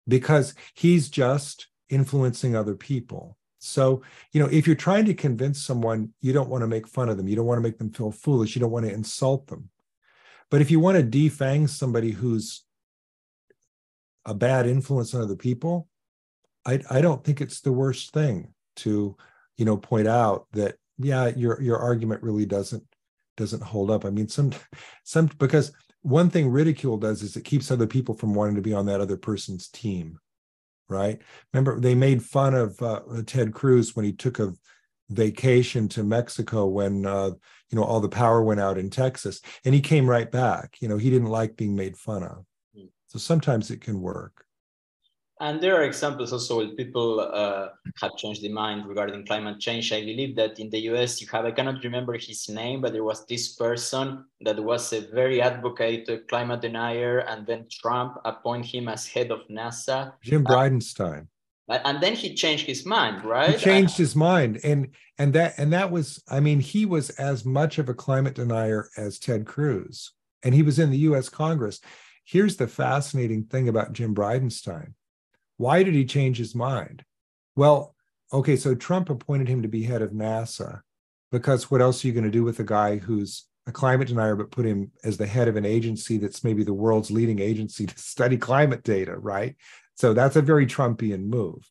because 0.06 0.54
he's 0.74 1.08
just 1.08 1.68
influencing 1.88 2.56
other 2.56 2.74
people. 2.74 3.36
So, 3.58 4.02
you 4.32 4.40
know, 4.40 4.48
if 4.50 4.66
you're 4.66 4.76
trying 4.76 5.06
to 5.06 5.14
convince 5.14 5.62
someone, 5.62 6.12
you 6.20 6.32
don't 6.32 6.50
want 6.50 6.62
to 6.62 6.68
make 6.68 6.86
fun 6.86 7.08
of 7.08 7.16
them, 7.16 7.28
you 7.28 7.36
don't 7.36 7.46
want 7.46 7.58
to 7.58 7.62
make 7.62 7.78
them 7.78 7.90
feel 7.90 8.10
foolish, 8.10 8.54
you 8.54 8.60
don't 8.60 8.70
want 8.70 8.84
to 8.84 8.92
insult 8.92 9.46
them. 9.46 9.70
But 10.50 10.60
if 10.60 10.70
you 10.70 10.80
want 10.80 10.98
to 10.98 11.18
defang 11.18 11.68
somebody 11.68 12.10
who's 12.10 12.62
a 14.26 14.34
bad 14.34 14.66
influence 14.66 15.14
on 15.14 15.22
other 15.22 15.36
people, 15.36 15.88
I, 16.66 16.80
I 16.90 17.00
don't 17.00 17.24
think 17.24 17.40
it's 17.40 17.60
the 17.60 17.72
worst 17.72 18.12
thing 18.12 18.52
to, 18.76 19.16
you 19.56 19.64
know, 19.64 19.76
point 19.76 20.08
out 20.08 20.46
that 20.52 20.76
yeah, 20.98 21.28
your 21.28 21.60
your 21.60 21.78
argument 21.78 22.22
really 22.22 22.46
doesn't 22.46 22.84
doesn't 23.36 23.62
hold 23.62 23.90
up. 23.90 24.04
I 24.04 24.10
mean, 24.10 24.28
some 24.28 24.52
some 25.04 25.26
because 25.38 25.72
one 26.04 26.28
thing 26.28 26.50
ridicule 26.50 26.98
does 26.98 27.22
is 27.22 27.34
it 27.34 27.44
keeps 27.44 27.70
other 27.70 27.86
people 27.86 28.14
from 28.14 28.34
wanting 28.34 28.56
to 28.56 28.60
be 28.60 28.74
on 28.74 28.84
that 28.86 29.00
other 29.00 29.16
person's 29.16 29.68
team, 29.68 30.18
right? 30.86 31.18
Remember, 31.52 31.80
they 31.80 31.94
made 31.94 32.22
fun 32.22 32.54
of 32.54 32.80
uh, 32.82 33.00
Ted 33.24 33.54
Cruz 33.54 33.96
when 33.96 34.04
he 34.04 34.12
took 34.12 34.38
a 34.38 34.52
vacation 35.08 35.88
to 35.88 36.04
Mexico 36.04 36.66
when 36.66 37.06
uh, 37.06 37.30
you 37.70 37.78
know 37.78 37.84
all 37.84 38.00
the 38.00 38.08
power 38.08 38.42
went 38.42 38.60
out 38.60 38.76
in 38.76 38.90
Texas, 38.90 39.40
and 39.64 39.74
he 39.74 39.80
came 39.80 40.08
right 40.08 40.30
back. 40.30 40.76
You 40.80 40.88
know, 40.88 40.98
he 40.98 41.08
didn't 41.08 41.28
like 41.28 41.56
being 41.56 41.74
made 41.74 41.96
fun 41.96 42.22
of. 42.22 42.44
Hmm. 42.76 42.86
So 43.06 43.18
sometimes 43.18 43.70
it 43.70 43.80
can 43.80 44.02
work. 44.02 44.44
And 45.44 45.60
there 45.60 45.76
are 45.76 45.82
examples 45.82 46.32
also 46.32 46.56
where 46.56 46.68
people 46.68 47.20
uh, 47.20 47.68
have 48.00 48.16
changed 48.16 48.42
their 48.42 48.50
mind 48.50 48.86
regarding 48.86 49.26
climate 49.26 49.60
change. 49.60 49.92
I 49.92 50.00
believe 50.00 50.34
that 50.36 50.58
in 50.58 50.70
the 50.70 50.78
US, 50.92 51.20
you 51.20 51.26
have, 51.32 51.44
I 51.44 51.50
cannot 51.50 51.84
remember 51.84 52.14
his 52.14 52.48
name, 52.48 52.80
but 52.80 52.94
there 52.94 53.04
was 53.04 53.26
this 53.26 53.54
person 53.54 54.24
that 54.40 54.58
was 54.58 54.90
a 54.94 55.02
very 55.02 55.42
advocate 55.42 56.08
climate 56.28 56.62
denier, 56.62 57.18
and 57.18 57.46
then 57.46 57.66
Trump 57.70 58.16
appointed 58.24 58.70
him 58.70 58.88
as 58.88 59.06
head 59.06 59.30
of 59.30 59.40
NASA. 59.50 60.14
Jim 60.22 60.44
Bridenstine. 60.44 61.26
Uh, 61.68 61.78
and 61.84 62.02
then 62.02 62.14
he 62.14 62.34
changed 62.34 62.64
his 62.64 62.86
mind, 62.86 63.22
right? 63.22 63.50
He 63.50 63.58
changed 63.58 63.98
his 63.98 64.16
mind. 64.16 64.60
And 64.64 64.94
and 65.18 65.34
that 65.34 65.58
and 65.58 65.74
that 65.74 65.90
was, 65.90 66.22
I 66.26 66.40
mean, 66.40 66.60
he 66.60 66.86
was 66.86 67.10
as 67.10 67.44
much 67.44 67.76
of 67.76 67.90
a 67.90 67.94
climate 67.94 68.36
denier 68.36 68.88
as 68.96 69.18
Ted 69.18 69.44
Cruz. 69.44 70.12
And 70.42 70.54
he 70.54 70.62
was 70.62 70.78
in 70.78 70.90
the 70.90 71.04
US 71.10 71.28
Congress. 71.28 71.82
Here's 72.24 72.56
the 72.56 72.66
fascinating 72.66 73.44
thing 73.44 73.68
about 73.68 73.92
Jim 73.92 74.14
Bridenstine 74.14 74.94
why 75.56 75.82
did 75.82 75.94
he 75.94 76.04
change 76.04 76.38
his 76.38 76.54
mind? 76.54 77.04
Well, 77.56 77.94
okay, 78.32 78.56
so 78.56 78.74
Trump 78.74 79.10
appointed 79.10 79.48
him 79.48 79.62
to 79.62 79.68
be 79.68 79.84
head 79.84 80.02
of 80.02 80.10
NASA 80.10 80.80
because 81.30 81.70
what 81.70 81.80
else 81.80 82.04
are 82.04 82.08
you 82.08 82.12
going 82.12 82.24
to 82.24 82.30
do 82.30 82.44
with 82.44 82.60
a 82.60 82.64
guy 82.64 82.96
who's 82.96 83.46
a 83.66 83.72
climate 83.72 84.08
denier, 84.08 84.36
but 84.36 84.50
put 84.50 84.66
him 84.66 84.92
as 85.04 85.16
the 85.16 85.26
head 85.26 85.48
of 85.48 85.56
an 85.56 85.64
agency 85.64 86.18
that's 86.18 86.44
maybe 86.44 86.64
the 86.64 86.74
world's 86.74 87.10
leading 87.10 87.38
agency 87.38 87.86
to 87.86 87.98
study 87.98 88.36
climate 88.36 88.82
data, 88.82 89.16
right? 89.16 89.56
So 89.96 90.12
that's 90.12 90.36
a 90.36 90.42
very 90.42 90.66
Trumpian 90.66 91.26
move. 91.26 91.70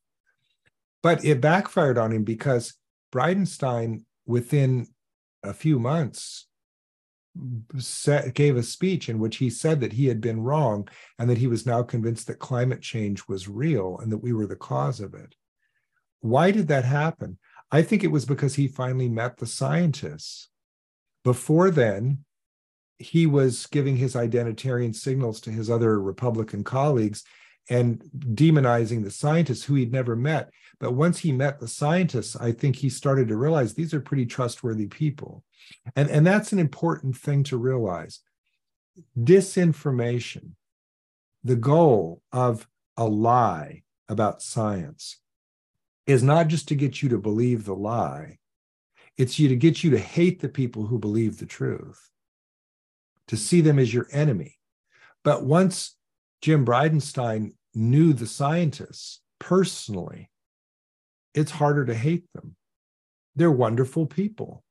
But 1.02 1.26
it 1.26 1.42
backfired 1.42 1.98
on 1.98 2.12
him 2.12 2.24
because 2.24 2.76
Bridenstine, 3.14 4.04
within 4.26 4.88
a 5.44 5.54
few 5.54 5.78
months, 5.78 6.48
set, 7.78 8.34
gave 8.34 8.56
a 8.56 8.64
speech 8.64 9.10
in 9.10 9.20
which 9.20 9.38
he 9.38 9.50
said 9.50 9.80
that 9.82 9.94
he 9.94 10.08
had 10.08 10.22
been 10.22 10.42
wrong 10.42 10.88
and 11.18 11.30
that 11.30 11.38
he 11.38 11.48
was 11.48 11.66
now 11.66 11.84
convinced 11.84 12.28
that 12.28 12.40
climate 12.40 12.82
change 12.82 13.28
was 13.28 13.48
real 13.48 13.98
and 14.00 14.12
that 14.12 14.20
we 14.20 14.34
were 14.34 14.48
the 14.48 14.56
cause 14.56 15.00
of 15.00 15.14
it. 15.14 15.36
Why 16.22 16.52
did 16.52 16.68
that 16.70 16.86
happen? 16.86 17.38
I 17.72 17.82
think 17.82 18.04
it 18.04 18.12
was 18.12 18.26
because 18.26 18.56
he 18.56 18.68
finally 18.68 19.10
met 19.10 19.38
the 19.38 19.48
scientists. 19.48 20.50
Before 21.24 21.72
then, 21.72 22.24
he 23.00 23.26
was 23.26 23.66
giving 23.68 23.98
his 23.98 24.16
identitarian 24.16 24.96
signals 24.96 25.42
to 25.42 25.52
his 25.52 25.70
other 25.70 26.00
Republican 26.00 26.64
colleagues 26.64 27.24
and 27.70 28.02
demonizing 28.14 29.04
the 29.04 29.12
scientists 29.12 29.64
who 29.64 29.76
he'd 29.76 29.92
never 29.92 30.16
met. 30.16 30.52
But 30.84 30.96
once 30.96 31.20
he 31.20 31.32
met 31.32 31.62
the 31.62 31.68
scientists, 31.70 32.36
I 32.36 32.52
think 32.52 32.76
he 32.76 32.90
started 32.90 33.30
to 33.30 33.38
realize 33.38 33.74
these 33.74 33.94
are 33.94 34.02
pretty 34.02 34.26
trustworthy 34.26 34.88
people. 34.88 35.46
And, 35.96 36.10
and 36.10 36.28
that's 36.28 36.52
an 36.52 36.60
important 36.60 37.16
thing 37.16 37.44
to 37.44 37.56
realize. 37.56 38.20
Disinformation, 39.18 40.56
the 41.42 41.56
goal 41.56 42.22
of 42.34 42.68
a 42.98 43.06
lie 43.06 43.84
about 44.10 44.42
science, 44.42 45.22
is 46.06 46.22
not 46.22 46.50
just 46.50 46.68
to 46.68 46.76
get 46.76 47.02
you 47.02 47.08
to 47.08 47.18
believe 47.18 47.64
the 47.64 47.74
lie, 47.74 48.40
it's 49.18 49.40
you 49.40 49.48
to 49.48 49.56
get 49.56 49.86
you 49.86 49.92
to 49.92 49.98
hate 49.98 50.42
the 50.42 50.50
people 50.50 50.88
who 50.88 51.00
believe 51.00 51.38
the 51.38 51.46
truth, 51.46 52.10
to 53.30 53.38
see 53.38 53.62
them 53.62 53.80
as 53.80 53.94
your 53.94 54.10
enemy. 54.12 54.58
But 55.24 55.46
once 55.46 55.96
Jim 56.42 56.66
Bridenstine 56.66 57.54
knew 57.74 58.12
the 58.12 58.28
scientists 58.28 59.22
personally, 59.40 60.30
it's 61.34 61.52
harder 61.52 61.86
to 61.86 61.94
hate 61.94 62.26
them. 62.34 62.56
They're 63.36 63.52
wonderful 63.52 64.06
people. 64.06 64.64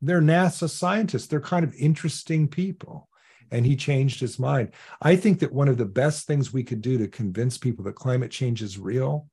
They're 0.00 0.20
NASA 0.20 0.68
scientists. 0.68 1.28
They're 1.28 1.40
kind 1.40 1.64
of 1.64 1.74
interesting 1.74 2.48
people. 2.48 3.08
And 3.50 3.66
he 3.66 3.76
changed 3.76 4.20
his 4.20 4.38
mind. 4.38 4.72
I 5.00 5.14
think 5.14 5.40
that 5.40 5.52
one 5.52 5.68
of 5.68 5.76
the 5.76 5.84
best 5.84 6.26
things 6.26 6.52
we 6.52 6.64
could 6.64 6.80
do 6.80 6.98
to 6.98 7.08
convince 7.08 7.58
people 7.58 7.84
that 7.84 7.94
climate 7.94 8.30
change 8.30 8.62
is 8.62 8.78
real 8.78 9.28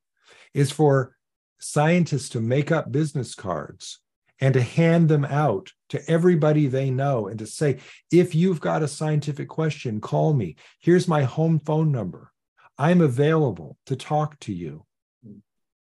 is 0.53 0.71
for 0.71 1.15
scientists 1.59 2.29
to 2.29 2.41
make 2.41 2.71
up 2.71 2.91
business 2.91 3.33
cards 3.33 3.99
and 4.41 4.53
to 4.53 4.61
hand 4.61 5.09
them 5.09 5.25
out 5.25 5.71
to 5.89 6.09
everybody 6.09 6.67
they 6.67 6.89
know 6.89 7.27
and 7.27 7.39
to 7.39 7.45
say, 7.45 7.79
if 8.11 8.35
you've 8.35 8.61
got 8.61 8.83
a 8.83 8.87
scientific 8.87 9.49
question, 9.49 9.99
call 9.99 10.33
me. 10.33 10.55
Here's 10.79 11.07
my 11.07 11.23
home 11.23 11.59
phone 11.59 11.91
number. 11.91 12.31
I'm 12.77 13.01
available 13.01 13.77
to 13.87 13.95
talk 13.95 14.39
to 14.41 14.53
you. 14.53 14.85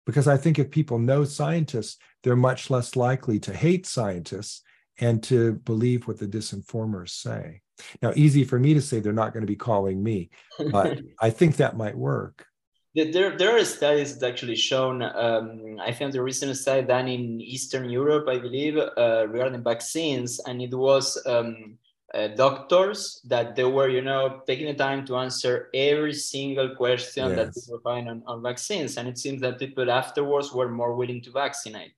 Because 0.05 0.27
I 0.27 0.37
think 0.37 0.59
if 0.59 0.69
people 0.69 0.99
know 0.99 1.23
scientists, 1.23 1.97
they're 2.23 2.35
much 2.35 2.69
less 2.69 2.95
likely 2.95 3.39
to 3.39 3.53
hate 3.53 3.85
scientists 3.85 4.61
and 4.99 5.21
to 5.23 5.53
believe 5.53 6.07
what 6.07 6.19
the 6.19 6.27
disinformers 6.27 7.09
say. 7.09 7.61
Now, 8.01 8.13
easy 8.15 8.43
for 8.43 8.59
me 8.59 8.73
to 8.73 8.81
say 8.81 8.99
they're 8.99 9.13
not 9.13 9.33
going 9.33 9.41
to 9.41 9.51
be 9.51 9.55
calling 9.55 10.01
me, 10.01 10.29
but 10.71 10.99
I 11.19 11.29
think 11.29 11.57
that 11.57 11.75
might 11.75 11.97
work. 11.97 12.45
There, 12.95 13.37
there 13.37 13.57
are 13.57 13.65
studies 13.65 14.17
that 14.17 14.31
actually 14.31 14.55
shown. 14.55 15.01
Um, 15.01 15.77
I 15.81 15.91
found 15.91 16.13
the 16.13 16.23
recent 16.23 16.55
study 16.55 16.87
done 16.87 17.09
in 17.09 17.41
Eastern 17.41 17.89
Europe, 17.89 18.25
I 18.29 18.37
believe, 18.37 18.77
uh, 18.77 19.27
regarding 19.27 19.61
vaccines, 19.63 20.39
and 20.47 20.61
it 20.61 20.73
was 20.73 21.21
um, 21.25 21.77
uh, 22.15 22.27
doctors 22.29 23.19
that 23.25 23.55
they 23.55 23.65
were, 23.65 23.89
you 23.89 24.01
know, 24.01 24.41
taking 24.47 24.67
the 24.67 24.73
time 24.73 25.05
to 25.05 25.17
answer 25.17 25.69
every 25.73 26.13
single 26.13 26.73
question 26.75 27.29
yes. 27.29 27.37
that 27.37 27.53
people 27.53 27.79
find 27.83 28.07
on, 28.07 28.23
on 28.25 28.41
vaccines, 28.41 28.97
and 28.97 29.07
it 29.07 29.17
seems 29.17 29.41
that 29.41 29.59
people 29.59 29.91
afterwards 29.91 30.53
were 30.53 30.69
more 30.69 30.95
willing 30.95 31.21
to 31.21 31.31
vaccinate. 31.31 31.91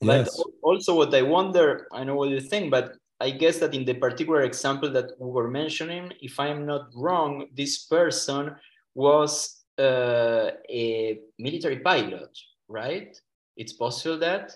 Yes. 0.00 0.36
But 0.36 0.46
also, 0.62 0.94
what 0.94 1.14
I 1.14 1.22
wonder, 1.22 1.88
I 1.92 2.04
know 2.04 2.16
what 2.16 2.28
you 2.28 2.40
think, 2.40 2.70
but 2.70 2.96
I 3.20 3.30
guess 3.30 3.58
that 3.58 3.74
in 3.74 3.84
the 3.84 3.94
particular 3.94 4.42
example 4.42 4.90
that 4.92 5.12
we 5.18 5.30
were 5.30 5.48
mentioning, 5.48 6.12
if 6.20 6.38
I'm 6.38 6.66
not 6.66 6.88
wrong, 6.94 7.46
this 7.54 7.84
person 7.84 8.56
was 8.94 9.62
uh, 9.78 10.50
a 10.68 11.18
military 11.38 11.80
pilot, 11.80 12.30
right? 12.68 13.18
It's 13.56 13.72
possible 13.72 14.18
that. 14.18 14.52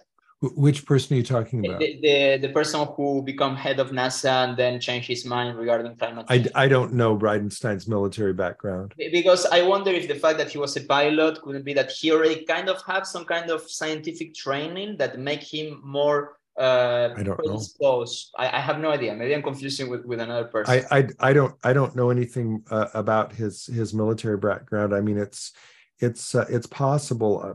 Which 0.54 0.84
person 0.86 1.14
are 1.14 1.18
you 1.18 1.22
talking 1.22 1.64
about? 1.64 1.80
The, 1.80 1.98
the, 2.00 2.38
the, 2.46 2.52
person 2.52 2.86
who 2.96 3.22
become 3.22 3.56
head 3.56 3.80
of 3.80 3.90
NASA 3.90 4.44
and 4.44 4.56
then 4.56 4.80
changed 4.80 5.08
his 5.08 5.24
mind 5.24 5.56
regarding 5.58 5.96
climate 5.96 6.28
change. 6.28 6.48
I, 6.54 6.64
I 6.64 6.68
don't 6.68 6.92
know 6.92 7.16
Bridenstine's 7.16 7.88
military 7.88 8.32
background. 8.32 8.94
Because 8.96 9.46
I 9.46 9.62
wonder 9.62 9.90
if 9.90 10.08
the 10.08 10.14
fact 10.14 10.38
that 10.38 10.50
he 10.50 10.58
was 10.58 10.76
a 10.76 10.82
pilot 10.82 11.40
couldn't 11.42 11.64
be 11.64 11.74
that 11.74 11.90
he 11.90 12.12
already 12.12 12.44
kind 12.44 12.68
of 12.68 12.82
have 12.86 13.06
some 13.06 13.24
kind 13.24 13.50
of 13.50 13.68
scientific 13.70 14.34
training 14.34 14.96
that 14.98 15.18
make 15.18 15.42
him 15.42 15.80
more 15.84 16.38
uh, 16.58 17.10
I 17.16 17.22
don't 17.22 17.36
predisposed. 17.36 18.30
know. 18.38 18.44
I, 18.44 18.58
I, 18.58 18.60
have 18.60 18.78
no 18.78 18.90
idea. 18.90 19.12
Maybe 19.14 19.34
I'm 19.34 19.42
confusing 19.42 19.90
with, 19.90 20.04
with 20.04 20.20
another 20.20 20.46
person. 20.46 20.84
I, 20.90 20.98
I, 20.98 21.08
I 21.18 21.32
don't 21.32 21.54
I 21.64 21.72
don't 21.72 21.96
know 21.96 22.10
anything 22.10 22.62
uh, 22.70 22.86
about 22.94 23.32
his 23.32 23.66
his 23.66 23.92
military 23.92 24.36
background. 24.36 24.94
I 24.94 25.00
mean, 25.00 25.18
it's 25.18 25.52
it's 25.98 26.32
uh, 26.32 26.46
it's 26.48 26.68
possible. 26.68 27.42
Uh, 27.44 27.54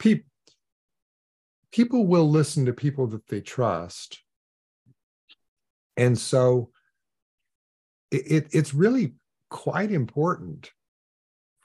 people 0.00 0.26
people 1.72 2.06
will 2.06 2.28
listen 2.28 2.66
to 2.66 2.72
people 2.72 3.06
that 3.08 3.26
they 3.28 3.40
trust, 3.40 4.22
and 5.96 6.18
so 6.18 6.70
it, 8.10 8.30
it 8.30 8.46
it's 8.52 8.74
really 8.74 9.14
quite 9.50 9.90
important 9.90 10.70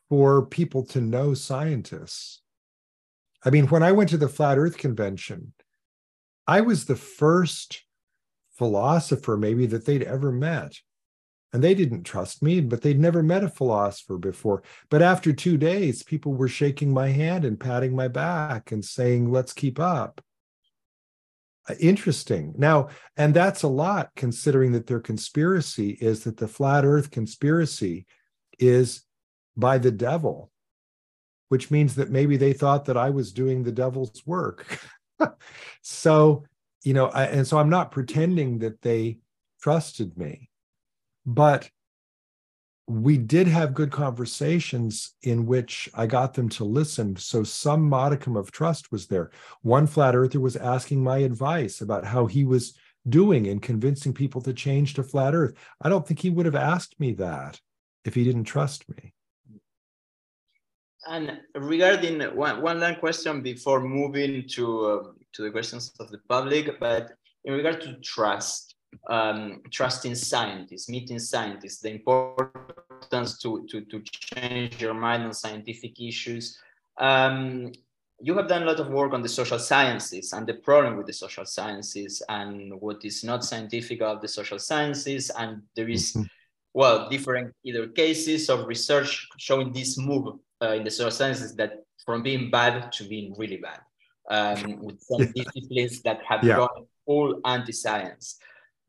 for 0.09 0.45
people 0.45 0.83
to 0.85 1.01
know 1.01 1.33
scientists. 1.33 2.41
I 3.45 3.49
mean, 3.49 3.67
when 3.67 3.83
I 3.83 3.91
went 3.91 4.09
to 4.09 4.17
the 4.17 4.29
Flat 4.29 4.57
Earth 4.57 4.77
Convention 4.77 5.53
I 6.47 6.61
was 6.61 6.85
the 6.85 6.95
first 6.95 7.83
philosopher 8.51 9.35
maybe 9.35 9.65
that 9.67 9.85
they'd 9.85 10.03
ever 10.03 10.31
met. 10.31 10.79
And 11.53 11.63
they 11.63 11.73
didn't 11.73 12.03
trust 12.03 12.43
me, 12.43 12.59
but 12.59 12.81
they'd 12.81 12.99
never 12.99 13.23
met 13.23 13.43
a 13.43 13.49
philosopher 13.49 14.17
before. 14.17 14.63
But 14.89 15.01
after 15.01 15.31
two 15.31 15.57
days, 15.57 16.03
people 16.03 16.33
were 16.33 16.49
shaking 16.49 16.93
my 16.93 17.09
hand 17.09 17.45
and 17.45 17.59
patting 17.59 17.95
my 17.95 18.09
back 18.09 18.71
and 18.71 18.83
saying, 18.83 19.31
let's 19.31 19.53
keep 19.53 19.79
up. 19.79 20.21
Uh, 21.69 21.75
interesting. 21.79 22.53
Now, 22.57 22.89
and 23.15 23.33
that's 23.33 23.63
a 23.63 23.67
lot 23.67 24.11
considering 24.15 24.71
that 24.73 24.87
their 24.87 24.99
conspiracy 24.99 25.97
is 26.01 26.23
that 26.23 26.37
the 26.37 26.47
flat 26.47 26.85
earth 26.85 27.11
conspiracy 27.11 28.05
is 28.59 29.03
by 29.55 29.77
the 29.77 29.91
devil, 29.91 30.51
which 31.49 31.71
means 31.71 31.95
that 31.95 32.09
maybe 32.09 32.37
they 32.37 32.53
thought 32.53 32.85
that 32.85 32.97
I 32.97 33.09
was 33.09 33.33
doing 33.33 33.63
the 33.63 33.71
devil's 33.71 34.21
work. 34.25 34.79
so, 35.81 36.45
you 36.83 36.93
know, 36.93 37.07
I, 37.07 37.25
and 37.25 37.45
so 37.45 37.57
I'm 37.57 37.69
not 37.69 37.91
pretending 37.91 38.59
that 38.59 38.81
they 38.81 39.17
trusted 39.61 40.17
me, 40.17 40.49
but 41.28 41.69
we 42.88 43.17
did 43.17 43.47
have 43.47 43.73
good 43.73 43.91
conversations 43.91 45.13
in 45.21 45.45
which 45.45 45.89
I 45.93 46.07
got 46.07 46.34
them 46.34 46.47
to 46.49 46.63
listen. 46.63 47.17
So 47.17 47.43
some 47.43 47.82
modicum 47.82 48.38
of 48.38 48.49
trust 48.49 48.93
was 48.93 49.07
there. 49.07 49.30
One 49.61 49.88
flat 49.88 50.15
earther 50.15 50.39
was 50.39 50.55
asking 50.55 51.03
my 51.03 51.17
advice 51.17 51.82
about 51.82 52.05
how 52.05 52.28
he 52.28 52.45
was 52.45 52.78
doing 53.09 53.47
and 53.47 53.61
convincing 53.61 54.13
people 54.13 54.41
to 54.41 54.53
change 54.53 54.93
to 54.93 55.03
flat 55.03 55.36
earth. 55.36 55.53
I 55.82 55.89
don't 55.89 56.07
think 56.07 56.21
he 56.21 56.30
would 56.30 56.45
have 56.45 56.55
asked 56.55 56.97
me 56.97 57.11
that 57.15 57.59
if 58.05 58.15
he 58.15 58.23
didn't 58.23 58.45
trust 58.45 58.88
me. 58.89 59.13
And 61.09 61.39
regarding 61.55 62.21
one, 62.36 62.61
one 62.61 62.80
last 62.80 62.99
question 62.99 63.41
before 63.41 63.82
moving 63.82 64.47
to, 64.51 64.86
uh, 64.86 65.03
to 65.34 65.41
the 65.41 65.51
questions 65.51 65.91
of 65.99 66.09
the 66.09 66.19
public, 66.30 66.80
but 66.80 67.11
in 67.43 67.53
regard 67.53 67.82
to 67.82 67.95
trust, 67.95 68.75
um, 69.07 69.61
trusting 69.71 70.15
scientists, 70.15 70.89
meeting 70.89 71.19
scientists, 71.19 71.79
the 71.79 71.91
importance 71.91 73.39
to, 73.39 73.65
to, 73.69 73.81
to 73.81 74.01
change 74.01 74.81
your 74.81 74.93
mind 74.93 75.23
on 75.23 75.33
scientific 75.33 75.99
issues. 75.99 76.59
Um, 76.97 77.71
you 78.19 78.35
have 78.35 78.47
done 78.47 78.63
a 78.63 78.65
lot 78.65 78.79
of 78.79 78.89
work 78.89 79.13
on 79.13 79.21
the 79.21 79.29
social 79.29 79.59
sciences 79.59 80.33
and 80.33 80.47
the 80.47 80.55
problem 80.55 80.97
with 80.97 81.05
the 81.05 81.13
social 81.13 81.45
sciences 81.45 82.23
and 82.29 82.73
what 82.81 83.05
is 83.05 83.23
not 83.23 83.43
scientific 83.43 84.01
of 84.01 84.21
the 84.21 84.27
social 84.27 84.57
sciences. 84.57 85.29
And 85.38 85.61
there 85.75 85.88
is, 85.88 86.13
mm-hmm. 86.13 86.23
well, 86.73 87.09
different 87.09 87.53
either 87.63 87.88
cases 87.88 88.49
of 88.49 88.67
research 88.67 89.27
showing 89.38 89.71
this 89.71 89.99
move 89.99 90.39
uh, 90.61 90.71
in 90.71 90.83
the 90.83 90.91
social 90.91 91.11
sciences 91.11 91.55
that 91.57 91.83
from 92.03 92.23
being 92.23 92.49
bad 92.49 92.91
to 92.93 93.03
being 93.03 93.35
really 93.38 93.57
bad, 93.57 93.81
um, 94.29 94.81
with 94.81 94.99
some 95.01 95.31
disciplines 95.33 96.01
that 96.01 96.21
have 96.27 96.43
yeah. 96.43 96.55
gone 96.55 96.88
full 97.05 97.39
anti-science. 97.45 98.39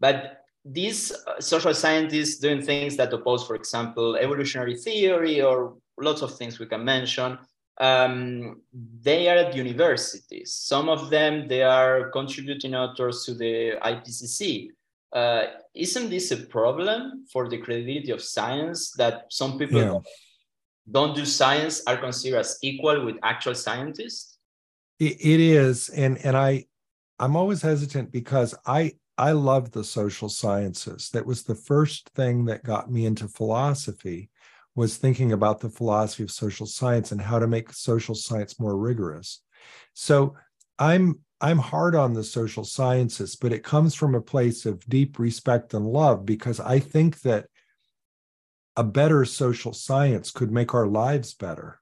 But 0.00 0.44
these 0.64 1.12
uh, 1.12 1.40
social 1.40 1.74
scientists 1.74 2.38
doing 2.38 2.62
things 2.62 2.96
that 2.96 3.12
oppose, 3.12 3.46
for 3.46 3.56
example, 3.56 4.16
evolutionary 4.16 4.76
theory 4.76 5.40
or 5.40 5.76
lots 5.98 6.22
of 6.22 6.36
things 6.36 6.58
we 6.58 6.66
can 6.66 6.84
mention, 6.84 7.38
um, 7.80 8.60
they 9.00 9.28
are 9.28 9.36
at 9.36 9.54
universities. 9.54 10.52
Some 10.54 10.88
of 10.88 11.10
them, 11.10 11.48
they 11.48 11.62
are 11.62 12.10
contributing 12.10 12.74
authors 12.74 13.24
to 13.24 13.34
the 13.34 13.78
IPCC. 13.82 14.68
Uh, 15.12 15.44
isn't 15.74 16.10
this 16.10 16.30
a 16.32 16.36
problem 16.36 17.24
for 17.32 17.48
the 17.48 17.58
credibility 17.58 18.10
of 18.10 18.22
science 18.22 18.90
that 18.92 19.24
some 19.30 19.58
people 19.58 19.80
yeah 19.80 19.98
don't 20.90 21.14
do 21.14 21.24
science 21.24 21.82
are 21.86 21.96
considered 21.96 22.38
as 22.38 22.58
equal 22.62 23.04
with 23.04 23.16
actual 23.22 23.54
scientists? 23.54 24.38
it, 24.98 25.16
it 25.20 25.40
is, 25.40 25.88
and 25.90 26.18
and 26.24 26.36
I 26.36 26.64
I'm 27.18 27.36
always 27.36 27.62
hesitant 27.62 28.10
because 28.12 28.54
I 28.66 28.94
I 29.18 29.32
love 29.32 29.72
the 29.72 29.82
social 29.84 30.28
sciences. 30.28 31.10
That 31.10 31.26
was 31.26 31.42
the 31.42 31.56
first 31.56 32.08
thing 32.10 32.44
that 32.46 32.62
got 32.62 32.90
me 32.90 33.04
into 33.04 33.26
philosophy 33.26 34.30
was 34.76 34.96
thinking 34.96 35.32
about 35.32 35.58
the 35.58 35.68
philosophy 35.68 36.22
of 36.22 36.30
social 36.30 36.66
science 36.66 37.10
and 37.10 37.20
how 37.20 37.40
to 37.40 37.48
make 37.48 37.72
social 37.72 38.14
science 38.14 38.60
more 38.60 38.76
rigorous. 38.76 39.42
So 39.92 40.36
I'm 40.78 41.18
I'm 41.40 41.58
hard 41.58 41.94
on 41.94 42.14
the 42.14 42.24
social 42.24 42.64
sciences, 42.64 43.36
but 43.36 43.52
it 43.52 43.62
comes 43.62 43.94
from 43.94 44.14
a 44.14 44.20
place 44.20 44.66
of 44.66 44.88
deep 44.88 45.18
respect 45.18 45.74
and 45.74 45.86
love 45.86 46.24
because 46.24 46.58
I 46.58 46.78
think 46.80 47.20
that 47.22 47.46
a 48.76 48.84
better 48.84 49.24
social 49.24 49.72
science 49.72 50.30
could 50.30 50.52
make 50.52 50.74
our 50.74 50.86
lives 50.86 51.34
better. 51.34 51.80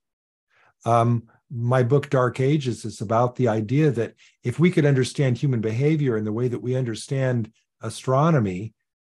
Um, 0.86 1.24
my 1.50 1.82
book, 1.82 2.10
Dark 2.10 2.40
Ages, 2.40 2.84
is 2.84 3.00
about 3.00 3.36
the 3.36 3.48
idea 3.48 3.90
that 3.92 4.14
if 4.42 4.58
we 4.58 4.70
could 4.70 4.84
understand 4.84 5.38
human 5.38 5.60
behavior 5.60 6.16
in 6.16 6.24
the 6.24 6.32
way 6.32 6.48
that 6.48 6.62
we 6.62 6.76
understand 6.76 7.52
astronomy, 7.82 8.74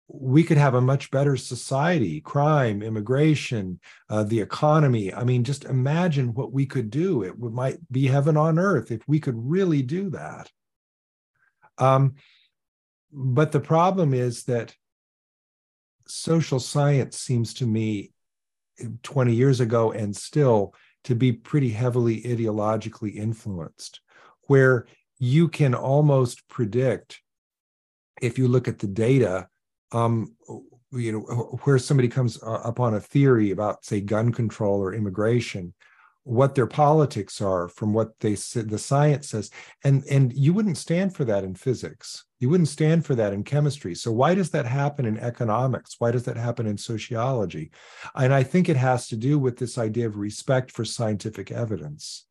we 0.10 0.44
could 0.44 0.58
have 0.58 0.74
a 0.74 0.82
much 0.82 1.12
better 1.12 1.36
society, 1.36 2.22
crime, 2.22 2.82
immigration, 2.82 3.80
uh, 4.10 4.24
the 4.24 4.40
economy. 4.40 5.14
I 5.14 5.24
mean, 5.24 5.44
just 5.44 5.66
imagine 5.66 6.34
what 6.34 6.54
we 6.54 6.66
could 6.66 6.90
do. 6.90 7.24
It 7.24 7.38
would, 7.38 7.54
might 7.54 7.80
be 7.92 8.08
heaven 8.08 8.38
on 8.38 8.58
earth 8.58 8.92
if 8.92 9.02
we 9.08 9.20
could 9.20 9.36
really 9.38 9.82
do 9.82 10.10
that. 10.12 10.50
Um, 11.78 12.16
but 13.12 13.52
the 13.52 13.60
problem 13.60 14.14
is 14.14 14.44
that 14.44 14.74
social 16.08 16.60
science 16.60 17.20
seems 17.20 17.54
to 17.56 17.66
me 17.66 18.12
20 19.04 19.34
years 19.34 19.60
ago 19.60 19.92
and 19.92 20.16
still 20.16 20.74
to 21.08 21.16
be 21.16 21.32
pretty 21.32 21.70
heavily 21.70 22.22
ideologically 22.24 23.16
influenced, 23.16 24.01
where 24.47 24.86
you 25.20 25.47
can 25.47 25.74
almost 25.74 26.45
predict, 26.49 27.22
if 28.22 28.38
you 28.38 28.49
look 28.49 28.68
at 28.68 28.80
the 28.80 28.88
data, 28.88 29.47
um, 29.93 30.36
you 30.91 31.14
know, 31.14 31.22
where 31.64 31.80
somebody 31.80 32.10
comes 32.10 32.38
upon 32.43 32.93
a 32.93 32.99
theory 32.99 33.51
about, 33.51 33.86
say, 33.86 34.01
gun 34.01 34.34
control 34.34 34.82
or 34.82 34.93
immigration, 34.93 35.74
what 36.28 36.56
their 36.56 36.68
politics 36.68 37.42
are 37.42 37.70
from 37.70 37.94
what 37.94 38.20
they 38.20 38.34
the 38.34 38.78
science 38.80 39.30
says. 39.30 39.50
And 39.84 40.04
and 40.10 40.34
you 40.34 40.54
wouldn't 40.54 40.78
stand 40.78 41.16
for 41.16 41.26
that 41.26 41.44
in 41.44 41.56
physics. 41.56 42.26
You 42.40 42.50
wouldn't 42.50 42.70
stand 42.70 43.06
for 43.06 43.16
that 43.16 43.34
in 43.34 43.44
chemistry. 43.44 43.96
So 43.96 44.12
why 44.12 44.36
does 44.36 44.52
that 44.52 44.66
happen 44.66 45.06
in 45.06 45.18
economics? 45.18 45.96
Why 46.00 46.12
does 46.12 46.24
that 46.26 46.38
happen 46.38 46.68
in 46.68 46.78
sociology? 46.78 47.72
And 48.16 48.34
i 48.34 48.44
think 48.44 48.68
it 48.68 48.78
has 48.78 49.08
to 49.08 49.16
do 49.16 49.40
with 49.40 49.58
this 49.58 49.78
idea 49.78 50.08
of 50.08 50.18
respect 50.18 50.72
for 50.72 50.86
scientific 50.86 51.52
evidence. 51.52 52.26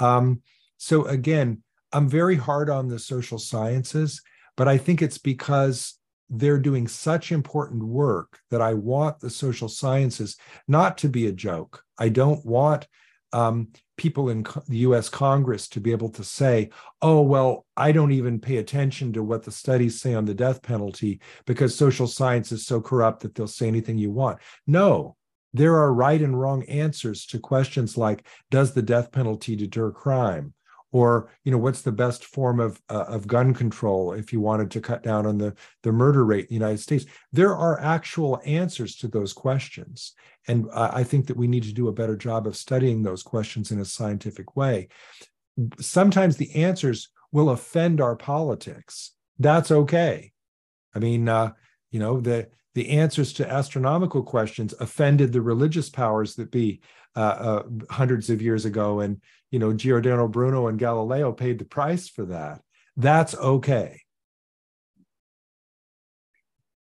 Um, 0.00 0.42
so 0.76 1.04
again 1.04 1.62
i'm 1.92 2.08
very 2.08 2.36
hard 2.36 2.68
on 2.68 2.88
the 2.88 2.98
social 2.98 3.38
sciences 3.38 4.20
but 4.56 4.68
i 4.68 4.76
think 4.76 5.00
it's 5.00 5.18
because 5.18 5.98
they're 6.30 6.58
doing 6.58 6.88
such 6.88 7.30
important 7.30 7.82
work 7.82 8.40
that 8.50 8.60
i 8.60 8.74
want 8.74 9.20
the 9.20 9.30
social 9.30 9.68
sciences 9.68 10.36
not 10.66 10.98
to 10.98 11.08
be 11.08 11.26
a 11.26 11.32
joke. 11.32 11.84
I 11.98 12.08
don't 12.08 12.44
want 12.44 12.88
um, 13.34 13.68
people 13.96 14.30
in 14.30 14.46
the 14.68 14.78
US 14.78 15.08
Congress 15.08 15.68
to 15.68 15.80
be 15.80 15.90
able 15.90 16.08
to 16.10 16.22
say, 16.24 16.70
oh, 17.02 17.20
well, 17.20 17.66
I 17.76 17.90
don't 17.90 18.12
even 18.12 18.38
pay 18.38 18.58
attention 18.58 19.12
to 19.14 19.22
what 19.22 19.42
the 19.42 19.50
studies 19.50 20.00
say 20.00 20.14
on 20.14 20.24
the 20.24 20.34
death 20.34 20.62
penalty 20.62 21.20
because 21.44 21.74
social 21.74 22.06
science 22.06 22.52
is 22.52 22.64
so 22.64 22.80
corrupt 22.80 23.22
that 23.22 23.34
they'll 23.34 23.48
say 23.48 23.66
anything 23.66 23.98
you 23.98 24.12
want. 24.12 24.38
No, 24.66 25.16
there 25.52 25.76
are 25.76 25.92
right 25.92 26.20
and 26.20 26.38
wrong 26.38 26.62
answers 26.64 27.26
to 27.26 27.38
questions 27.38 27.98
like 27.98 28.26
Does 28.50 28.72
the 28.72 28.82
death 28.82 29.10
penalty 29.10 29.56
deter 29.56 29.90
crime? 29.90 30.54
Or 30.94 31.28
you 31.44 31.52
know 31.52 31.58
what's 31.58 31.82
the 31.82 31.92
best 31.92 32.24
form 32.24 32.60
of 32.60 32.80
uh, 32.88 33.04
of 33.08 33.26
gun 33.26 33.52
control 33.52 34.12
if 34.12 34.32
you 34.32 34.40
wanted 34.40 34.70
to 34.70 34.80
cut 34.80 35.02
down 35.02 35.26
on 35.26 35.36
the 35.36 35.54
the 35.82 35.92
murder 35.92 36.24
rate 36.24 36.44
in 36.44 36.48
the 36.48 36.54
United 36.54 36.80
States 36.80 37.04
there 37.32 37.54
are 37.54 37.80
actual 37.80 38.40
answers 38.46 38.96
to 38.96 39.08
those 39.08 39.32
questions 39.32 40.14
and 40.46 40.66
I 40.74 41.04
think 41.04 41.26
that 41.26 41.38
we 41.38 41.48
need 41.48 41.62
to 41.64 41.72
do 41.72 41.88
a 41.88 41.92
better 41.92 42.16
job 42.16 42.46
of 42.46 42.54
studying 42.54 43.02
those 43.02 43.22
questions 43.22 43.70
in 43.70 43.80
a 43.80 43.84
scientific 43.84 44.56
way 44.56 44.88
sometimes 45.80 46.36
the 46.36 46.54
answers 46.54 47.08
will 47.32 47.50
offend 47.50 48.00
our 48.00 48.16
politics. 48.16 49.12
That's 49.38 49.70
okay. 49.70 50.32
I 50.94 51.00
mean, 51.00 51.28
uh, 51.28 51.52
you 51.90 51.98
know, 51.98 52.20
the 52.20 52.48
the 52.74 52.90
answers 52.90 53.32
to 53.34 53.48
astronomical 53.48 54.22
questions 54.22 54.74
offended 54.80 55.32
the 55.32 55.40
religious 55.40 55.88
powers 55.88 56.34
that 56.36 56.50
be 56.50 56.80
uh, 57.14 57.20
uh, 57.20 57.62
hundreds 57.90 58.30
of 58.30 58.42
years 58.42 58.64
ago, 58.64 59.00
and 59.00 59.20
you 59.54 59.60
know, 59.60 59.72
Giordano 59.72 60.26
Bruno 60.26 60.66
and 60.66 60.80
Galileo 60.80 61.30
paid 61.30 61.60
the 61.60 61.64
price 61.64 62.08
for 62.08 62.24
that. 62.24 62.60
That's 62.96 63.36
okay. 63.36 64.02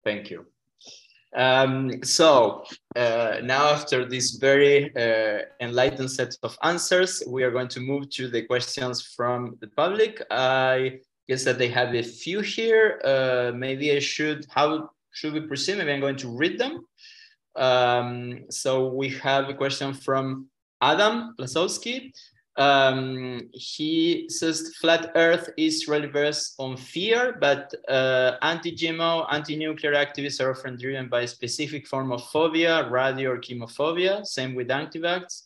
Thank 0.03 0.31
you. 0.31 0.47
Um, 1.35 2.03
so 2.03 2.63
uh, 2.95 3.41
now 3.43 3.63
after 3.69 4.09
this 4.09 4.37
very 4.37 4.75
uh, 4.95 5.41
enlightened 5.61 6.09
set 6.09 6.33
of 6.41 6.57
answers, 6.63 7.21
we 7.27 7.43
are 7.43 7.51
going 7.51 7.67
to 7.67 7.79
move 7.79 8.09
to 8.17 8.27
the 8.27 8.41
questions 8.41 9.03
from 9.15 9.55
the 9.61 9.67
public. 9.67 10.25
I 10.31 11.01
guess 11.29 11.43
that 11.43 11.59
they 11.59 11.67
have 11.67 11.93
a 11.93 12.01
few 12.01 12.39
here. 12.39 12.99
Uh, 13.05 13.51
maybe 13.53 13.95
I 13.95 13.99
should, 13.99 14.47
how 14.49 14.89
should 15.11 15.33
we 15.33 15.41
proceed? 15.41 15.77
Maybe 15.77 15.91
I'm 15.91 15.99
going 15.99 16.23
to 16.25 16.35
read 16.35 16.57
them. 16.57 16.87
Um, 17.55 18.45
so 18.49 18.87
we 18.87 19.09
have 19.09 19.47
a 19.47 19.53
question 19.53 19.93
from 19.93 20.47
Adam 20.81 21.35
Plasowski. 21.37 22.13
Um, 22.57 23.49
he 23.53 24.25
says 24.29 24.75
flat 24.81 25.11
Earth 25.13 25.49
is 25.57 25.85
based 25.85 26.55
on 26.57 26.75
fear, 26.75 27.37
but 27.39 27.71
uh, 27.87 28.37
anti-GMO, 28.41 29.27
anti-nuclear 29.31 29.93
activists 29.93 30.41
are 30.41 30.49
often 30.49 30.75
driven 30.75 31.07
by 31.07 31.21
a 31.21 31.27
specific 31.27 31.87
form 31.87 32.11
of 32.11 32.23
phobia, 32.31 32.89
radio 32.89 33.31
or 33.31 33.37
chemophobia. 33.37 34.25
Same 34.25 34.55
with 34.55 34.71
anti-vax. 34.71 35.43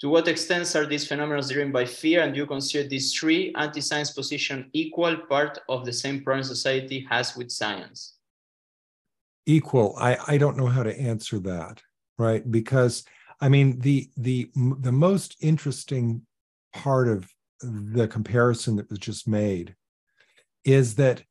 To 0.00 0.08
what 0.08 0.28
extent 0.28 0.72
are 0.76 0.86
these 0.86 1.06
phenomena 1.08 1.42
driven 1.42 1.72
by 1.72 1.86
fear, 1.86 2.22
and 2.22 2.32
do 2.32 2.40
you 2.40 2.46
consider 2.46 2.88
these 2.88 3.12
three 3.12 3.52
anti-science 3.56 4.12
positions 4.12 4.66
equal 4.72 5.16
part 5.28 5.58
of 5.68 5.84
the 5.84 5.92
same 5.92 6.22
problem 6.22 6.44
society 6.44 7.04
has 7.10 7.36
with 7.36 7.50
science? 7.50 8.14
Equal. 9.46 9.96
I 9.98 10.18
I 10.28 10.38
don't 10.38 10.56
know 10.56 10.66
how 10.66 10.84
to 10.84 10.96
answer 10.96 11.38
that, 11.40 11.82
right? 12.16 12.48
Because 12.48 13.04
I 13.40 13.48
mean 13.48 13.80
the 13.80 14.08
the 14.16 14.50
the 14.54 14.92
most 14.92 15.36
interesting 15.40 16.22
part 16.74 17.08
of 17.08 17.28
the 17.60 18.08
comparison 18.08 18.76
that 18.76 18.90
was 18.90 18.98
just 18.98 19.26
made 19.26 19.74
is 20.64 20.96
that 20.96 21.22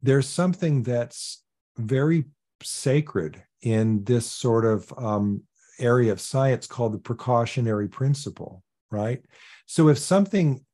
there's 0.00 0.28
something 0.28 0.82
that's 0.82 1.42
very 1.76 2.24
sacred 2.62 3.42
in 3.62 4.04
this 4.04 4.26
sort 4.26 4.64
of 4.64 4.92
um, 4.96 5.42
area 5.78 6.12
of 6.12 6.20
science 6.20 6.66
called 6.66 6.92
the 6.92 6.98
precautionary 6.98 7.88
principle, 7.88 8.62
right? 8.90 9.22
So 9.66 9.88
if 9.88 9.98
something, 9.98 10.64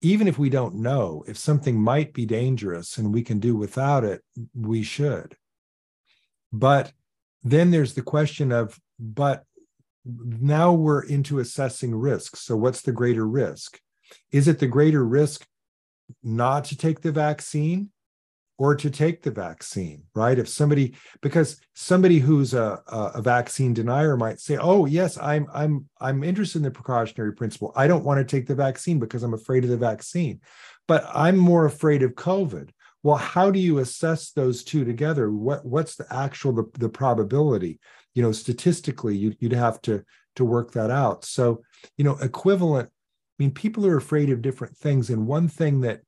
even 0.00 0.28
if 0.28 0.38
we 0.38 0.48
don't 0.48 0.76
know, 0.76 1.24
if 1.26 1.36
something 1.36 1.80
might 1.80 2.12
be 2.12 2.26
dangerous 2.26 2.98
and 2.98 3.12
we 3.12 3.22
can 3.22 3.40
do 3.40 3.56
without 3.56 4.04
it, 4.04 4.22
we 4.54 4.82
should. 4.82 5.36
But 6.52 6.92
then 7.42 7.70
there's 7.70 7.94
the 7.94 8.02
question 8.02 8.52
of, 8.52 8.78
but 8.98 9.44
now 10.08 10.72
we're 10.72 11.02
into 11.02 11.38
assessing 11.38 11.94
risks. 11.94 12.40
So, 12.40 12.56
what's 12.56 12.82
the 12.82 12.92
greater 12.92 13.26
risk? 13.26 13.80
Is 14.32 14.48
it 14.48 14.58
the 14.58 14.66
greater 14.66 15.04
risk 15.04 15.46
not 16.22 16.64
to 16.66 16.76
take 16.76 17.02
the 17.02 17.12
vaccine 17.12 17.90
or 18.56 18.74
to 18.74 18.90
take 18.90 19.22
the 19.22 19.30
vaccine, 19.30 20.02
right? 20.14 20.38
If 20.38 20.48
somebody, 20.48 20.96
because 21.20 21.60
somebody 21.74 22.18
who's 22.18 22.54
a, 22.54 22.82
a 22.88 23.22
vaccine 23.22 23.72
denier 23.72 24.16
might 24.16 24.40
say, 24.40 24.56
"Oh, 24.56 24.86
yes, 24.86 25.18
I'm 25.18 25.46
I'm 25.52 25.88
I'm 26.00 26.24
interested 26.24 26.58
in 26.58 26.64
the 26.64 26.70
precautionary 26.70 27.34
principle. 27.34 27.72
I 27.76 27.86
don't 27.86 28.04
want 28.04 28.18
to 28.18 28.24
take 28.24 28.46
the 28.46 28.54
vaccine 28.54 28.98
because 28.98 29.22
I'm 29.22 29.34
afraid 29.34 29.64
of 29.64 29.70
the 29.70 29.76
vaccine, 29.76 30.40
but 30.86 31.04
I'm 31.14 31.36
more 31.36 31.66
afraid 31.66 32.02
of 32.02 32.14
COVID." 32.14 32.70
Well, 33.04 33.16
how 33.16 33.52
do 33.52 33.60
you 33.60 33.78
assess 33.78 34.32
those 34.32 34.64
two 34.64 34.84
together? 34.84 35.30
What 35.30 35.64
what's 35.64 35.94
the 35.94 36.12
actual 36.12 36.52
the, 36.52 36.64
the 36.78 36.88
probability? 36.88 37.78
You 38.18 38.22
know 38.22 38.32
statistically 38.32 39.16
you, 39.16 39.32
you'd 39.38 39.52
have 39.52 39.80
to 39.80 40.02
to 40.34 40.44
work 40.44 40.72
that 40.72 40.90
out. 40.90 41.24
So 41.24 41.62
you 41.96 42.04
know 42.04 42.18
equivalent 42.20 42.88
i 42.88 43.36
mean 43.38 43.52
people 43.52 43.86
are 43.86 43.96
afraid 43.96 44.28
of 44.30 44.42
different 44.42 44.76
things 44.76 45.08
and 45.08 45.24
one 45.24 45.46
thing 45.46 45.82
that 45.82 46.00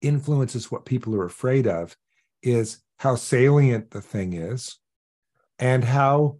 influences 0.00 0.70
what 0.70 0.86
people 0.86 1.14
are 1.14 1.26
afraid 1.26 1.66
of 1.66 1.94
is 2.42 2.78
how 3.00 3.16
salient 3.16 3.90
the 3.90 4.00
thing 4.00 4.32
is 4.32 4.78
and 5.58 5.84
how 5.84 6.38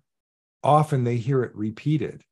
often 0.65 1.05
they 1.05 1.19
hear 1.19 1.43
it 1.43 1.55
repeated. 1.55 2.23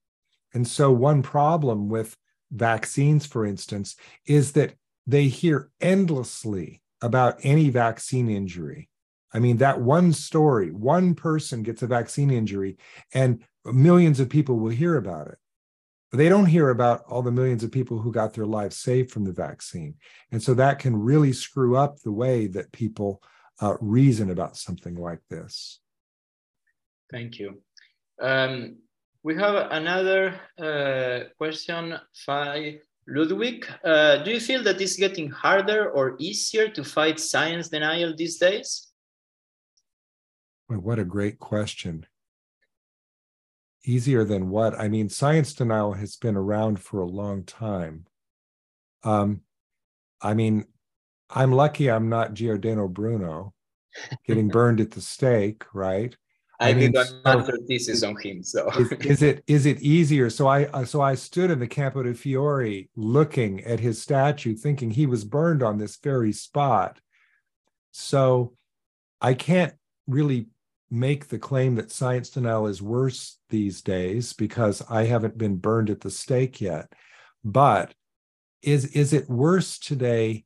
And 0.55 0.67
so 0.67 0.91
one 0.91 1.21
problem 1.23 1.91
with 1.91 2.17
vaccines 2.51 3.27
for 3.27 3.45
instance 3.45 3.95
is 4.27 4.53
that 4.53 4.73
they 5.07 5.29
hear 5.29 5.71
endlessly 5.83 6.81
about 7.03 7.41
any 7.43 7.69
vaccine 7.69 8.31
injury 8.31 8.89
I 9.35 9.41
mean, 9.41 9.57
that 9.59 9.81
one 9.81 10.13
story, 10.13 10.71
one 10.71 11.15
person 11.15 11.65
gets 11.65 11.83
a 11.83 11.89
vaccine 11.89 12.31
injury, 12.31 12.79
and 13.13 13.43
millions 13.65 14.21
of 14.21 14.31
people 14.31 14.57
will 14.59 14.71
hear 14.71 14.97
about 14.97 15.27
it. 15.27 15.39
But 16.13 16.19
they 16.19 16.29
don't 16.29 16.47
hear 16.47 16.71
about 16.71 17.03
all 17.09 17.23
the 17.23 17.33
millions 17.33 17.65
of 17.65 17.73
people 17.73 17.99
who 17.99 18.13
got 18.13 18.33
their 18.35 18.47
lives 18.47 18.77
saved 18.77 19.11
from 19.11 19.25
the 19.25 19.33
vaccine. 19.33 19.97
And 20.31 20.41
so 20.41 20.55
that 20.55 20.79
can 20.79 20.95
really 20.97 21.33
screw 21.33 21.77
up 21.77 21.99
the 21.99 22.13
way 22.13 22.47
that 22.47 22.71
people 22.71 23.21
uh, 23.61 23.75
reason 23.81 24.31
about 24.31 24.57
something 24.57 24.95
like 24.95 25.19
this. 25.29 25.81
Thank 27.11 27.41
you. 27.41 27.61
Um, 28.21 28.77
we 29.25 29.35
have 29.35 29.73
another 29.73 30.41
uh, 30.63 31.31
question 31.37 31.99
by 32.27 32.79
Ludwig. 33.09 33.67
Uh, 33.83 34.19
do 34.19 34.31
you 34.31 34.41
feel 34.41 34.63
that 34.63 34.81
it's 34.81 34.97
getting 34.97 35.31
harder 35.31 35.91
or 35.91 36.15
easier 36.21 36.69
to 36.69 36.85
fight 36.85 37.19
science 37.19 37.69
denial 37.69 38.15
these 38.17 38.39
days? 38.39 38.94
What 40.69 40.99
a 40.99 41.05
great 41.05 41.39
question. 41.39 42.07
Easier 43.85 44.25
than 44.25 44.49
what? 44.49 44.79
I 44.79 44.89
mean, 44.89 45.09
science 45.09 45.53
denial 45.53 45.93
has 45.93 46.17
been 46.17 46.37
around 46.37 46.81
for 46.81 47.01
a 47.01 47.07
long 47.07 47.45
time. 47.45 48.07
Um, 49.03 49.43
I 50.23 50.33
mean, 50.35 50.65
I'm 51.29 51.53
lucky 51.53 51.91
I'm 51.91 52.09
not 52.09 52.35
Giordano 52.35 52.89
Bruno 52.89 53.53
getting 54.27 54.49
burned 54.53 54.81
at 54.81 54.93
the 54.93 55.01
stake, 55.01 55.65
right? 55.75 56.17
I, 56.61 56.71
I 56.71 56.75
mean, 56.75 56.93
did 56.93 57.07
a 57.07 57.21
master 57.25 57.59
thesis 57.67 58.03
on 58.03 58.17
him. 58.21 58.43
So 58.43 58.71
is, 58.71 58.93
is, 58.93 59.23
it 59.23 59.45
is 59.47 59.67
it 59.67 59.81
easier? 59.83 60.31
So 60.31 60.47
I 60.47 60.85
so 60.85 61.01
I 61.01 61.15
stood 61.17 61.51
in 61.51 61.59
the 61.59 61.67
Campo 61.67 62.03
de 62.03 62.15
Fiori 62.15 62.89
looking 62.97 63.63
at 63.65 63.81
his 63.81 64.01
statue, 64.01 64.55
thinking 64.55 64.91
he 64.91 65.07
was 65.07 65.25
burned 65.25 65.63
on 65.63 65.79
this 65.79 65.97
very 65.97 66.33
spot. 66.33 67.01
So 67.91 68.55
I 69.21 69.35
can't 69.35 69.75
really 70.07 70.47
make 70.95 71.29
the 71.29 71.39
claim 71.39 71.75
that 71.75 71.91
science 71.91 72.31
denial 72.31 72.67
is 72.67 72.81
worse 72.81 73.39
these 73.51 73.83
days 73.83 74.33
because 74.33 74.83
I 74.89 75.05
haven't 75.05 75.37
been 75.37 75.57
burned 75.57 75.91
at 75.91 76.01
the 76.01 76.11
stake 76.11 76.61
yet. 76.61 76.93
But 77.45 77.95
is 78.63 78.87
is 78.87 79.13
it 79.13 79.29
worse 79.29 79.79
today? 79.79 80.45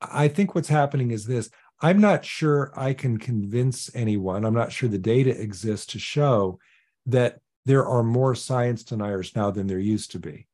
I 0.00 0.28
think 0.28 0.54
what's 0.54 0.68
happening 0.68 1.12
is 1.12 1.24
this. 1.24 1.48
I'm 1.80 2.00
not 2.00 2.24
sure 2.24 2.72
I 2.76 2.92
can 2.92 3.18
convince 3.18 3.94
anyone. 3.94 4.44
I'm 4.44 4.54
not 4.54 4.72
sure 4.72 4.88
the 4.88 4.98
data 4.98 5.30
exists 5.30 5.86
to 5.92 5.98
show 5.98 6.58
that 7.06 7.40
there 7.64 7.86
are 7.86 8.02
more 8.02 8.34
science 8.34 8.82
deniers 8.82 9.34
now 9.34 9.50
than 9.50 9.66
there 9.66 9.78
used 9.78 10.12
to 10.12 10.18
be. 10.18 10.46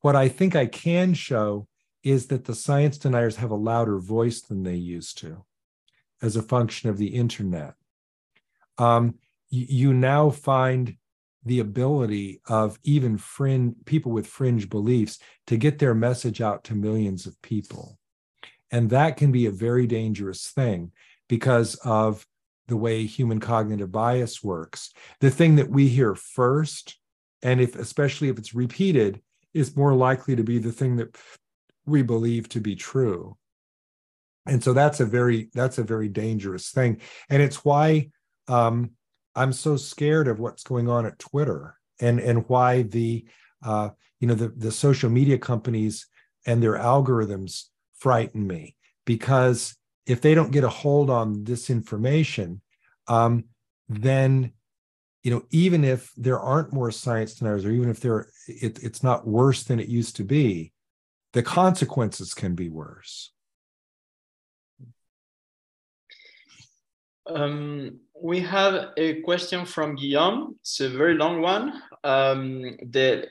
What 0.00 0.14
I 0.14 0.28
think 0.28 0.54
I 0.54 0.66
can 0.66 1.14
show 1.14 1.66
is 2.02 2.26
that 2.28 2.44
the 2.44 2.54
science 2.54 2.98
deniers 2.98 3.36
have 3.36 3.50
a 3.50 3.56
louder 3.56 3.98
voice 3.98 4.42
than 4.42 4.62
they 4.62 4.76
used 4.76 5.18
to 5.18 5.44
as 6.22 6.36
a 6.36 6.42
function 6.42 6.88
of 6.88 6.98
the 6.98 7.08
internet. 7.08 7.74
Um, 8.76 9.14
you 9.50 9.92
now 9.94 10.30
find 10.30 10.96
the 11.44 11.60
ability 11.60 12.40
of 12.46 12.78
even 12.84 13.16
fringe 13.16 13.74
people 13.86 14.12
with 14.12 14.26
fringe 14.26 14.68
beliefs 14.68 15.18
to 15.46 15.56
get 15.56 15.78
their 15.78 15.94
message 15.94 16.40
out 16.40 16.64
to 16.64 16.74
millions 16.74 17.26
of 17.26 17.40
people. 17.42 17.98
And 18.70 18.90
that 18.90 19.16
can 19.16 19.32
be 19.32 19.46
a 19.46 19.50
very 19.50 19.86
dangerous 19.86 20.48
thing 20.48 20.92
because 21.28 21.74
of 21.76 22.26
the 22.66 22.76
way 22.76 23.06
human 23.06 23.40
cognitive 23.40 23.90
bias 23.90 24.44
works. 24.44 24.92
The 25.20 25.30
thing 25.30 25.56
that 25.56 25.70
we 25.70 25.88
hear 25.88 26.14
first, 26.14 26.98
and 27.42 27.60
if 27.60 27.76
especially 27.76 28.28
if 28.28 28.38
it's 28.38 28.54
repeated, 28.54 29.22
is 29.54 29.76
more 29.76 29.94
likely 29.94 30.36
to 30.36 30.44
be 30.44 30.58
the 30.58 30.72
thing 30.72 30.96
that 30.96 31.16
we 31.86 32.02
believe 32.02 32.48
to 32.50 32.60
be 32.60 32.76
true 32.76 33.36
and 34.48 34.62
so 34.62 34.72
that's 34.72 35.00
a 35.00 35.06
very 35.06 35.48
that's 35.54 35.78
a 35.78 35.82
very 35.82 36.08
dangerous 36.08 36.70
thing 36.70 37.00
and 37.28 37.42
it's 37.42 37.64
why 37.64 38.08
um, 38.48 38.90
i'm 39.34 39.52
so 39.52 39.76
scared 39.76 40.28
of 40.28 40.40
what's 40.40 40.62
going 40.62 40.88
on 40.88 41.06
at 41.06 41.18
twitter 41.18 41.76
and 42.00 42.20
and 42.20 42.48
why 42.48 42.82
the 42.82 43.24
uh, 43.64 43.88
you 44.20 44.28
know 44.28 44.34
the 44.34 44.48
the 44.48 44.72
social 44.72 45.10
media 45.10 45.38
companies 45.38 46.06
and 46.46 46.62
their 46.62 46.74
algorithms 46.74 47.64
frighten 47.98 48.46
me 48.46 48.76
because 49.04 49.76
if 50.06 50.20
they 50.20 50.34
don't 50.34 50.52
get 50.52 50.64
a 50.64 50.68
hold 50.68 51.10
on 51.10 51.44
this 51.44 51.70
information 51.70 52.60
um, 53.08 53.44
then 53.88 54.52
you 55.22 55.30
know 55.30 55.42
even 55.50 55.84
if 55.84 56.12
there 56.16 56.38
aren't 56.38 56.72
more 56.72 56.90
science 56.90 57.34
deniers 57.34 57.64
or 57.64 57.70
even 57.70 57.90
if 57.90 58.00
there 58.00 58.28
it, 58.46 58.82
it's 58.82 59.02
not 59.02 59.26
worse 59.26 59.64
than 59.64 59.80
it 59.80 59.88
used 59.88 60.16
to 60.16 60.24
be 60.24 60.72
the 61.32 61.42
consequences 61.42 62.34
can 62.34 62.54
be 62.54 62.68
worse. 62.68 63.32
Um, 67.28 68.00
we 68.20 68.40
have 68.40 68.90
a 68.96 69.20
question 69.22 69.64
from 69.64 69.94
Guillaume. 69.94 70.56
It's 70.60 70.80
a 70.80 70.88
very 70.88 71.14
long 71.14 71.40
one. 71.40 71.82
Um, 72.04 72.76
the 72.90 73.28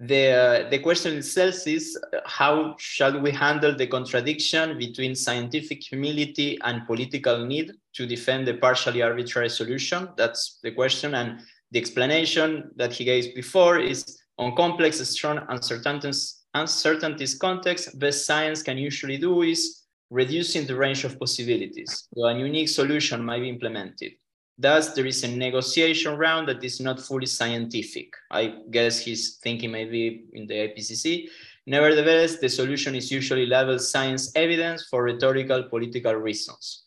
the 0.00 0.30
uh, 0.30 0.70
the 0.70 0.78
question 0.80 1.16
itself 1.16 1.66
is 1.66 1.98
how 2.26 2.74
shall 2.78 3.20
we 3.20 3.30
handle 3.30 3.74
the 3.74 3.86
contradiction 3.86 4.76
between 4.76 5.14
scientific 5.14 5.82
humility 5.82 6.58
and 6.62 6.86
political 6.86 7.46
need 7.46 7.72
to 7.94 8.06
defend 8.06 8.48
a 8.48 8.54
partially 8.54 9.02
arbitrary 9.02 9.48
solution? 9.48 10.08
That's 10.16 10.58
the 10.62 10.72
question, 10.72 11.14
and 11.14 11.40
the 11.70 11.78
explanation 11.78 12.70
that 12.76 12.92
he 12.92 13.04
gave 13.04 13.34
before 13.34 13.78
is 13.78 14.18
on 14.36 14.56
complex, 14.56 14.98
strong 15.08 15.38
uncertainties, 15.48 16.42
uncertainties 16.54 17.36
context. 17.36 17.96
Best 17.98 18.26
science 18.26 18.62
can 18.62 18.76
usually 18.76 19.16
do 19.16 19.42
is 19.42 19.83
reducing 20.10 20.66
the 20.66 20.76
range 20.76 21.04
of 21.04 21.18
possibilities, 21.18 22.08
so 22.14 22.24
a 22.24 22.38
unique 22.38 22.68
solution 22.68 23.24
might 23.24 23.40
be 23.40 23.48
implemented. 23.48 24.12
Thus, 24.56 24.94
there 24.94 25.06
is 25.06 25.24
a 25.24 25.28
negotiation 25.28 26.16
round 26.16 26.48
that 26.48 26.62
is 26.62 26.80
not 26.80 27.00
fully 27.00 27.26
scientific. 27.26 28.14
I 28.30 28.54
guess 28.70 29.00
he's 29.00 29.36
thinking 29.38 29.72
maybe 29.72 30.26
in 30.32 30.46
the 30.46 30.54
IPCC. 30.54 31.28
Nevertheless, 31.66 32.38
the 32.38 32.48
solution 32.48 32.94
is 32.94 33.10
usually 33.10 33.46
labeled 33.46 33.80
science 33.80 34.30
evidence 34.36 34.86
for 34.88 35.02
rhetorical 35.02 35.64
political 35.64 36.14
reasons. 36.14 36.84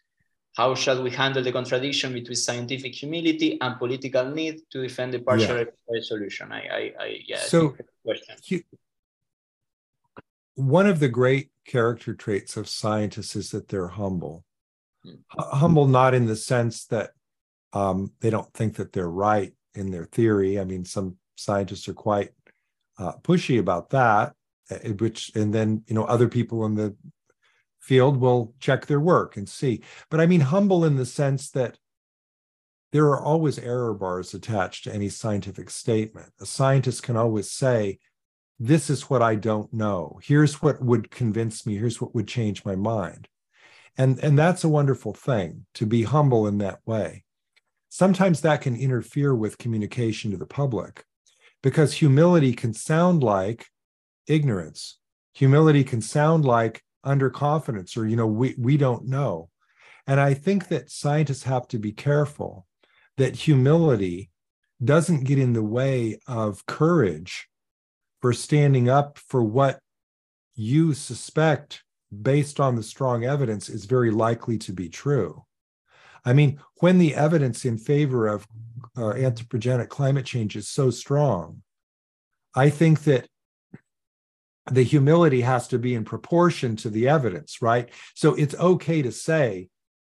How 0.55 0.75
shall 0.75 1.03
we 1.03 1.11
handle 1.11 1.43
the 1.43 1.51
contradiction 1.51 2.13
between 2.13 2.35
scientific 2.35 2.95
humility 2.95 3.59
and 3.59 3.77
political 3.77 4.25
need 4.25 4.61
to 4.71 4.81
defend 4.81 5.13
the 5.13 5.19
partial 5.19 5.57
yeah. 5.59 6.01
solution? 6.01 6.51
I, 6.51 6.61
I, 6.61 6.93
I 6.99 7.19
yeah. 7.27 7.39
So, 7.39 7.75
question. 8.03 8.63
one 10.55 10.87
of 10.87 10.99
the 10.99 11.09
great 11.09 11.51
character 11.67 12.15
traits 12.15 12.57
of 12.57 12.67
scientists 12.67 13.35
is 13.35 13.51
that 13.51 13.67
they're 13.67 13.89
humble. 13.89 14.43
Hmm. 15.03 15.15
Humble, 15.37 15.87
not 15.87 16.15
in 16.15 16.25
the 16.25 16.35
sense 16.35 16.85
that 16.87 17.11
um, 17.73 18.11
they 18.21 18.31
don't 18.31 18.51
think 18.53 18.77
that 18.77 18.93
they're 18.93 19.09
right 19.09 19.53
in 19.75 19.91
their 19.91 20.05
theory. 20.05 20.59
I 20.59 20.63
mean, 20.63 20.85
some 20.85 21.17
scientists 21.35 21.87
are 21.87 21.93
quite 21.93 22.31
uh, 22.97 23.13
pushy 23.21 23.59
about 23.59 23.91
that, 23.91 24.33
which, 24.99 25.31
and 25.35 25.53
then, 25.53 25.83
you 25.87 25.93
know, 25.93 26.05
other 26.05 26.27
people 26.27 26.65
in 26.65 26.73
the 26.73 26.95
field 27.79 28.17
will 28.17 28.53
check 28.59 28.85
their 28.85 28.99
work 28.99 29.37
and 29.37 29.47
see. 29.47 29.83
But 30.09 30.19
I 30.19 30.25
mean, 30.25 30.41
humble 30.41 30.83
in 30.83 30.95
the 30.95 31.05
sense 31.05 31.51
that 31.51 31.77
there 32.91 33.05
are 33.05 33.21
always 33.21 33.59
error 33.59 33.93
bars 33.93 34.33
attached 34.33 34.85
to 34.85 34.93
any 34.93 35.09
scientific 35.09 35.69
statement. 35.69 36.31
A 36.39 36.45
scientist 36.45 37.03
can 37.03 37.17
always 37.17 37.51
say, 37.51 37.99
This 38.59 38.89
is 38.89 39.09
what 39.09 39.21
I 39.21 39.35
don't 39.35 39.71
know. 39.71 40.19
Here's 40.23 40.61
what 40.61 40.81
would 40.81 41.11
convince 41.11 41.65
me. 41.65 41.77
Here's 41.77 42.01
what 42.01 42.15
would 42.15 42.27
change 42.27 42.65
my 42.65 42.75
mind. 42.75 43.27
And, 43.97 44.19
and 44.19 44.37
that's 44.37 44.63
a 44.63 44.69
wonderful 44.69 45.13
thing 45.13 45.65
to 45.75 45.85
be 45.85 46.03
humble 46.03 46.47
in 46.47 46.57
that 46.59 46.79
way. 46.85 47.23
Sometimes 47.89 48.41
that 48.41 48.61
can 48.61 48.75
interfere 48.75 49.33
with 49.33 49.57
communication 49.57 50.31
to 50.31 50.37
the 50.37 50.45
public 50.45 51.03
because 51.63 51.93
humility 51.93 52.53
can 52.53 52.73
sound 52.73 53.23
like 53.23 53.67
ignorance. 54.27 54.99
Humility 55.33 55.83
can 55.83 56.01
sound 56.01 56.45
like 56.45 56.83
underconfidence 57.05 57.97
or, 57.97 58.05
you 58.05 58.15
know, 58.15 58.27
we, 58.27 58.55
we 58.57 58.77
don't 58.77 59.05
know. 59.05 59.49
And 60.05 60.19
I 60.19 60.33
think 60.33 60.67
that 60.69 60.91
scientists 60.91 61.43
have 61.43 61.67
to 61.69 61.79
be 61.79 61.91
careful 61.91 62.65
that 63.17 63.35
humility 63.35 64.29
doesn't 64.83 65.23
get 65.23 65.39
in 65.39 65.53
the 65.53 65.63
way 65.63 66.19
of 66.27 66.65
courage 66.65 67.47
for 68.21 68.33
standing 68.33 68.89
up 68.89 69.17
for 69.17 69.43
what 69.43 69.79
you 70.55 70.93
suspect 70.93 71.83
based 72.21 72.59
on 72.59 72.75
the 72.75 72.83
strong 72.83 73.25
evidence 73.25 73.69
is 73.69 73.85
very 73.85 74.11
likely 74.11 74.57
to 74.57 74.73
be 74.73 74.89
true. 74.89 75.43
I 76.25 76.33
mean, 76.33 76.59
when 76.79 76.97
the 76.97 77.15
evidence 77.15 77.63
in 77.63 77.77
favor 77.77 78.27
of 78.27 78.47
uh, 78.97 79.13
anthropogenic 79.13 79.89
climate 79.89 80.25
change 80.25 80.55
is 80.55 80.67
so 80.67 80.89
strong, 80.89 81.61
I 82.55 82.69
think 82.69 83.03
that 83.03 83.27
the 84.71 84.83
humility 84.83 85.41
has 85.41 85.67
to 85.69 85.79
be 85.79 85.95
in 85.95 86.03
proportion 86.03 86.75
to 86.77 86.89
the 86.89 87.07
evidence, 87.07 87.61
right? 87.61 87.89
So 88.15 88.33
it's 88.33 88.55
okay 88.55 89.01
to 89.01 89.11
say, 89.11 89.69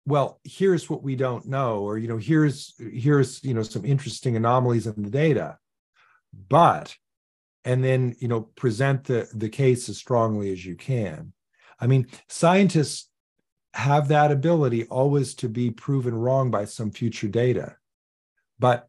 well, 0.05 0.41
here's 0.45 0.91
what 0.91 1.03
we 1.03 1.17
don't 1.17 1.47
know, 1.47 1.79
or 1.79 1.97
you 1.97 2.09
know, 2.09 2.19
here's 2.19 2.75
here's 2.79 3.43
you 3.45 3.55
know 3.55 3.63
some 3.63 3.85
interesting 3.85 4.37
anomalies 4.37 4.87
in 4.87 5.01
the 5.03 5.11
data, 5.11 5.59
but 6.49 6.95
and 7.65 7.83
then 7.83 8.15
you 8.19 8.29
know 8.29 8.43
present 8.43 9.05
the 9.05 9.29
the 9.35 9.49
case 9.49 9.89
as 9.89 9.99
strongly 9.99 10.53
as 10.53 10.65
you 10.65 10.77
can. 10.77 11.33
I 11.81 11.87
mean, 11.87 12.07
scientists 12.29 13.09
have 13.75 14.09
that 14.09 14.31
ability 14.31 14.85
always 14.85 15.35
to 15.35 15.49
be 15.49 15.71
proven 15.71 16.15
wrong 16.15 16.51
by 16.51 16.65
some 16.65 16.91
future 16.91 17.29
data. 17.29 17.77
But 18.59 18.89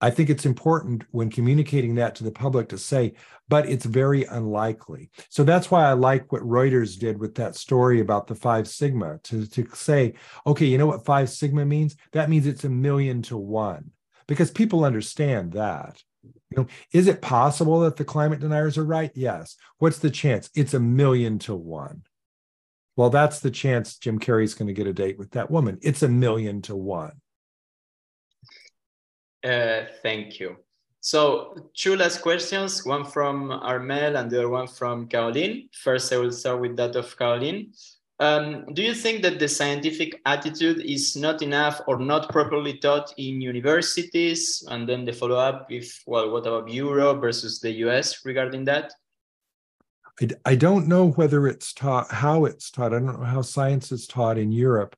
I 0.00 0.10
think 0.10 0.28
it's 0.28 0.46
important 0.46 1.04
when 1.12 1.30
communicating 1.30 1.94
that 1.94 2.14
to 2.16 2.24
the 2.24 2.30
public 2.30 2.68
to 2.68 2.78
say, 2.78 3.14
but 3.48 3.68
it's 3.68 3.86
very 3.86 4.24
unlikely. 4.24 5.10
So 5.30 5.44
that's 5.44 5.70
why 5.70 5.84
I 5.84 5.94
like 5.94 6.30
what 6.30 6.42
Reuters 6.42 6.98
did 6.98 7.18
with 7.18 7.34
that 7.36 7.56
story 7.56 8.00
about 8.00 8.26
the 8.26 8.34
five 8.34 8.68
sigma 8.68 9.18
to, 9.24 9.46
to 9.46 9.66
say, 9.74 10.14
okay, 10.46 10.66
you 10.66 10.78
know 10.78 10.86
what 10.86 11.04
five 11.04 11.30
sigma 11.30 11.64
means? 11.64 11.96
That 12.12 12.28
means 12.28 12.46
it's 12.46 12.64
a 12.64 12.68
million 12.68 13.22
to 13.22 13.36
one 13.36 13.92
because 14.26 14.50
people 14.50 14.84
understand 14.84 15.52
that. 15.52 16.02
You 16.50 16.56
know, 16.56 16.66
is 16.92 17.06
it 17.06 17.22
possible 17.22 17.80
that 17.80 17.96
the 17.96 18.04
climate 18.04 18.40
deniers 18.40 18.78
are 18.78 18.84
right? 18.84 19.10
Yes. 19.14 19.56
What's 19.78 19.98
the 19.98 20.10
chance? 20.10 20.50
It's 20.54 20.74
a 20.74 20.80
million 20.80 21.38
to 21.40 21.54
one. 21.54 22.02
Well, 22.96 23.10
that's 23.10 23.40
the 23.40 23.50
chance 23.50 23.98
Jim 23.98 24.20
Carrey's 24.20 24.54
going 24.54 24.68
to 24.68 24.74
get 24.74 24.86
a 24.86 24.92
date 24.92 25.18
with 25.18 25.32
that 25.32 25.50
woman. 25.50 25.78
It's 25.82 26.02
a 26.02 26.08
million 26.08 26.62
to 26.62 26.76
one. 26.76 27.20
Uh, 29.44 29.86
thank 30.02 30.38
you. 30.38 30.56
So 31.00 31.54
two 31.74 31.96
last 31.96 32.22
questions, 32.22 32.86
one 32.86 33.04
from 33.04 33.50
Armel 33.50 34.16
and 34.16 34.30
the 34.30 34.38
other 34.38 34.48
one 34.48 34.68
from 34.68 35.06
Caroline. 35.06 35.68
First, 35.72 36.12
I 36.12 36.16
will 36.16 36.32
start 36.32 36.60
with 36.60 36.76
that 36.76 36.96
of 36.96 37.14
Caroline. 37.18 37.72
Um, 38.20 38.66
do 38.74 38.82
you 38.82 38.94
think 38.94 39.22
that 39.22 39.40
the 39.40 39.48
scientific 39.48 40.20
attitude 40.24 40.80
is 40.84 41.16
not 41.16 41.42
enough 41.42 41.80
or 41.88 41.98
not 41.98 42.30
properly 42.30 42.78
taught 42.78 43.12
in 43.16 43.40
universities? 43.40 44.64
And 44.70 44.88
then 44.88 45.04
the 45.04 45.12
follow-up, 45.12 45.66
if 45.70 46.02
well, 46.06 46.30
what 46.30 46.46
about 46.46 46.70
Europe 46.70 47.20
versus 47.20 47.60
the 47.60 47.72
US 47.86 48.24
regarding 48.24 48.64
that? 48.66 48.92
I, 50.20 50.28
I 50.44 50.54
don't 50.54 50.86
know 50.86 51.10
whether 51.10 51.48
it's 51.48 51.72
taught, 51.72 52.10
how 52.10 52.44
it's 52.44 52.70
taught. 52.70 52.92
I 52.94 53.00
don't 53.00 53.18
know 53.18 53.24
how 53.24 53.42
science 53.42 53.90
is 53.90 54.06
taught 54.06 54.38
in 54.38 54.52
Europe. 54.52 54.94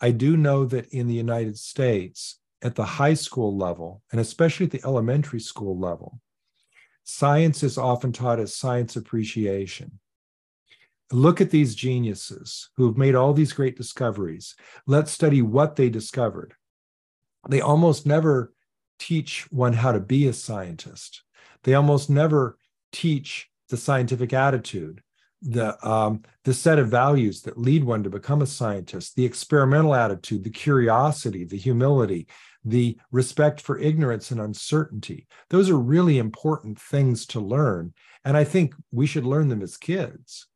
I 0.00 0.10
do 0.10 0.36
know 0.36 0.64
that 0.66 0.88
in 0.88 1.06
the 1.06 1.14
United 1.14 1.58
States, 1.58 2.38
at 2.62 2.74
the 2.74 2.84
high 2.84 3.14
school 3.14 3.56
level, 3.56 4.02
and 4.10 4.20
especially 4.20 4.64
at 4.64 4.72
the 4.72 4.84
elementary 4.84 5.40
school 5.40 5.78
level, 5.78 6.18
science 7.04 7.62
is 7.62 7.76
often 7.76 8.10
taught 8.10 8.40
as 8.40 8.56
science 8.56 8.96
appreciation. 8.96 10.00
Look 11.14 11.40
at 11.40 11.50
these 11.50 11.76
geniuses 11.76 12.70
who've 12.76 12.98
made 12.98 13.14
all 13.14 13.32
these 13.32 13.52
great 13.52 13.76
discoveries. 13.76 14.56
Let's 14.84 15.12
study 15.12 15.42
what 15.42 15.76
they 15.76 15.88
discovered. 15.88 16.54
They 17.48 17.60
almost 17.60 18.04
never 18.04 18.52
teach 18.98 19.46
one 19.52 19.74
how 19.74 19.92
to 19.92 20.00
be 20.00 20.26
a 20.26 20.32
scientist. 20.32 21.22
They 21.62 21.74
almost 21.74 22.10
never 22.10 22.58
teach 22.90 23.48
the 23.68 23.76
scientific 23.76 24.32
attitude, 24.32 25.04
the 25.40 25.78
um, 25.88 26.22
the 26.42 26.52
set 26.52 26.80
of 26.80 26.88
values 26.88 27.42
that 27.42 27.60
lead 27.60 27.84
one 27.84 28.02
to 28.02 28.10
become 28.10 28.42
a 28.42 28.46
scientist, 28.46 29.14
the 29.14 29.24
experimental 29.24 29.94
attitude, 29.94 30.42
the 30.42 30.50
curiosity, 30.50 31.44
the 31.44 31.56
humility, 31.56 32.26
the 32.64 32.98
respect 33.12 33.60
for 33.60 33.78
ignorance 33.78 34.32
and 34.32 34.40
uncertainty. 34.40 35.28
Those 35.50 35.70
are 35.70 35.78
really 35.78 36.18
important 36.18 36.80
things 36.80 37.24
to 37.26 37.38
learn, 37.38 37.94
and 38.24 38.36
I 38.36 38.42
think 38.42 38.74
we 38.90 39.06
should 39.06 39.24
learn 39.24 39.46
them 39.46 39.62
as 39.62 39.76
kids. 39.76 40.48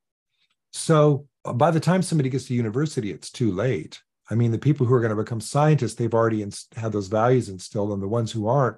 So 0.73 1.27
uh, 1.45 1.53
by 1.53 1.71
the 1.71 1.81
time 1.81 2.03
somebody 2.03 2.31
gets 2.31 2.47
to 2.47 2.55
university, 2.55 3.11
it's 3.11 3.31
too 3.31 3.51
late. 3.53 4.01
I 4.31 4.35
mean, 4.35 4.51
the 4.51 4.59
people 4.59 4.87
who 4.87 4.95
are 4.95 5.01
going 5.01 5.17
to 5.17 5.23
become 5.23 5.41
scientists, 5.41 5.95
they've 5.95 6.13
already 6.13 6.43
inst- 6.43 6.75
had 6.75 6.93
those 6.93 7.09
values 7.09 7.49
instilled, 7.49 7.93
and 7.93 8.03
the 8.03 8.09
ones 8.09 8.31
who 8.31 8.47
aren't 8.47 8.77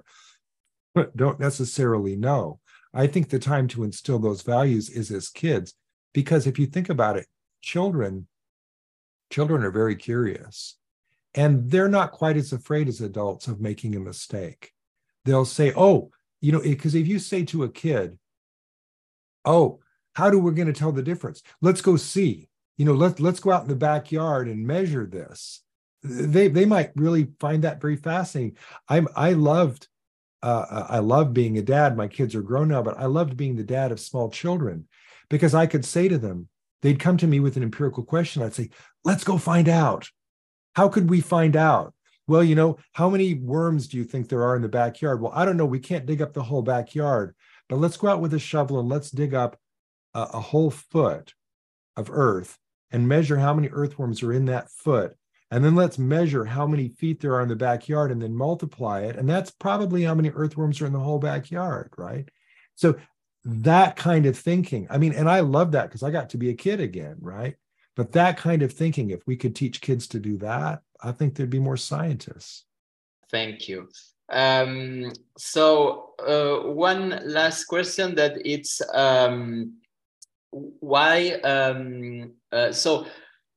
don't 1.15 1.39
necessarily 1.39 2.15
know. 2.15 2.59
I 2.93 3.07
think 3.07 3.29
the 3.29 3.39
time 3.39 3.67
to 3.69 3.83
instill 3.83 4.19
those 4.19 4.41
values 4.41 4.89
is 4.89 5.11
as 5.11 5.29
kids, 5.29 5.73
because 6.13 6.47
if 6.47 6.59
you 6.59 6.65
think 6.65 6.89
about 6.89 7.17
it, 7.17 7.27
children, 7.61 8.27
children 9.29 9.63
are 9.63 9.71
very 9.71 9.95
curious 9.95 10.77
and 11.33 11.69
they're 11.69 11.87
not 11.87 12.11
quite 12.11 12.37
as 12.37 12.51
afraid 12.51 12.87
as 12.87 13.01
adults 13.01 13.47
of 13.47 13.61
making 13.61 13.95
a 13.95 13.99
mistake. 13.99 14.71
They'll 15.25 15.45
say, 15.45 15.71
oh, 15.75 16.11
you 16.41 16.51
know, 16.51 16.59
because 16.61 16.95
if 16.95 17.07
you 17.07 17.19
say 17.19 17.45
to 17.45 17.63
a 17.63 17.69
kid, 17.69 18.17
oh, 19.45 19.79
how 20.13 20.29
do 20.29 20.39
we're 20.39 20.51
going 20.51 20.67
to 20.67 20.79
tell 20.79 20.91
the 20.91 21.03
difference? 21.03 21.41
Let's 21.61 21.81
go 21.81 21.95
see. 21.95 22.49
You 22.77 22.85
know, 22.85 22.93
let, 22.93 23.19
let's 23.19 23.39
go 23.39 23.51
out 23.51 23.63
in 23.63 23.69
the 23.69 23.75
backyard 23.75 24.47
and 24.47 24.65
measure 24.65 25.05
this. 25.05 25.61
They 26.03 26.47
they 26.47 26.65
might 26.65 26.91
really 26.95 27.27
find 27.39 27.63
that 27.63 27.79
very 27.79 27.95
fascinating. 27.95 28.57
I'm 28.89 29.07
I 29.15 29.33
loved 29.33 29.87
uh, 30.41 30.85
I 30.89 30.99
love 30.99 31.33
being 31.33 31.59
a 31.59 31.61
dad. 31.61 31.95
My 31.95 32.07
kids 32.07 32.33
are 32.33 32.41
grown 32.41 32.69
now, 32.69 32.81
but 32.81 32.97
I 32.97 33.05
loved 33.05 33.37
being 33.37 33.55
the 33.55 33.63
dad 33.63 33.91
of 33.91 33.99
small 33.99 34.31
children 34.31 34.87
because 35.29 35.53
I 35.53 35.67
could 35.67 35.85
say 35.85 36.07
to 36.07 36.17
them, 36.17 36.49
they'd 36.81 36.99
come 36.99 37.17
to 37.17 37.27
me 37.27 37.39
with 37.39 37.55
an 37.55 37.63
empirical 37.63 38.03
question. 38.03 38.41
I'd 38.41 38.55
say, 38.55 38.69
let's 39.05 39.23
go 39.23 39.37
find 39.37 39.69
out. 39.69 40.09
How 40.75 40.89
could 40.89 41.09
we 41.09 41.21
find 41.21 41.55
out? 41.55 41.93
Well, 42.27 42.43
you 42.43 42.55
know, 42.55 42.77
how 42.93 43.09
many 43.09 43.35
worms 43.35 43.87
do 43.87 43.97
you 43.97 44.03
think 44.03 44.27
there 44.27 44.43
are 44.43 44.55
in 44.55 44.61
the 44.61 44.69
backyard? 44.69 45.21
Well, 45.21 45.33
I 45.35 45.45
don't 45.45 45.57
know. 45.57 45.65
We 45.65 45.79
can't 45.79 46.05
dig 46.05 46.21
up 46.21 46.33
the 46.33 46.43
whole 46.43 46.61
backyard, 46.61 47.35
but 47.69 47.77
let's 47.77 47.97
go 47.97 48.07
out 48.07 48.21
with 48.21 48.33
a 48.33 48.39
shovel 48.39 48.79
and 48.79 48.89
let's 48.89 49.11
dig 49.11 49.33
up 49.33 49.59
a, 50.13 50.21
a 50.21 50.39
whole 50.39 50.71
foot 50.71 51.33
of 51.95 52.09
earth 52.11 52.57
and 52.91 53.07
measure 53.07 53.37
how 53.37 53.53
many 53.53 53.69
earthworms 53.69 54.21
are 54.23 54.33
in 54.33 54.45
that 54.45 54.69
foot. 54.69 55.15
And 55.49 55.65
then 55.65 55.75
let's 55.75 55.99
measure 55.99 56.45
how 56.45 56.65
many 56.65 56.87
feet 56.87 57.19
there 57.19 57.35
are 57.35 57.41
in 57.41 57.49
the 57.49 57.55
backyard 57.55 58.11
and 58.11 58.21
then 58.21 58.35
multiply 58.35 59.01
it. 59.01 59.17
And 59.17 59.29
that's 59.29 59.51
probably 59.51 60.03
how 60.03 60.15
many 60.15 60.29
earthworms 60.29 60.81
are 60.81 60.85
in 60.85 60.93
the 60.93 60.99
whole 60.99 61.19
backyard, 61.19 61.91
right? 61.97 62.29
So 62.75 62.95
that 63.43 63.95
kind 63.95 64.25
of 64.25 64.37
thinking, 64.37 64.87
I 64.89 64.97
mean, 64.97 65.13
and 65.13 65.29
I 65.29 65.41
love 65.41 65.73
that 65.73 65.89
because 65.89 66.03
I 66.03 66.11
got 66.11 66.29
to 66.29 66.37
be 66.37 66.49
a 66.49 66.55
kid 66.55 66.79
again, 66.79 67.17
right? 67.19 67.55
But 67.95 68.13
that 68.13 68.37
kind 68.37 68.61
of 68.61 68.71
thinking, 68.71 69.09
if 69.09 69.27
we 69.27 69.35
could 69.35 69.55
teach 69.55 69.81
kids 69.81 70.07
to 70.07 70.19
do 70.19 70.37
that, 70.37 70.81
I 71.01 71.11
think 71.11 71.35
there'd 71.35 71.49
be 71.49 71.59
more 71.59 71.77
scientists. 71.77 72.65
Thank 73.29 73.67
you. 73.67 73.89
Um, 74.29 75.11
so 75.37 76.11
uh, 76.25 76.69
one 76.71 77.21
last 77.25 77.65
question 77.65 78.15
that 78.15 78.37
it's 78.45 78.81
um, 78.93 79.73
why 80.51 81.31
um, 81.43 82.31
uh, 82.51 82.71
so 82.71 83.05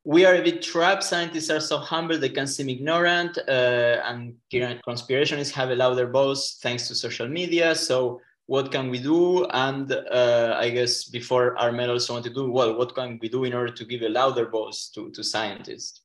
we 0.05 0.25
are 0.27 0.35
a 0.35 0.43
bit 0.43 0.63
trapped. 0.63 1.03
Scientists 1.03 1.51
are 1.51 1.61
so 1.61 1.79
humble 1.79 2.19
they 2.19 2.29
can 2.29 2.47
seem 2.47 2.69
ignorant, 2.69 3.39
uh, 3.49 4.01
and 4.05 4.35
conspirationists 4.53 5.53
have 5.53 5.71
a 5.71 5.75
louder 5.75 6.09
voice 6.09 6.59
thanks 6.63 6.87
to 6.89 6.95
social 6.95 7.27
media. 7.27 7.75
So 7.75 8.21
what 8.47 8.71
can 8.71 8.91
we 8.91 8.99
do? 8.99 9.47
And 9.47 9.91
uh, 9.91 10.57
I 10.59 10.69
guess 10.71 11.05
before 11.05 11.57
Armel 11.59 11.91
also 11.91 12.13
want 12.13 12.25
to 12.25 12.35
do 12.35 12.51
well, 12.51 12.77
what 12.77 12.95
can 12.95 13.19
we 13.23 13.29
do 13.29 13.45
in 13.45 13.55
order 13.55 13.73
to 13.73 13.85
give 13.85 14.03
a 14.03 14.09
louder 14.09 14.51
voice 14.51 14.91
to, 14.95 15.11
to 15.13 15.25
scientists? 15.25 16.03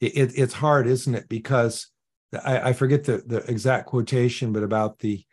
It, 0.00 0.32
it's 0.34 0.54
hard, 0.54 0.86
isn't 0.86 1.14
it? 1.14 1.28
Because 1.28 1.88
I, 2.44 2.70
I 2.70 2.72
forget 2.72 3.04
the, 3.04 3.22
the 3.26 3.38
exact 3.50 3.86
quotation, 3.86 4.52
but 4.52 4.62
about 4.62 4.98
the, 5.00 5.24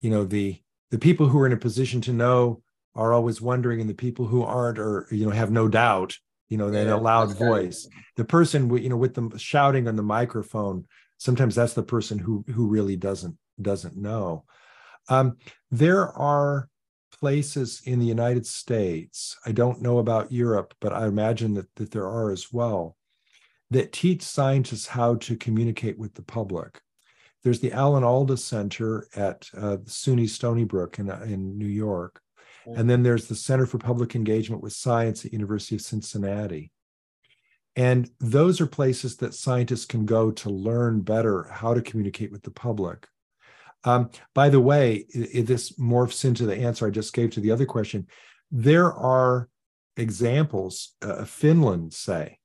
you 0.00 0.10
know, 0.10 0.24
the 0.24 0.60
the 0.90 0.98
people 0.98 1.26
who 1.26 1.38
are 1.40 1.46
in 1.46 1.54
a 1.54 1.56
position 1.56 2.02
to 2.02 2.12
know 2.12 2.62
are 2.94 3.12
always 3.12 3.40
wondering, 3.40 3.80
and 3.80 3.88
the 3.88 3.94
people 3.94 4.26
who 4.26 4.42
aren't 4.42 4.78
or 4.78 5.06
you 5.10 5.24
know 5.24 5.32
have 5.32 5.50
no 5.50 5.68
doubt, 5.68 6.16
you 6.48 6.58
know, 6.58 6.68
in 6.68 6.74
yeah, 6.74 6.94
a 6.94 6.96
loud 6.96 7.36
voice. 7.36 7.88
Right. 7.92 8.04
The 8.16 8.24
person, 8.24 8.74
you 8.76 8.88
know, 8.88 8.96
with 8.96 9.14
them 9.14 9.36
shouting 9.38 9.88
on 9.88 9.96
the 9.96 10.02
microphone, 10.02 10.86
sometimes 11.18 11.54
that's 11.54 11.74
the 11.74 11.82
person 11.82 12.18
who 12.18 12.44
who 12.52 12.66
really 12.66 12.96
doesn't 12.96 13.36
doesn't 13.60 13.96
know. 13.96 14.44
Um, 15.08 15.36
there 15.70 16.08
are 16.08 16.68
places 17.22 17.82
in 17.84 17.98
the 18.00 18.06
United 18.06 18.46
States, 18.46 19.36
I 19.46 19.52
don't 19.52 19.82
know 19.82 19.98
about 19.98 20.32
Europe, 20.32 20.74
but 20.80 20.92
I 20.92 21.06
imagine 21.06 21.54
that, 21.54 21.68
that 21.76 21.90
there 21.90 22.08
are 22.08 22.30
as 22.30 22.52
well, 22.52 22.96
that 23.70 23.92
teach 23.92 24.22
scientists 24.22 24.86
how 24.86 25.16
to 25.16 25.36
communicate 25.36 25.98
with 25.98 26.14
the 26.14 26.22
public. 26.22 26.80
There's 27.42 27.60
the 27.60 27.72
Alan 27.72 28.04
Alda 28.04 28.36
Center 28.36 29.08
at 29.14 29.48
uh, 29.56 29.78
SUNY 29.84 30.28
Stony 30.28 30.64
Brook 30.64 30.98
in, 30.98 31.10
in 31.10 31.58
New 31.58 31.66
York. 31.66 32.20
And 32.66 32.88
then 32.88 33.02
there's 33.02 33.26
the 33.26 33.34
Center 33.34 33.66
for 33.66 33.78
Public 33.78 34.14
Engagement 34.14 34.62
with 34.62 34.72
Science 34.72 35.24
at 35.24 35.32
University 35.32 35.74
of 35.74 35.82
Cincinnati. 35.82 36.70
And 37.74 38.10
those 38.20 38.60
are 38.60 38.66
places 38.66 39.16
that 39.16 39.34
scientists 39.34 39.86
can 39.86 40.04
go 40.04 40.30
to 40.30 40.50
learn 40.50 41.00
better 41.00 41.44
how 41.44 41.74
to 41.74 41.80
communicate 41.80 42.30
with 42.30 42.42
the 42.42 42.50
public. 42.50 43.08
Um, 43.84 44.10
by 44.34 44.48
the 44.48 44.60
way, 44.60 45.06
it, 45.08 45.46
this 45.46 45.72
morphs 45.72 46.24
into 46.24 46.46
the 46.46 46.56
answer 46.56 46.86
I 46.86 46.90
just 46.90 47.12
gave 47.14 47.30
to 47.30 47.40
the 47.40 47.50
other 47.50 47.66
question. 47.66 48.06
There 48.50 48.92
are 48.92 49.48
examples, 49.96 50.94
uh, 51.02 51.24
Finland, 51.24 51.94
say. 51.94 52.38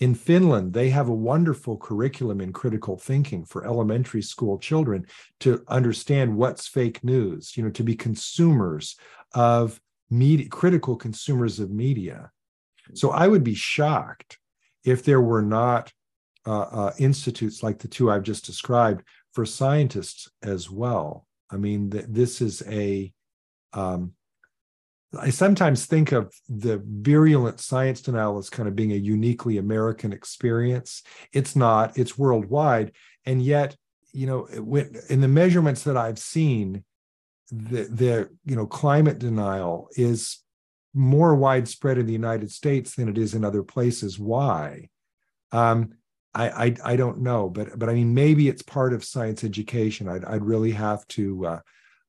In 0.00 0.14
Finland, 0.14 0.72
they 0.72 0.90
have 0.90 1.08
a 1.08 1.14
wonderful 1.14 1.76
curriculum 1.76 2.40
in 2.40 2.52
critical 2.52 2.98
thinking 2.98 3.44
for 3.44 3.64
elementary 3.64 4.22
school 4.22 4.58
children 4.58 5.06
to 5.40 5.62
understand 5.68 6.36
what's 6.36 6.66
fake 6.66 7.02
news, 7.04 7.56
you 7.56 7.62
know, 7.62 7.70
to 7.70 7.84
be 7.84 7.94
consumers 7.94 8.96
of 9.34 9.80
media, 10.10 10.48
critical 10.48 10.96
consumers 10.96 11.60
of 11.60 11.70
media. 11.70 12.30
So 12.94 13.10
I 13.10 13.26
would 13.26 13.44
be 13.44 13.54
shocked 13.54 14.38
if 14.84 15.04
there 15.04 15.20
were 15.20 15.42
not 15.42 15.92
uh, 16.46 16.60
uh, 16.60 16.92
institutes 16.98 17.62
like 17.62 17.78
the 17.78 17.88
two 17.88 18.10
I've 18.10 18.22
just 18.22 18.44
described 18.44 19.02
for 19.32 19.46
scientists 19.46 20.30
as 20.42 20.70
well. 20.70 21.26
I 21.50 21.56
mean, 21.56 21.90
th- 21.90 22.06
this 22.08 22.40
is 22.40 22.62
a. 22.68 23.12
Um, 23.72 24.12
I 25.18 25.30
sometimes 25.30 25.86
think 25.86 26.12
of 26.12 26.32
the 26.48 26.82
virulent 26.84 27.60
science 27.60 28.02
denial 28.02 28.36
as 28.38 28.50
kind 28.50 28.68
of 28.68 28.74
being 28.74 28.92
a 28.92 28.96
uniquely 28.96 29.58
American 29.58 30.12
experience. 30.12 31.02
It's 31.32 31.54
not, 31.54 31.96
it's 31.96 32.18
worldwide. 32.18 32.92
And 33.24 33.40
yet, 33.40 33.76
you 34.12 34.26
know, 34.26 34.46
in 35.08 35.20
the 35.20 35.28
measurements 35.28 35.84
that 35.84 35.96
I've 35.96 36.18
seen, 36.18 36.84
the, 37.56 37.84
the 37.84 38.30
you 38.44 38.56
know, 38.56 38.66
climate 38.66 39.18
denial 39.18 39.88
is 39.96 40.38
more 40.92 41.34
widespread 41.34 41.98
in 41.98 42.06
the 42.06 42.12
United 42.12 42.50
States 42.50 42.94
than 42.94 43.08
it 43.08 43.18
is 43.18 43.34
in 43.34 43.44
other 43.44 43.62
places. 43.62 44.18
Why? 44.18 44.88
Um, 45.52 45.94
I, 46.34 46.48
I, 46.48 46.76
I 46.84 46.96
don't 46.96 47.20
know, 47.20 47.48
but 47.48 47.78
but 47.78 47.88
I 47.88 47.94
mean 47.94 48.12
maybe 48.14 48.48
it's 48.48 48.62
part 48.62 48.92
of 48.92 49.04
science 49.04 49.44
education. 49.44 50.08
I'd 50.08 50.24
I'd 50.24 50.44
really 50.44 50.72
have 50.72 51.06
to. 51.08 51.46
Uh, 51.46 51.60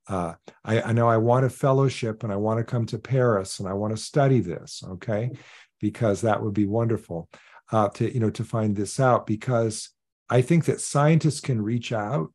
uh, 0.07 0.33
I, 0.63 0.81
I 0.81 0.91
know 0.93 1.09
I 1.09 1.17
want 1.17 1.45
a 1.45 1.49
fellowship 1.49 2.23
and 2.23 2.31
I 2.31 2.35
want 2.35 2.59
to 2.59 2.63
come 2.63 2.85
to 2.87 2.99
Paris 2.99 3.59
and 3.59 3.67
I 3.67 3.73
want 3.73 3.95
to 3.95 4.01
study 4.01 4.39
this. 4.39 4.83
Okay, 4.83 5.31
because 5.79 6.21
that 6.21 6.41
would 6.41 6.53
be 6.53 6.65
wonderful 6.65 7.29
uh, 7.71 7.89
to 7.89 8.11
you 8.11 8.19
know 8.19 8.31
to 8.31 8.43
find 8.43 8.75
this 8.75 8.99
out 8.99 9.27
because 9.27 9.89
I 10.29 10.41
think 10.41 10.65
that 10.65 10.81
scientists 10.81 11.39
can 11.39 11.61
reach 11.61 11.91
out. 11.91 12.31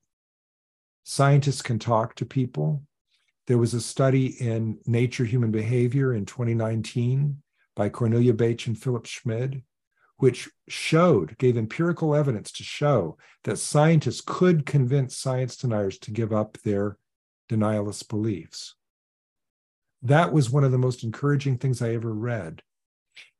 Scientists 1.03 1.63
can 1.63 1.79
talk 1.79 2.15
to 2.17 2.25
people. 2.25 2.83
There 3.51 3.59
was 3.59 3.75
a 3.75 3.81
study 3.81 4.27
in 4.41 4.79
Nature 4.87 5.25
Human 5.25 5.51
Behavior 5.51 6.15
in 6.15 6.25
2019 6.25 7.43
by 7.75 7.89
Cornelia 7.89 8.33
Betsch 8.33 8.69
and 8.69 8.81
Philip 8.81 9.07
Schmid 9.07 9.65
which 10.19 10.49
showed, 10.69 11.37
gave 11.37 11.57
empirical 11.57 12.15
evidence 12.15 12.53
to 12.53 12.63
show 12.63 13.19
that 13.43 13.59
scientists 13.59 14.23
could 14.25 14.67
convince 14.67 15.17
science 15.17 15.57
deniers 15.57 15.99
to 15.99 16.13
give 16.13 16.33
up 16.33 16.59
their 16.59 16.97
denialist 17.51 18.09
beliefs. 18.09 18.77
That 20.01 20.33
was 20.33 20.49
one 20.49 20.63
of 20.63 20.71
the 20.71 20.79
most 20.79 21.03
encouraging 21.03 21.59
things 21.59 21.83
I 21.83 21.95
ever 21.95 22.15
read. 22.15 22.63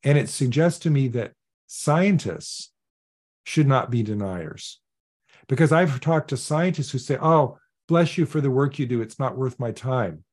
And 0.03 0.19
it 0.19 0.29
suggests 0.29 0.81
to 0.81 0.91
me 0.91 1.07
that 1.07 1.35
scientists 1.69 2.73
should 3.45 3.69
not 3.69 3.93
be 3.93 4.03
deniers. 4.03 4.81
Because 5.47 5.71
I've 5.71 6.01
talked 6.01 6.31
to 6.31 6.37
scientists 6.37 6.91
who 6.91 6.99
say, 6.99 7.17
oh, 7.23 7.60
bless 7.91 8.17
you 8.17 8.25
for 8.25 8.41
the 8.41 8.51
work 8.51 8.79
you 8.79 8.87
do. 8.87 9.03
It's 9.03 9.19
not 9.19 9.37
worth 9.37 9.61
my 9.61 9.73
time. 9.73 10.25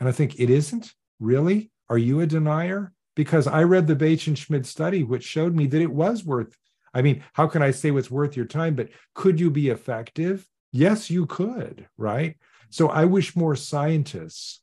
And 0.00 0.08
I 0.08 0.12
think 0.12 0.38
it 0.38 0.50
isn't? 0.50 0.92
Really? 1.18 1.70
Are 1.88 1.96
you 1.96 2.20
a 2.20 2.26
denier? 2.26 2.92
because 3.14 3.46
I 3.46 3.62
read 3.62 3.86
the 3.86 3.96
Betsch 3.96 4.26
and 4.26 4.36
Schmid 4.36 4.66
study, 4.66 5.02
which 5.02 5.24
showed 5.24 5.54
me 5.54 5.66
that 5.68 5.80
it 5.80 5.90
was 5.90 6.24
worth. 6.24 6.56
I 6.92 7.02
mean, 7.02 7.24
how 7.32 7.46
can 7.46 7.62
I 7.62 7.70
say 7.70 7.90
what's 7.90 8.10
worth 8.10 8.36
your 8.36 8.46
time? 8.46 8.74
But 8.74 8.90
could 9.14 9.40
you 9.40 9.50
be 9.50 9.68
effective? 9.68 10.46
Yes, 10.72 11.10
you 11.10 11.26
could, 11.26 11.88
right? 11.96 12.36
So 12.70 12.88
I 12.88 13.04
wish 13.04 13.36
more 13.36 13.56
scientists 13.56 14.60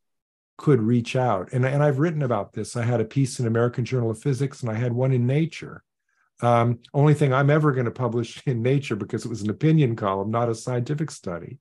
could 0.58 0.82
reach 0.82 1.16
out. 1.16 1.50
And, 1.54 1.66
and 1.66 1.82
I've 1.82 2.00
written 2.00 2.22
about 2.22 2.54
this. 2.54 2.76
I 2.76 2.84
had 2.84 3.02
a 3.02 3.06
piece 3.06 3.40
in 3.40 3.48
American 3.48 3.86
Journal 3.86 4.12
of 4.12 4.22
Physics 4.22 4.62
and 4.62 4.70
I 4.70 4.76
had 4.76 4.94
one 4.94 5.12
in 5.12 5.26
Nature. 5.26 5.84
Um, 6.42 6.80
only 6.94 7.14
thing 7.14 7.34
I'm 7.34 7.50
ever 7.50 7.72
going 7.72 7.86
to 7.86 7.92
publish 7.92 8.42
in 8.46 8.62
Nature 8.62 8.96
because 8.96 9.26
it 9.26 9.30
was 9.30 9.42
an 9.42 9.50
opinion 9.50 9.96
column, 9.96 10.32
not 10.32 10.50
a 10.50 10.56
scientific 10.56 11.12
study, 11.12 11.60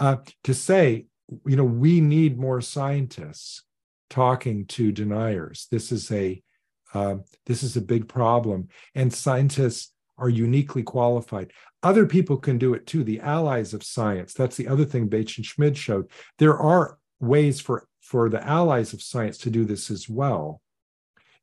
uh, 0.00 0.16
to 0.44 0.54
say, 0.54 1.06
you 1.46 1.56
know, 1.56 1.64
we 1.64 2.00
need 2.00 2.38
more 2.38 2.60
scientists 2.60 3.62
talking 4.08 4.66
to 4.66 4.90
deniers. 4.90 5.68
This 5.70 5.92
is 5.92 6.10
a 6.10 6.42
uh, 6.92 7.16
this 7.46 7.62
is 7.62 7.76
a 7.76 7.80
big 7.80 8.08
problem, 8.08 8.68
and 8.96 9.12
scientists 9.12 9.92
are 10.18 10.28
uniquely 10.28 10.82
qualified. 10.82 11.52
Other 11.82 12.04
people 12.04 12.36
can 12.36 12.58
do 12.58 12.74
it 12.74 12.86
too. 12.86 13.04
The 13.04 13.20
allies 13.20 13.72
of 13.72 13.84
science. 13.84 14.34
That's 14.34 14.56
the 14.56 14.66
other 14.66 14.84
thing 14.84 15.08
Betsch 15.08 15.36
and 15.36 15.46
Schmid 15.46 15.76
showed. 15.76 16.10
There 16.38 16.58
are 16.58 16.98
ways 17.20 17.60
for 17.60 17.86
for 18.00 18.28
the 18.28 18.44
allies 18.44 18.92
of 18.92 19.02
science 19.02 19.38
to 19.38 19.50
do 19.50 19.64
this 19.64 19.90
as 19.90 20.08
well. 20.08 20.60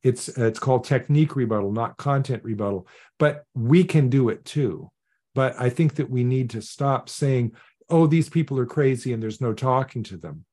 It's 0.03 0.27
it's 0.29 0.59
called 0.59 0.83
technique 0.83 1.35
rebuttal, 1.35 1.71
not 1.71 1.97
content 1.97 2.43
rebuttal. 2.43 2.87
But 3.17 3.45
we 3.55 3.83
can 3.83 4.09
do 4.09 4.29
it 4.29 4.43
too. 4.43 4.91
But 5.33 5.55
I 5.59 5.69
think 5.69 5.95
that 5.95 6.09
we 6.09 6.23
need 6.23 6.49
to 6.51 6.61
stop 6.61 7.09
saying, 7.09 7.53
"Oh, 7.89 8.07
these 8.07 8.29
people 8.29 8.59
are 8.59 8.65
crazy," 8.65 9.13
and 9.13 9.21
there's 9.21 9.41
no 9.41 9.53
talking 9.53 10.03
to 10.03 10.17
them. 10.17 10.45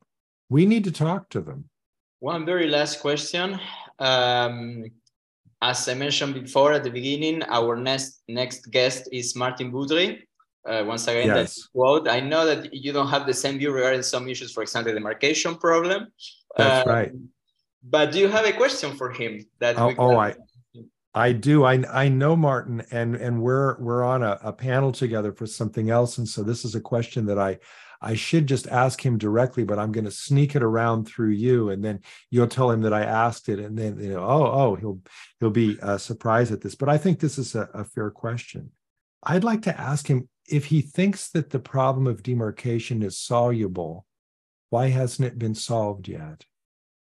We 0.48 0.66
need 0.66 0.84
to 0.84 0.92
talk 0.92 1.30
to 1.30 1.40
them 1.40 1.70
one 2.24 2.46
very 2.46 2.68
last 2.68 3.00
question. 3.00 3.60
Um, 3.98 4.86
as 5.60 5.88
I 5.88 5.94
mentioned 5.94 6.32
before 6.34 6.72
at 6.72 6.82
the 6.82 6.90
beginning, 6.90 7.42
our 7.58 7.76
next 7.76 8.22
next 8.28 8.70
guest 8.70 9.08
is 9.12 9.36
Martin 9.36 9.70
Boudry. 9.70 10.22
Uh, 10.66 10.82
once 10.86 11.06
again, 11.06 11.26
yes. 11.26 11.54
that 11.54 11.62
quote. 11.72 12.08
I 12.08 12.20
know 12.20 12.46
that 12.46 12.72
you 12.72 12.92
don't 12.96 13.08
have 13.08 13.26
the 13.26 13.34
same 13.34 13.58
view 13.58 13.70
regarding 13.72 14.02
some 14.02 14.26
issues, 14.26 14.50
for 14.52 14.62
example, 14.62 14.92
the 14.92 14.98
demarcation 14.98 15.54
problem. 15.56 16.08
That's 16.56 16.86
um, 16.86 16.94
right. 16.94 17.12
but 17.82 18.12
do 18.12 18.18
you 18.18 18.28
have 18.28 18.46
a 18.46 18.52
question 18.52 18.96
for 18.96 19.10
him 19.10 19.32
that 19.58 19.78
oh, 19.78 19.92
oh 19.98 20.16
i 20.16 20.34
I 21.14 21.32
do. 21.32 21.64
I 21.64 21.84
I 21.92 22.08
know 22.08 22.34
Martin, 22.34 22.82
and 22.90 23.14
and 23.14 23.40
we're 23.40 23.78
we're 23.78 24.02
on 24.02 24.22
a, 24.22 24.38
a 24.42 24.52
panel 24.52 24.90
together 24.90 25.32
for 25.32 25.46
something 25.46 25.90
else, 25.90 26.18
and 26.18 26.28
so 26.28 26.42
this 26.42 26.64
is 26.64 26.74
a 26.74 26.80
question 26.80 27.26
that 27.26 27.38
I 27.38 27.58
I 28.00 28.14
should 28.14 28.46
just 28.46 28.66
ask 28.66 29.00
him 29.00 29.16
directly, 29.16 29.64
but 29.64 29.78
I'm 29.78 29.92
going 29.92 30.04
to 30.04 30.10
sneak 30.10 30.56
it 30.56 30.62
around 30.62 31.06
through 31.06 31.30
you, 31.30 31.70
and 31.70 31.84
then 31.84 32.00
you'll 32.30 32.48
tell 32.48 32.70
him 32.70 32.82
that 32.82 32.92
I 32.92 33.04
asked 33.04 33.48
it, 33.48 33.60
and 33.60 33.78
then 33.78 33.98
you 34.00 34.10
know, 34.10 34.24
oh 34.24 34.44
oh 34.44 34.74
he'll 34.74 35.00
he'll 35.38 35.50
be 35.50 35.78
uh, 35.80 35.98
surprised 35.98 36.52
at 36.52 36.60
this. 36.60 36.74
But 36.74 36.88
I 36.88 36.98
think 36.98 37.20
this 37.20 37.38
is 37.38 37.54
a, 37.54 37.68
a 37.72 37.84
fair 37.84 38.10
question. 38.10 38.72
I'd 39.22 39.44
like 39.44 39.62
to 39.62 39.80
ask 39.80 40.08
him 40.08 40.28
if 40.48 40.66
he 40.66 40.82
thinks 40.82 41.30
that 41.30 41.50
the 41.50 41.60
problem 41.60 42.08
of 42.08 42.22
demarcation 42.22 43.02
is 43.02 43.18
soluble. 43.18 44.04
Why 44.70 44.88
hasn't 44.88 45.28
it 45.28 45.38
been 45.38 45.54
solved 45.54 46.08
yet? 46.08 46.44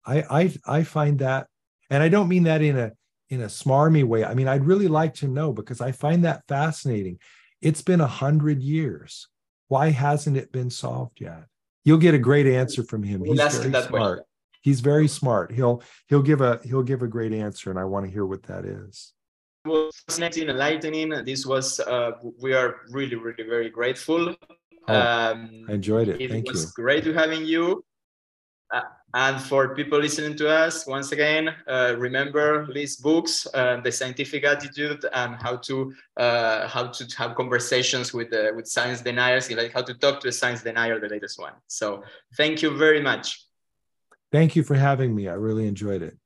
I 0.05 0.23
I 0.23 0.55
I 0.67 0.83
find 0.83 1.21
that, 1.21 1.47
and 1.89 2.03
I 2.03 2.09
don't 2.09 2.29
mean 2.29 2.43
that 2.43 2.61
in 2.61 2.77
a 2.77 2.93
in 3.31 3.43
a 3.43 3.47
smarmy 3.47 4.05
way. 4.05 4.25
I 4.25 4.35
mean, 4.35 4.49
I'd 4.49 4.67
really 4.67 4.89
like 4.89 5.15
to 5.15 5.29
know 5.29 5.53
because 5.53 5.81
I 5.81 5.93
find 5.93 6.25
that 6.25 6.43
fascinating. 6.49 7.19
It's 7.63 7.83
been 7.83 8.01
a 8.01 8.07
hundred 8.07 8.61
years. 8.61 9.29
Why 9.69 9.91
hasn't 9.91 10.37
it 10.37 10.51
been 10.51 10.71
solved 10.71 11.21
yet? 11.21 11.45
You'll 11.85 11.99
get 11.99 12.15
a 12.15 12.19
great 12.19 12.47
answer 12.47 12.83
from 12.83 13.03
him. 13.03 13.25
He's 13.25 13.39
very 13.39 13.83
smart. 13.87 14.23
He's 14.63 14.81
very 14.81 15.09
smart. 15.09 15.53
He'll 15.53 15.83
he'll 16.09 16.23
give 16.23 16.41
a 16.41 16.61
he'll 16.65 16.83
give 16.83 17.03
a 17.03 17.09
great 17.09 17.33
answer, 17.33 17.71
and 17.71 17.79
I 17.79 17.85
want 17.85 18.05
to 18.05 18.13
hear 18.13 18.27
what 18.27 18.43
that 18.45 18.65
is. 18.67 19.15
Well, 19.65 19.91
fascinating, 20.09 20.49
enlightening. 20.49 21.11
This 21.25 21.47
was 21.47 21.81
uh, 21.81 22.13
we 22.43 22.53
are 22.53 22.77
really 22.91 23.17
really 23.17 23.45
very 23.45 23.71
grateful. 23.71 24.35
Oh, 24.89 24.95
um, 24.95 25.65
I 25.69 25.73
enjoyed 25.75 26.09
it. 26.09 26.21
it 26.21 26.31
Thank 26.31 26.51
was 26.51 26.65
you. 26.65 26.69
Great 26.75 27.05
to 27.05 27.15
having 27.15 27.45
you. 27.45 27.85
Uh, 28.73 28.83
and 29.15 29.41
for 29.41 29.75
people 29.75 29.99
listening 29.99 30.37
to 30.37 30.49
us, 30.49 30.87
once 30.87 31.11
again, 31.11 31.55
uh, 31.67 31.95
remember 31.99 32.73
these 32.73 32.97
books, 32.97 33.47
uh, 33.55 33.81
The 33.81 33.91
Scientific 33.91 34.45
Attitude, 34.45 35.05
and 35.13 35.35
how 35.35 35.57
to 35.57 35.93
uh, 36.17 36.69
how 36.69 36.87
to 36.87 37.05
have 37.17 37.35
conversations 37.35 38.15
with 38.15 38.33
uh, 38.33 38.53
with 38.55 38.69
science 38.69 39.01
deniers, 39.01 39.51
like 39.51 39.73
how 39.73 39.83
to 39.83 39.95
talk 39.95 40.21
to 40.21 40.29
a 40.29 40.33
science 40.33 40.63
denier, 40.63 41.01
the 41.01 41.09
latest 41.09 41.41
one. 41.41 41.55
So 41.67 42.05
thank 42.37 42.63
you 42.63 42.77
very 42.77 43.01
much. 43.01 43.45
Thank 44.31 44.55
you 44.55 44.63
for 44.63 44.77
having 44.77 45.15
me. 45.15 45.29
I 45.29 45.35
really 45.35 45.67
enjoyed 45.67 46.03
it. 46.03 46.17